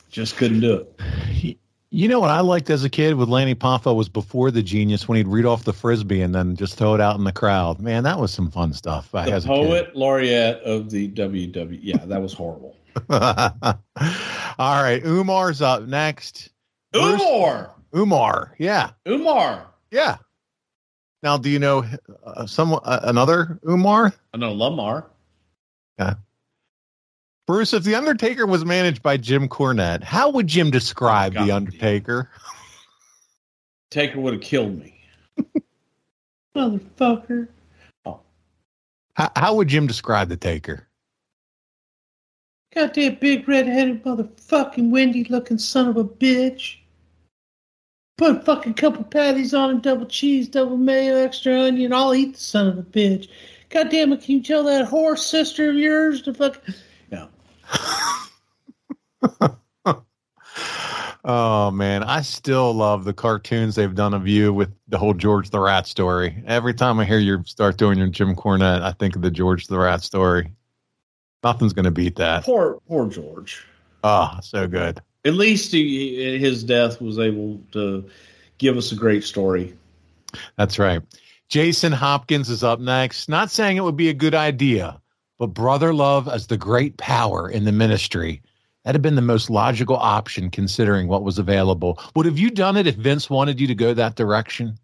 [0.09, 1.59] Just couldn't do it.
[1.91, 5.07] You know what I liked as a kid with Lanny Poffo was before the genius
[5.07, 7.79] when he'd read off the frisbee and then just throw it out in the crowd.
[7.79, 9.11] Man, that was some fun stuff.
[9.11, 11.79] The as poet laureate of the WW.
[11.81, 12.75] Yeah, that was horrible.
[13.09, 16.49] All right, Umar's up next.
[16.95, 17.73] Umar.
[17.95, 18.55] Umar.
[18.59, 18.91] Yeah.
[19.07, 19.65] Umar.
[19.89, 20.17] Yeah.
[21.23, 21.85] Now, do you know
[22.23, 24.13] uh, some uh, another Umar?
[24.33, 25.07] I know Lamar.
[25.97, 26.15] Yeah.
[27.49, 31.49] Bruce, if The Undertaker was managed by Jim Cornette, how would Jim oh, describe The
[31.51, 32.30] Undertaker?
[33.89, 35.01] Taker would have killed me.
[36.55, 37.47] Motherfucker.
[38.05, 38.19] Oh.
[39.15, 40.88] How, how would Jim describe The Taker?
[42.76, 46.76] Goddamn big red-headed motherfucking windy looking son of a bitch.
[48.19, 51.93] Put a fucking couple patties on him, double cheese, double mayo, extra onion.
[51.93, 53.27] I'll eat the son of a bitch.
[53.69, 56.76] Goddamn it, can you tell that whore sister of yours to fuck No.
[61.23, 65.49] oh man, I still love the cartoons they've done of you with the whole George
[65.49, 66.43] the Rat story.
[66.45, 69.67] Every time I hear you start doing your Jim Cornette, I think of the George
[69.67, 70.51] the Rat story.
[71.43, 72.43] Nothing's going to beat that.
[72.43, 73.65] Poor, poor George.
[74.03, 75.01] Ah, oh, so good.
[75.25, 78.09] At least he, his death was able to
[78.57, 79.73] give us a great story.
[80.57, 81.01] That's right.
[81.49, 83.27] Jason Hopkins is up next.
[83.27, 85.01] Not saying it would be a good idea,
[85.39, 88.41] but brother love as the great power in the ministry.
[88.83, 91.99] That had been the most logical option considering what was available.
[92.15, 94.77] Would have you done it if Vince wanted you to go that direction?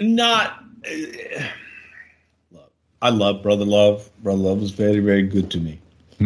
[0.00, 0.62] Not.
[0.86, 1.46] Uh,
[2.50, 4.10] look, I love Brother Love.
[4.22, 5.80] Brother Love was very, very good to me.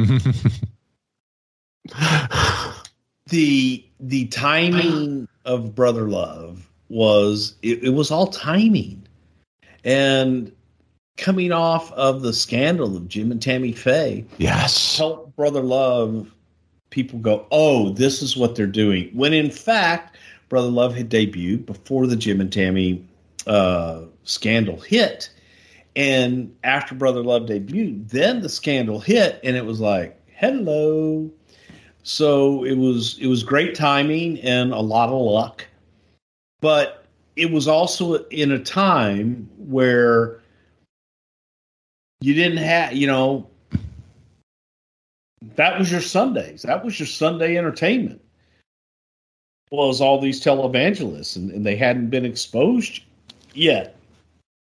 [3.28, 9.05] the the timing of Brother Love was it, it was all timing.
[9.86, 10.52] And
[11.16, 16.30] coming off of the scandal of Jim and Tammy Faye, yes, help Brother Love
[16.90, 19.10] people go, oh, this is what they're doing.
[19.14, 20.16] When in fact,
[20.48, 23.04] Brother Love had debuted before the Jim and Tammy
[23.46, 25.30] uh, scandal hit.
[25.94, 31.30] And after Brother Love debuted, then the scandal hit, and it was like, hello.
[32.02, 35.66] So it was it was great timing and a lot of luck.
[36.60, 37.05] But
[37.36, 40.40] it was also in a time where
[42.20, 43.48] you didn't have, you know,
[45.54, 46.62] that was your Sundays.
[46.62, 48.22] That was your Sunday entertainment.
[49.70, 53.02] Was all these televangelists, and, and they hadn't been exposed
[53.52, 53.96] yet.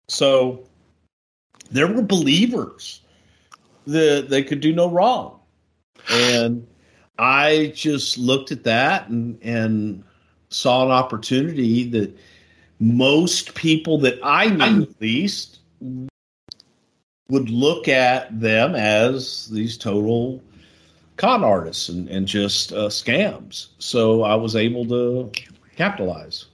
[0.10, 0.64] So
[1.72, 3.02] there were believers
[3.88, 5.40] that they could do no wrong.
[6.10, 6.68] And
[7.18, 10.04] I just looked at that and and
[10.50, 12.18] saw an opportunity that
[12.80, 15.60] most people that I knew at least
[17.30, 20.42] would look at them as these total
[21.18, 23.68] con artists and, and just uh, scams.
[23.80, 25.32] So I was able to
[25.76, 26.46] capitalize.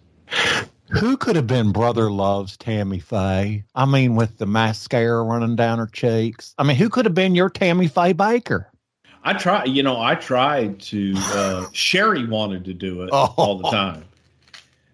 [0.89, 3.63] Who could have been Brother Love's Tammy Faye?
[3.75, 6.53] I mean, with the mascara running down her cheeks.
[6.57, 8.65] I mean, who could have been your Tammy Faye Bakker?
[9.23, 11.13] I try, you know, I tried to.
[11.15, 13.33] Uh, Sherry wanted to do it oh.
[13.37, 14.03] all the time.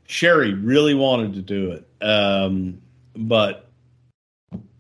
[0.08, 2.82] Sherry really wanted to do it, um,
[3.16, 3.70] but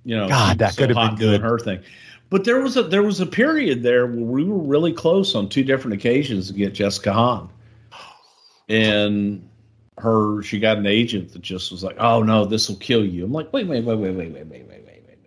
[0.04, 1.42] you know, God, that so could have been good.
[1.42, 1.82] Her thing,
[2.30, 5.50] But there was a there was a period there where we were really close on
[5.50, 7.50] two different occasions to get Jessica Hahn,
[8.70, 9.48] and
[9.98, 13.26] her she got an agent that just was like, "Oh no, this will kill you."
[13.26, 15.18] I'm like, "Wait, wait, wait, wait, wait, wait, wait, wait, wait, wait, wait."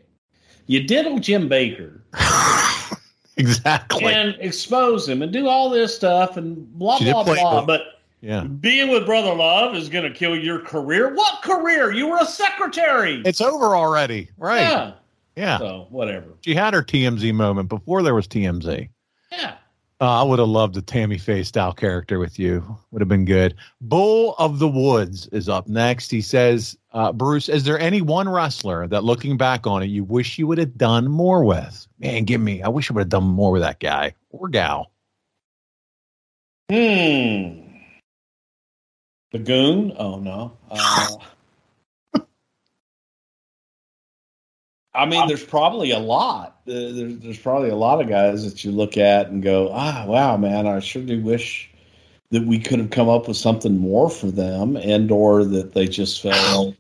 [0.67, 2.01] You diddle Jim Bakker
[3.37, 4.05] exactly.
[4.05, 7.67] and expose him and do all this stuff and blah She blah blah.
[7.67, 8.45] But Yeah.
[8.45, 11.15] being with Brother Love is going to kill your career.
[11.15, 11.91] What career?
[11.93, 13.23] You were a secretary.
[13.25, 14.29] It's over already.
[14.37, 14.61] Right.
[14.61, 14.93] Yeah.
[15.37, 15.59] Yeah.
[15.59, 16.27] So whatever.
[16.45, 18.89] She had her TMZ moment before there was TMZ.
[19.33, 19.55] Yeah.
[20.03, 22.79] Uh, I would have loved a Tammy Faye style character with you.
[22.91, 23.55] Would have been good.
[23.83, 26.11] Bull of the Woods is up next.
[26.11, 30.03] He says, uh, Bruce, is there any one wrestler that looking back on it, you
[30.03, 31.87] wish you would have done more with?
[31.99, 34.91] Man, give me, I wish I would have done more with that guy or gal.
[36.71, 37.70] Hmm.
[39.33, 39.93] The goon?
[39.97, 40.57] Oh no.
[40.71, 41.17] Uh,
[44.93, 46.61] I mean, there's probably a lot.
[46.67, 50.05] Uh, There's, there's probably a lot of guys that you look at and go, ah,
[50.07, 51.71] wow, man, I sure do wish
[52.31, 55.87] that we could have come up with something more for them, and or that they
[55.87, 56.75] just felt.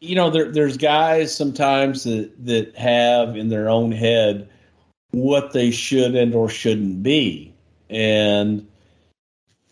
[0.00, 4.48] You know, there, there's guys sometimes that that have in their own head
[5.10, 7.52] what they should and or shouldn't be,
[7.90, 8.66] and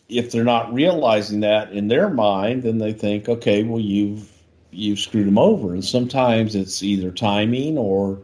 [0.09, 4.32] if they're not realizing that in their mind, then they think, okay, well, you've
[4.70, 5.72] you've screwed them over.
[5.72, 8.18] And sometimes it's either timing or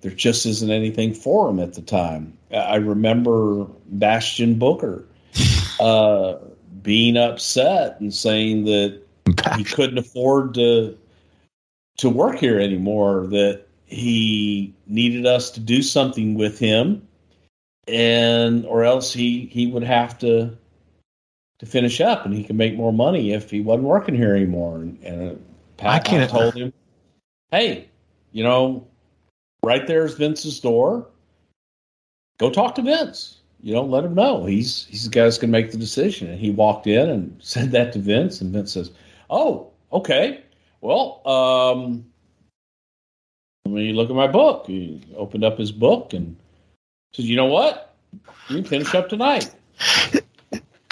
[0.00, 2.36] there just isn't anything for them at the time.
[2.52, 5.04] I- remember Bastion Booger
[5.80, 6.36] uh,
[6.82, 9.00] being upset and saying that
[9.56, 10.96] he couldn't afford to
[11.98, 13.26] to work here anymore.
[13.28, 17.06] That he needed us to do something with him,
[17.88, 20.56] and or else he he would have to
[21.64, 24.76] to finish up, and he could make more money if he wasn't working here anymore.
[24.76, 25.34] And, and uh,
[25.76, 26.72] Pat I can't- told him,
[27.50, 27.88] "Hey,
[28.32, 28.86] you know,
[29.62, 31.06] right there's Vince's door.
[32.38, 33.38] Go talk to Vince.
[33.60, 36.28] You know, let him know he's he's the guy that's going to make the decision."
[36.28, 38.90] And he walked in and said that to Vince, and Vince says,
[39.30, 40.40] "Oh, okay.
[40.80, 42.04] Well, um,
[43.64, 46.36] let me look at my book." He opened up his book and
[47.14, 47.94] said, "You know what?
[48.48, 49.50] You can finish up tonight."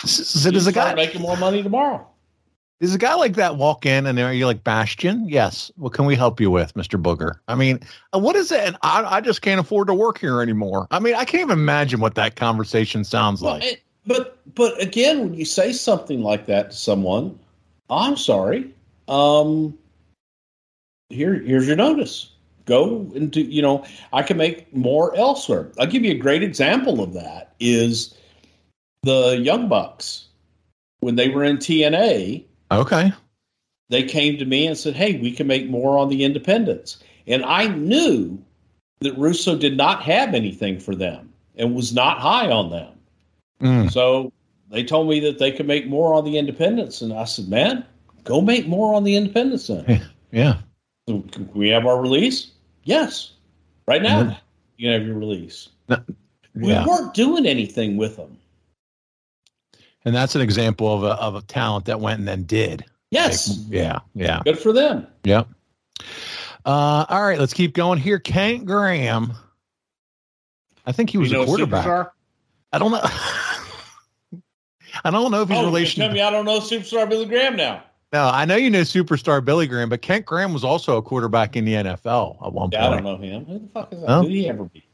[0.05, 2.07] So does a guy making more money tomorrow?
[2.81, 5.29] Does a guy like that walk in and are you like Bastion?
[5.29, 5.71] Yes.
[5.77, 7.37] What can we help you with, Mister Booger?
[7.47, 7.79] I mean,
[8.13, 8.59] uh, what is it?
[8.61, 10.89] And I, I just can't afford to work here anymore.
[10.91, 13.65] I mean, I can't even imagine what that conversation sounds Well, like.
[13.65, 17.39] it- but but again, when you say something like that to someone,
[17.89, 18.69] I'm sorry.
[19.07, 19.79] Um,
[21.09, 22.31] here here's your notice.
[22.65, 23.43] Go into.
[23.43, 25.71] You know, I can make more elsewhere.
[25.79, 27.55] I'll give you a great example of that.
[27.61, 28.13] Is
[29.03, 30.27] the Young Bucks
[31.01, 32.45] when they were in TNA?
[32.71, 33.13] Okay.
[33.91, 37.45] They came to me and said, "Hey, we can make more on the independents," and
[37.45, 38.43] I knew
[39.01, 42.93] that Russo did not have anything for them and was not high on them.
[43.61, 43.93] Mm.
[43.93, 44.33] So
[44.71, 47.85] they told me that they could make more on the independents, and I said, "Man,
[48.25, 50.59] go make more on the independents then." Yeah.
[51.09, 52.53] So can we have our release?
[52.85, 53.33] Yes,
[53.87, 54.37] right now Mhm.
[54.79, 55.69] you can have your release.
[56.55, 56.87] We Yeah.
[56.87, 58.39] weren't doing anything with them.
[60.05, 62.85] And that's an example of a of a talent that went and then did.
[63.11, 64.01] Yes, Yeah.
[64.15, 64.41] Yeah.
[64.45, 65.07] good for them.
[65.25, 65.47] Yep.
[66.65, 68.19] Uh, all right, let's keep going here.
[68.19, 69.33] Kent Graham.
[70.87, 71.85] I think he was You know a quarterback.
[71.87, 72.11] Superstar?
[72.73, 73.01] I don't know.
[75.05, 76.03] I don't know if he's Oh, relation.
[76.03, 77.83] tell me I don't know Superstar Billy Graham now.
[78.13, 81.57] No, I know you know superstar Billy Graham, but Kent Graham was also a quarterback
[81.57, 83.45] in the NFL at one Yeah, I don't know him.
[83.47, 84.09] Who the fuck is that?
[84.09, 84.85] Who did he ever be?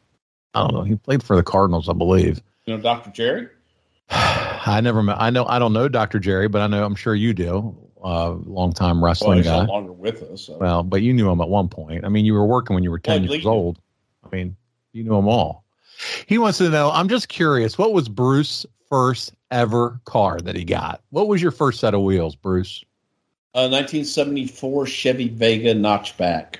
[0.55, 0.82] I don't know.
[0.82, 2.40] He played for the Cardinals, I believe.
[2.66, 3.10] You know, Dr.
[3.10, 3.48] Jerry?
[4.73, 5.16] I never met.
[5.20, 5.45] I know.
[5.47, 6.19] I don't know Dr.
[6.19, 6.85] Jerry, but I know.
[6.85, 7.77] I'm sure you do.
[8.03, 9.65] Uh, long time Well, wrestling he's guy.
[9.66, 10.43] no longer with us.
[10.43, 10.57] So.
[10.59, 12.05] Well, but you knew him at one point.
[12.05, 13.81] I mean, you were working when you were 10 Well, years old.
[14.24, 14.57] I mean,
[14.93, 15.65] you knew them all.
[16.27, 20.65] He wants to know, I'm just curious, what was Bruce's first ever car that he
[20.65, 21.03] got?
[21.11, 22.85] What was your first set of wheels, Bruce?
[23.55, 26.57] Uh, 1974 Chevy Vega notchback,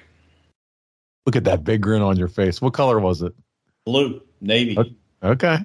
[1.27, 2.61] Look at that big grin on your face.
[2.63, 3.33] What color was it?
[3.87, 4.77] blue, navy,
[5.23, 5.59] Okay.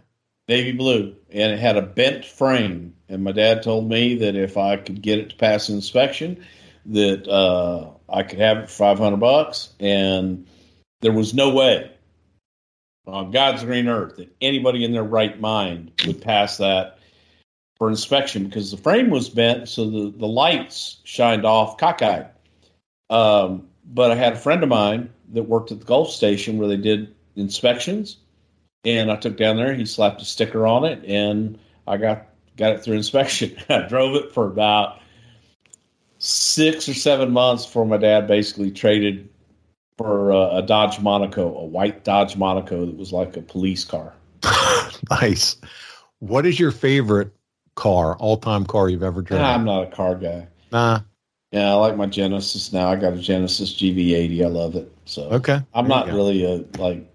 [0.47, 2.93] navy blue, and it had a bent frame.
[3.09, 6.45] And my dad told me that if I could get it to pass inspection,
[6.85, 9.73] that uh, I could have it for 500 bucks.
[9.79, 10.47] And
[11.01, 11.91] there was no way
[13.05, 16.99] on God's green earth that anybody in their right mind would pass that
[17.77, 22.27] for inspection because the frame was bent, so the, the lights shined off cockeyed.
[23.09, 26.67] Um, but I had a friend of mine that worked at the Gulf station where
[26.67, 28.17] they did inspections,
[28.85, 29.73] and I took down there.
[29.73, 31.57] He slapped a sticker on it, and
[31.87, 32.27] I got
[32.57, 33.55] got it through inspection.
[33.69, 34.99] I drove it for about
[36.19, 39.29] six or seven months before my dad basically traded
[39.97, 44.13] for uh, a Dodge Monaco, a white Dodge Monaco that was like a police car.
[45.09, 45.57] nice.
[46.19, 47.31] What is your favorite
[47.75, 49.45] car, all time car you've ever driven?
[49.45, 50.47] I'm not a car guy.
[50.71, 51.01] Nah.
[51.51, 52.89] Yeah, I like my Genesis now.
[52.89, 54.43] I got a Genesis GV80.
[54.43, 54.91] I love it.
[55.05, 55.61] So Okay.
[55.73, 57.05] I'm There not really a like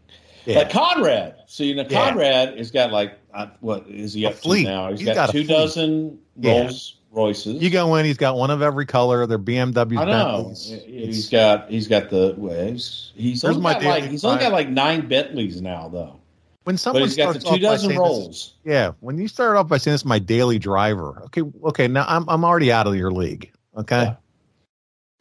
[0.48, 0.58] Yeah.
[0.58, 1.34] like Conrad.
[1.46, 2.08] See, you know, Yeah.
[2.10, 4.64] Conrad has got like uh, what is he A up to fleet.
[4.64, 4.90] now?
[4.90, 6.60] He's He's got, got two dozen Yeah.
[6.62, 7.62] Rolls Royces.
[7.62, 9.26] You go in, he's got one of every color.
[9.26, 9.98] They're BMWs.
[9.98, 10.36] I know.
[10.44, 10.82] Bentleys.
[10.86, 14.68] He's got he's got the well, he's, he's only got like he's only got like
[14.68, 16.16] nine Bentleys now though.
[16.64, 18.54] When someone But he's got the starts off two dozen saying this rolls.
[18.64, 22.04] yeah, when you start off by saying this is my daily driver, okay, okay, now
[22.08, 23.50] I'm I'm already out of your league.
[23.76, 24.14] Okay,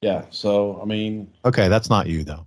[0.01, 0.25] Yeah.
[0.29, 2.46] So I mean, okay, that's not you though.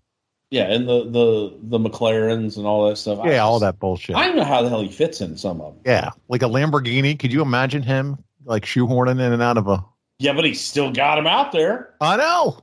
[0.51, 3.20] Yeah, and the the the McLarens and all that stuff.
[3.24, 4.16] Yeah, all that bullshit.
[4.16, 5.82] I don't know how the hell he fits in some of them.
[5.86, 7.18] yeah, like a Lamborghini.
[7.18, 9.85] Could you imagine him like shoehorning in and out of a?
[10.18, 11.94] Yeah, but he's still got him out there.
[12.01, 12.59] I know.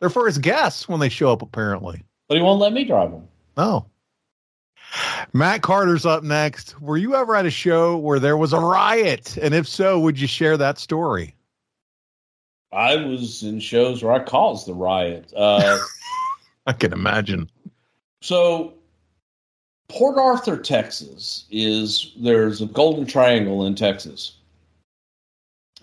[0.00, 1.42] They're for his guests when they show up.
[1.42, 3.28] Apparently, But he won't let me drive them.
[3.56, 3.86] no.
[5.34, 6.80] Matt Carter's up next.
[6.80, 9.36] Were you ever at a show where there was a riot?
[9.36, 11.34] And if so, would you share that story?
[12.72, 15.30] I was in shows where I caused the riot.
[15.36, 15.78] Uh,
[16.68, 17.50] I can imagine.
[18.20, 18.74] so,
[19.88, 24.34] Port Arthur, Texas, is there's a Golden Triangle in Texas.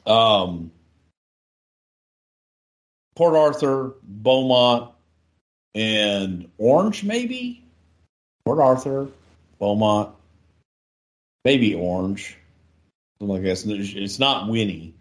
[0.05, 0.71] Um,
[3.15, 4.91] Port Arthur, Beaumont,
[5.73, 7.63] and Orange, maybe.
[8.45, 9.07] Port Arthur,
[9.57, 10.11] Beaumont,
[11.43, 12.37] maybe Orange.
[13.17, 13.65] Something like that.
[13.65, 14.93] It's- not Winnie.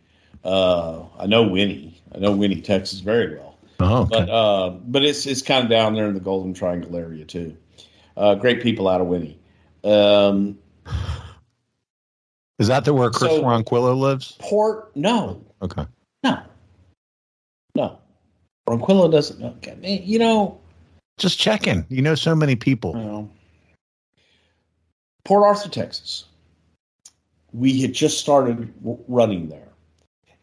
[0.43, 2.01] Uh, I know Winnie.
[2.15, 3.54] I know Winnie, Texas, very well.
[3.81, 4.11] Oh, okay.
[4.11, 7.57] But uh, but it's it's kind of down there in the Golden Triangle area too.
[8.17, 9.39] Uh, great people out of Winnie.
[9.83, 10.59] Um,
[12.59, 14.37] Is that the where Chris so- Ronquillo lives?
[14.39, 15.85] Port, no, Okay.
[16.23, 16.39] no,
[17.75, 17.99] no.
[18.69, 19.43] Ronquillo doesn't.
[19.45, 20.59] Okay, you know,
[21.19, 21.85] Just checking.
[21.89, 22.95] You know so many people.
[22.95, 23.29] know,
[25.25, 26.25] Port Arthur, Texas.
[27.53, 29.69] We had just started w- running there,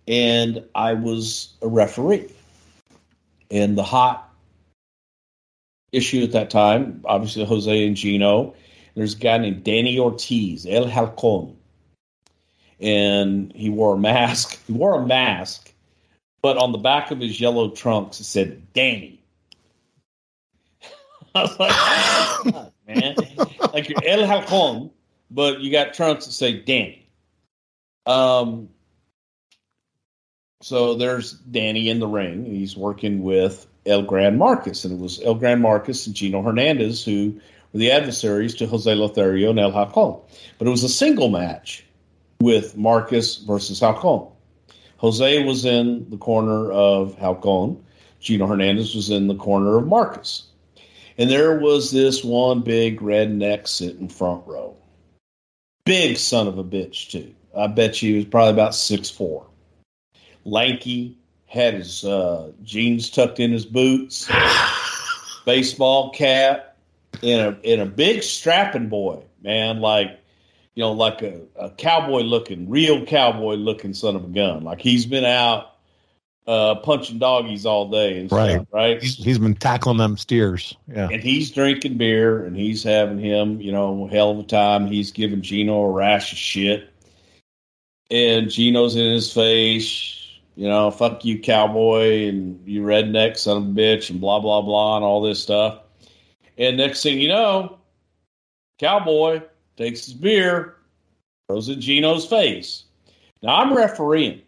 [0.08, 2.30] and I was a referee.
[3.52, 4.32] And the hot
[5.92, 8.56] issue at that time, obviously Jose and Gino.
[8.96, 11.56] There's a guy named Danny Ortiz, El Halcon,
[12.80, 14.60] and he wore a mask.
[14.68, 15.74] He wore a mask,
[16.42, 19.22] but on the back of his yellow trunks it said Danny.
[21.36, 23.16] I was like, "God, man,
[23.74, 24.92] like you're El Halcon,
[25.30, 27.08] but you got trunks that say Danny.
[28.06, 28.70] Um,
[30.62, 32.46] so there's Danny in the ring.
[32.46, 37.04] He's working with El Gran Marcus, and it was El Gran Marcus and Gino Hernandez
[37.04, 37.40] who
[37.74, 40.22] were the adversaries to Jose Lothario and El Halcon.
[40.58, 41.84] But it was a single match
[42.40, 44.32] with Marcus versus Halcon.
[44.98, 47.82] Jose was in the corner of Halcon.
[48.20, 50.44] Gino Hernandez was in the corner of Marcus.
[51.18, 54.76] And there was this one big redneck sitting front row.
[55.86, 57.34] Big son of a bitch, too.
[57.58, 59.48] I bet you he was probably about six four.
[60.46, 64.30] Lanky, had his uh, jeans tucked in his boots,
[65.46, 66.78] baseball cap,
[67.22, 70.20] and a, and a big strapping boy, man, like,
[70.76, 74.64] you know, like a, a cowboy looking, real cowboy looking son of a gun.
[74.64, 75.68] Like he's been out
[76.48, 78.52] uh, punching doggies all day and Right.
[78.54, 79.02] stuff, right?
[79.02, 80.76] He's, he's been tackling them steers.
[80.88, 81.10] Yeah.
[81.12, 84.88] and he's drinking beer and he's having him, you know, hell of a time.
[84.88, 86.88] He's giving Gino a rash of shit.
[88.10, 90.21] And Gino's in his face,
[90.62, 94.62] you know, fuck you, cowboy, and you redneck son of a bitch, and blah, blah,
[94.62, 95.80] blah, and all this stuff.
[96.58, 97.80] And next thing you know,
[98.78, 99.42] cowboy
[99.76, 100.76] takes his beer,
[101.48, 102.84] throws it in Gino's face.
[103.42, 104.42] Now I'm refereeing,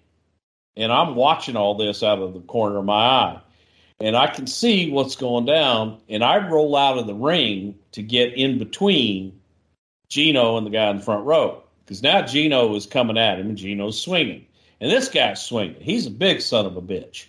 [0.76, 3.42] and I'm watching all this out of the corner of my eye
[4.00, 8.04] and I can see what's going down, and I roll out of the ring to
[8.04, 9.40] get in between
[10.10, 13.48] Gino and the guy in the front row because now Gino is coming at him,
[13.48, 14.46] and Gino's swinging,
[14.84, 15.82] and this guy's swinging.
[15.82, 17.26] He's a big son of a bitch.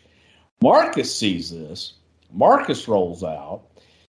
[0.60, 1.94] Marcus sees this.
[2.30, 3.62] Marcus rolls out,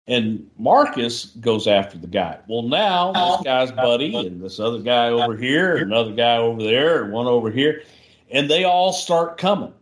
[0.06, 2.38] and Marcus goes after the guy.
[2.48, 6.38] Well, now this oh, guy's buddy, and this other guy over here, and another guy
[6.38, 7.82] over there, and one over here,
[8.30, 9.74] and they all start coming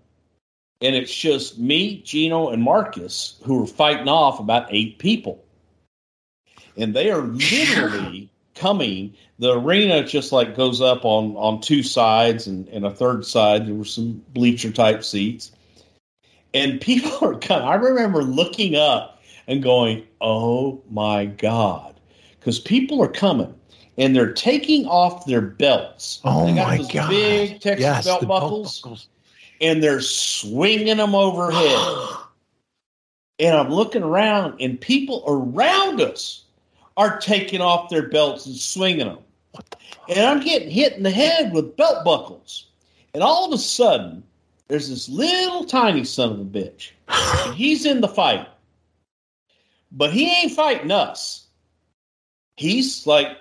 [0.81, 5.43] and it's just me, Gino, and Marcus who are fighting off about eight people.
[6.75, 9.15] And they are literally coming.
[9.39, 13.67] The arena just like goes up on on two sides, and, and a third side
[13.67, 15.51] there were some bleacher type seats.
[16.53, 17.67] And people are coming.
[17.67, 21.99] I remember looking up and going, "Oh my god!"
[22.39, 23.53] Because people are coming.
[23.99, 26.21] And they're taking off their belts.
[26.23, 27.09] Oh they got my God.
[27.09, 29.07] Big Texas Yes, belt the belt buckles
[29.61, 32.17] and they're swinging them overhead.
[33.39, 36.45] and I'm looking around, and people around us
[36.95, 39.19] are taking off their belts and swinging them.
[40.09, 42.67] And I'm getting hit in the head with belt buckles.
[43.13, 44.23] And all of a sudden,
[44.67, 46.91] there's this little tiny son of a bitch.
[47.07, 48.47] And he's in the fight.
[49.91, 51.47] But he ain't fighting us.
[52.57, 53.37] He's like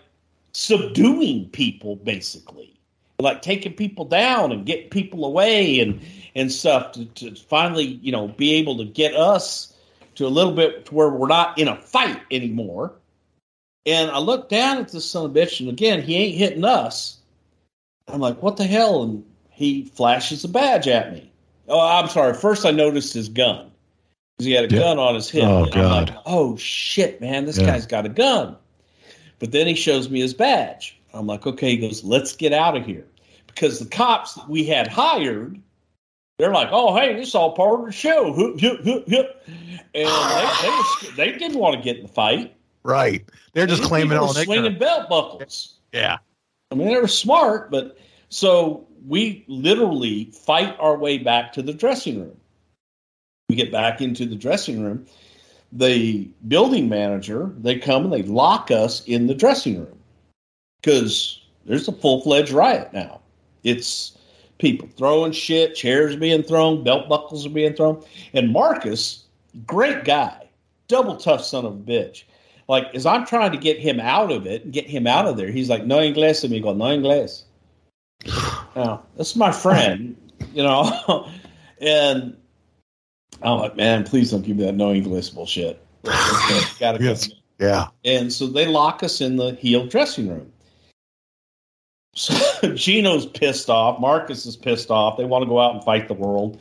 [0.53, 2.79] subduing people, basically.
[3.19, 6.01] Like taking people down and getting people away and,
[6.35, 9.75] and stuff to, to finally, you know, be able to get us
[10.17, 12.93] to a little bit to where we're not in a fight anymore.
[13.87, 16.65] And I look down at this son of a bitch, and again, he ain't hitting
[16.65, 17.19] us.
[18.09, 19.05] I'm like, what the hell?
[19.05, 21.31] And he flashes a badge at me.
[21.69, 22.35] Oh, I'm sorry.
[22.35, 23.71] First, I noticed his gun
[24.37, 24.81] because he had a Yeah.
[24.81, 25.45] gun on his hip.
[25.45, 26.19] Oh, I'm like, God.
[26.27, 27.67] oh shit, man, this Yeah.
[27.67, 28.57] guy's got a gun.
[29.39, 30.99] But then he shows me his badge.
[31.15, 31.71] I'm like, okay.
[31.71, 33.07] He goes, let's get out of here
[33.47, 35.61] because the cops that we had hired,
[36.39, 38.35] they're like, oh hey, this is all part of the show.
[39.95, 42.56] And they, they, were, they didn't want to get in the fight.
[42.87, 43.29] Right.
[43.53, 45.79] They're just These claiming all swinging belt buckles.
[45.93, 46.19] Yeah.
[46.71, 47.99] I mean, they were smart, but
[48.29, 52.37] so we literally fight our way back to the dressing room.
[53.49, 55.07] We get back into the dressing room.
[55.73, 59.99] The building manager, they come and they lock us in the dressing room
[60.81, 63.21] because there's a full fledged riot now.
[63.65, 64.17] It's
[64.59, 68.05] people throwing shit, chairs being thrown, belt buckles are being thrown.
[68.33, 69.25] And Marcus,
[69.67, 70.49] great guy,
[70.87, 72.23] double tough son of a bitch.
[72.69, 75.37] Like, as I'm trying to get him out of it and get him out of
[75.37, 77.45] there, he's like, no inglés, amigo, no inglés.
[78.77, 80.15] Now, this is my friend,
[80.53, 81.27] you know.
[81.81, 82.37] and
[83.41, 85.83] I'm like, man, please don't give me that no English bullshit.
[86.79, 87.31] Gotta Yes.
[87.59, 87.87] Yeah.
[88.05, 90.53] and so they lock us in the heel dressing room.
[92.15, 92.35] So
[92.75, 93.99] Gino's pissed off.
[93.99, 95.17] Marcus is pissed off.
[95.17, 96.61] They want to go out and fight the world.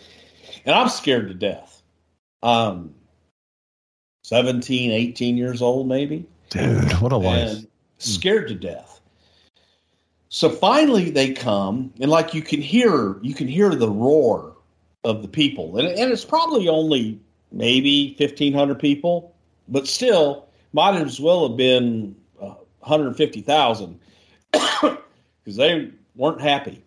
[0.65, 1.81] And I'm scared to death.
[2.43, 2.93] Um,
[4.25, 6.25] 17, 18 years old, maybe.
[6.49, 7.57] Dude, what a life.
[7.57, 7.67] And
[7.99, 8.99] scared to death.
[10.29, 14.55] So finally they come and like you can hear you can hear the roar
[15.03, 15.77] of the people.
[15.77, 17.19] And, and it's probably only
[17.51, 19.35] maybe 1500 people,
[19.67, 23.99] but still might as well have been uh, 150,000
[24.51, 24.97] because
[25.45, 26.83] they weren't happy.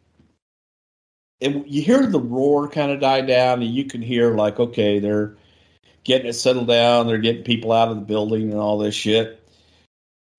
[1.41, 4.99] And you hear the roar kind of die down, and you can hear like, okay,
[4.99, 5.37] they're
[6.09, 9.47] getting it settled down, they're getting people out of the building and all this shit.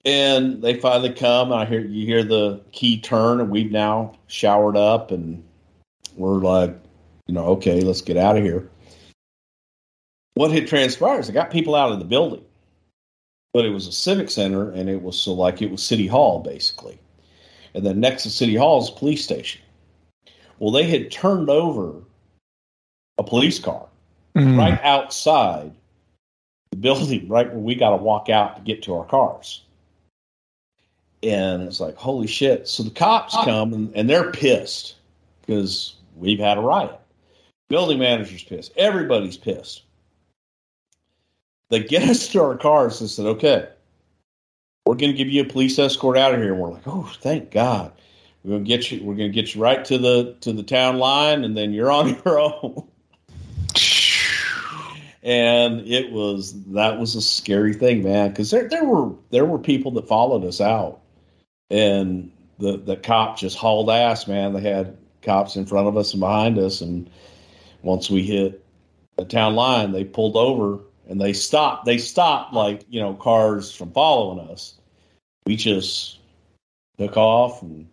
[0.04, 4.76] And they finally come, I hear you hear the key turn, and we've now showered
[4.76, 5.44] up, and
[6.16, 6.76] we're like,
[7.28, 8.68] you know, okay, let's get out of here.
[10.34, 12.44] What had transpired is I got people out of the building,
[13.54, 16.40] but it was a civic center, and it was so like it was City Hall
[16.40, 16.98] basically,
[17.76, 19.62] and then next to City Hall is a police station.
[20.58, 22.02] Well, they had turned over
[23.20, 23.89] a police car
[24.40, 24.58] Mm.
[24.58, 25.72] right outside
[26.72, 29.64] the building, right where we got to walk out to get to our cars.
[31.22, 32.68] And it's like, holy shit.
[32.68, 33.44] So the cops ah.
[33.44, 34.96] come and, and they're pissed
[35.42, 37.00] because we've had a riot.
[37.68, 38.72] Building manager's pissed.
[38.78, 39.84] Everybody's pissed.
[41.70, 43.68] They get us to our cars and said, okay,
[44.86, 46.54] we're going to give you a police escort out of here.
[46.54, 47.92] And we're like, oh, thank God.
[48.44, 49.04] We're going to get you.
[49.04, 51.92] We're going to get you right to the to the town line, and then you're
[51.92, 52.88] on your own.
[55.24, 59.60] And it was that was a scary thing, man, because there there were there were
[59.60, 61.02] people that followed us out,
[61.70, 64.54] and the the cop just hauled ass, man.
[64.54, 67.10] They had cops in front of us and behind us, and
[67.82, 68.64] once we hit
[69.18, 70.80] the town line, they pulled over
[71.10, 71.86] and they stopped.
[71.86, 74.76] They stopped like you know cars from following us.
[75.46, 76.18] We just
[76.98, 77.88] took off and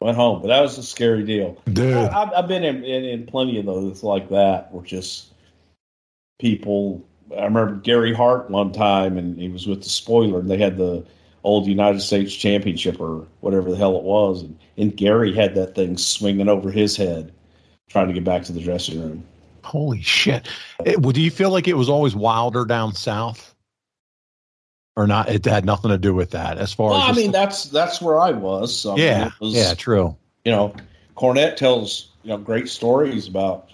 [0.00, 0.40] went home.
[0.40, 1.60] But that was a scary deal.
[1.72, 1.94] Dude.
[1.94, 5.32] I, I've- I've been in, in, in plenty of those like that where just
[6.38, 7.04] people.
[7.36, 10.76] I remember Gary Hart one time, and he was with the spoiler, and they had
[10.78, 11.04] the
[11.44, 15.74] old United States Championship or whatever the hell it was, and, and Gary had that
[15.74, 17.32] thing swinging over his head,
[17.88, 19.24] trying to get back to the dressing room.
[19.62, 20.48] Holy shit.
[20.84, 23.54] It, well, do you feel like it was always wilder down south?
[24.96, 25.28] Or not?
[25.28, 27.16] It had nothing to do with that as far Well, as.
[27.16, 28.74] I mean, that's that's where I was.
[28.74, 29.30] So, I mean, yeah.
[29.40, 30.16] was- yeah, true.
[30.44, 30.74] you know,
[31.16, 33.70] Cornette tells you know great stories about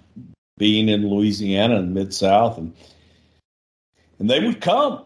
[0.57, 2.73] being in Louisiana and mid South, and
[4.19, 5.05] and they would come.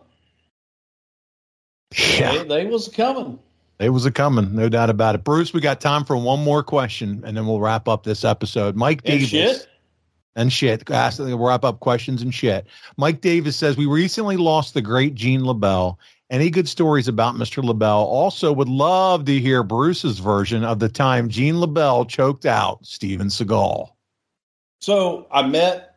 [1.97, 2.33] Yeah.
[2.43, 3.39] They, they was coming.
[3.81, 5.25] It was a coming, no doubt about it.
[5.25, 8.75] Bruce, we got time for one more question, and then we'll wrap up this episode.
[8.77, 9.29] Mike And Davis.
[9.29, 9.69] shit.
[10.35, 10.89] And shit.
[10.91, 12.67] Ask, we'll wrap up questions and shit.
[12.97, 15.97] Mike Davis says we recently lost the great Gene LeBell.
[16.31, 17.63] Any good stories about Mr.
[17.63, 18.05] LeBell?
[18.05, 23.29] Also, would love to hear Bruce's version of the time Gene LeBell choked out Steven
[23.29, 23.89] Seagal.
[24.81, 25.97] So I met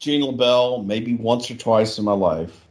[0.00, 2.66] Gene LeBell maybe once or twice in my life.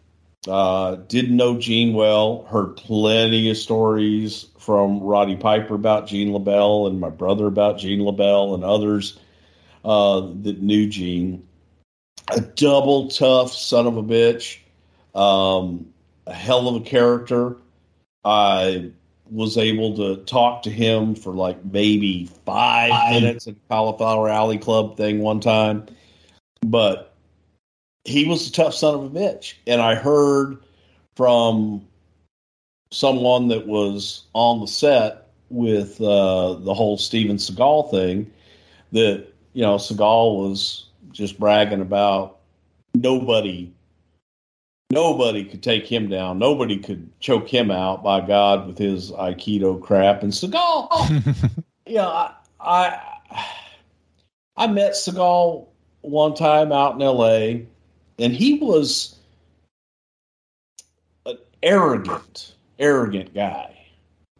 [0.48, 2.44] Uh, didn't know Gene well.
[2.44, 8.00] Heard plenty of stories from Roddy Piper about Gene LeBell and my brother about Gene
[8.00, 9.20] LeBell and others
[9.84, 11.48] uh, that knew Gene.
[12.30, 14.60] A double tough son of a bitch.
[15.14, 15.94] Um,
[16.28, 17.58] a hell of a character.
[18.24, 18.92] I
[19.36, 24.96] was able to talk to him for like maybe five minutes at Cauliflower Alley Club
[24.96, 25.86] thing one time.
[26.62, 27.14] But
[28.06, 29.56] he was a tough son of a bitch.
[29.68, 30.58] And I heard
[31.18, 31.86] from
[32.92, 38.32] someone that was on the set with uh, the whole Steven Seagal thing
[38.94, 42.40] that, you know, Seagal was just bragging about
[42.94, 43.70] nobody
[44.90, 46.40] nobody could take him down.
[46.40, 50.24] Nobody could choke him out by God with his Aikido crap.
[50.24, 51.64] And Seagal,
[51.96, 53.02] know, I, I,
[54.58, 55.68] I met Seagal
[56.02, 57.68] one time out in L.A.
[58.20, 59.16] and he was
[61.26, 63.72] an arrogant, arrogant guy.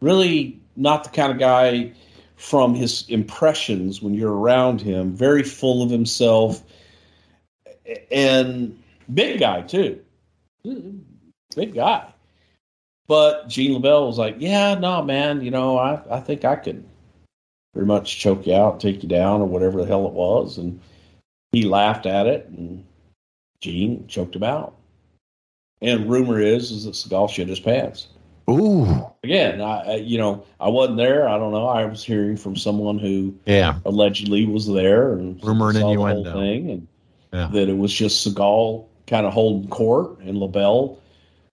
[0.00, 1.92] Really not the kind of guy
[2.36, 5.16] from his impressions when you're around him.
[5.16, 6.62] Very full of himself
[8.10, 8.78] and
[9.14, 10.00] big guy too
[11.54, 12.12] big guy.
[13.08, 16.84] But Gene LeBell was like, yeah, no, man, you know, I, I think I could
[17.72, 20.58] pretty much choke you out, take you down, or whatever the hell it was.
[20.58, 20.80] And
[21.52, 22.84] he laughed at it, and
[23.60, 24.74] Gene choked him out.
[25.82, 28.08] And rumor is, is that Seagal shit his pants.
[28.50, 29.06] Ooh.
[29.22, 31.28] Again, I, you know, I wasn't there.
[31.28, 31.66] I don't know.
[31.66, 33.78] I was hearing from someone who Yeah.
[33.84, 36.32] allegedly was there and Rumor and innuendo.
[36.32, 36.88] thing, and
[37.32, 37.48] Yeah.
[37.52, 40.98] that it was just Seagal kind of holding court, and LeBell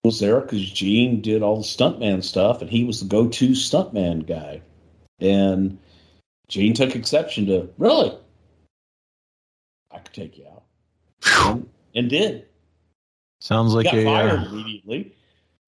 [0.04, 4.26] was there because Gene did all the stuntman stuff, and he was the go-to stuntman
[4.28, 4.62] guy.
[5.20, 5.78] And
[6.50, 8.18] Gene took exception to really,
[9.92, 10.64] I could take you out,
[11.48, 12.48] and, and did.
[13.40, 15.16] Sounds like got a fired uh, immediately.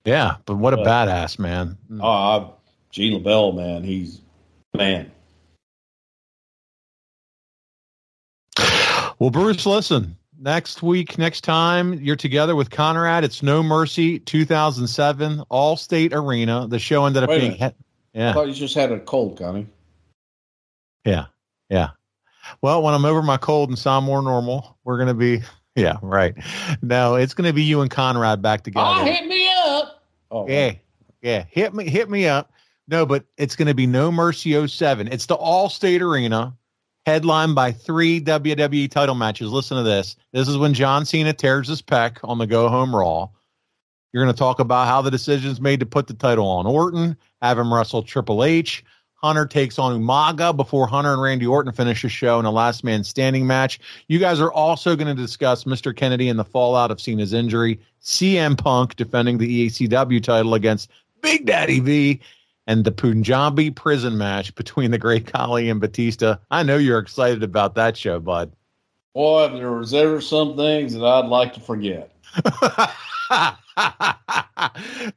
[0.05, 1.77] yeah, but what a But- badass man.
[1.99, 2.49] Oh, I,
[2.91, 4.21] Gene LeBell, man, he's
[4.73, 5.11] man.
[9.19, 10.17] Well, Bruce, listen.
[10.45, 16.67] Next week, next time you're together with Conrad, it's No Mercy 2007 Allstate Arena.
[16.67, 17.75] The show ended up Wait being minute.
[18.13, 19.65] he- I yeah, thought you just had a cold, Connie.
[21.03, 21.25] yeah,
[21.69, 21.89] yeah.
[22.61, 25.41] Well, when I'm over my cold and sound more normal, we're gonna be
[25.75, 26.35] yeah, right.
[26.83, 28.85] No, it's gonna be you and Conrad back together.
[28.87, 30.03] Oh, hit me up.
[30.29, 30.73] Oh, Yeah,
[31.23, 31.45] yeah.
[31.49, 32.51] Hit me, hit me up.
[32.87, 35.07] No, but it's going to be No Mercy 07.
[35.07, 36.55] It's the Allstate Arena,
[37.05, 39.51] headlined by three WWE title matches.
[39.51, 40.15] Listen to this.
[40.31, 43.29] This is when John Cena tears his pec on the Go Home Raw.
[44.11, 47.17] You're going to talk about how the decisions made to put the title on Orton,
[47.41, 48.83] have him wrestle Triple H.
[49.15, 52.83] Hunter takes on Umaga before Hunter and Randy Orton finish the show in a last
[52.83, 53.79] man standing match.
[54.07, 55.95] You guys are also going to discuss Mr.
[55.95, 60.91] Kennedy and the fallout of Cena's injury, CM Punk defending the E ECW title against
[61.21, 62.21] Big Daddy V,
[62.67, 66.37] and the Punjabi prison match between the Great Khali and Batista.
[66.51, 68.51] I know you're excited about that show, bud.
[69.13, 72.11] Boy, if there was ever some things that I'd like to forget.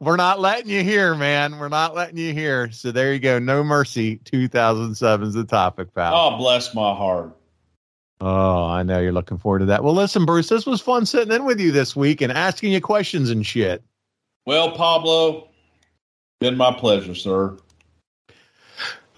[0.00, 1.58] We're not letting you hear, man.
[1.58, 2.70] We're not letting you hear.
[2.70, 3.38] So there you go.
[3.38, 6.14] No Mercy 2007 is the topic, pal.
[6.14, 7.34] Oh, bless my heart.
[8.20, 9.84] Oh, I know you're looking forward to that.
[9.84, 12.80] Well, listen, Bruce, this was fun sitting in with you this week and asking you
[12.80, 13.82] questions and shit.
[14.44, 15.47] Well, Pablo,
[16.40, 17.56] been my pleasure, sir.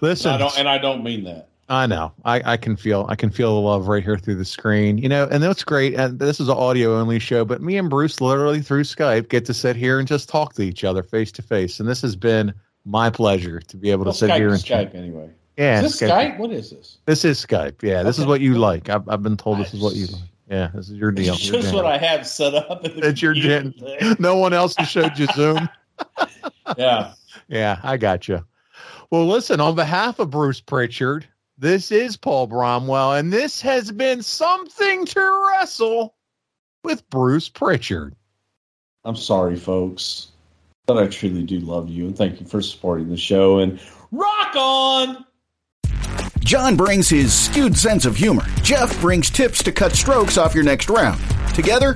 [0.01, 1.49] Listen, I don't, and I don't mean that.
[1.69, 2.11] I know.
[2.25, 4.97] I, I can feel I can feel the love right here through the screen.
[4.97, 5.93] You know, and that's great.
[5.93, 9.45] And this is an audio only show, but me and Bruce literally through Skype get
[9.45, 11.79] to sit here and just talk to each other face to face.
[11.79, 12.53] And this has been
[12.83, 15.29] my pleasure to be able Well, to sit Skype here and Skype anyway.
[15.55, 16.39] Yeah, Is this Skype?
[16.39, 16.97] What is this?
[17.05, 17.81] This is Skype.
[17.83, 18.89] Yeah, this is what you like.
[18.89, 20.21] I've, I've been told this is what you like.
[20.49, 21.35] Yeah, this is your deal.
[21.35, 22.81] It's just what I have set up.
[22.83, 23.73] It's your jam.
[24.19, 25.69] No one else has showed you Zoom.
[26.77, 27.13] Yeah.
[27.47, 28.45] Yeah, I got you.
[29.09, 34.23] Well, listen, on behalf of Bruce Prichard, this is Paul Bromwell, and this has been
[34.23, 36.15] something to wrestle
[36.83, 38.15] with Bruce Prichard.
[39.03, 40.29] I'm sorry, folks,
[40.85, 43.59] but I truly do love you and thank you for supporting the show.
[43.59, 43.79] And
[44.11, 45.25] rock on!
[46.39, 48.43] John brings his skewed sense of humor.
[48.63, 51.21] Jeff brings tips to cut strokes off your next round.
[51.53, 51.95] Together,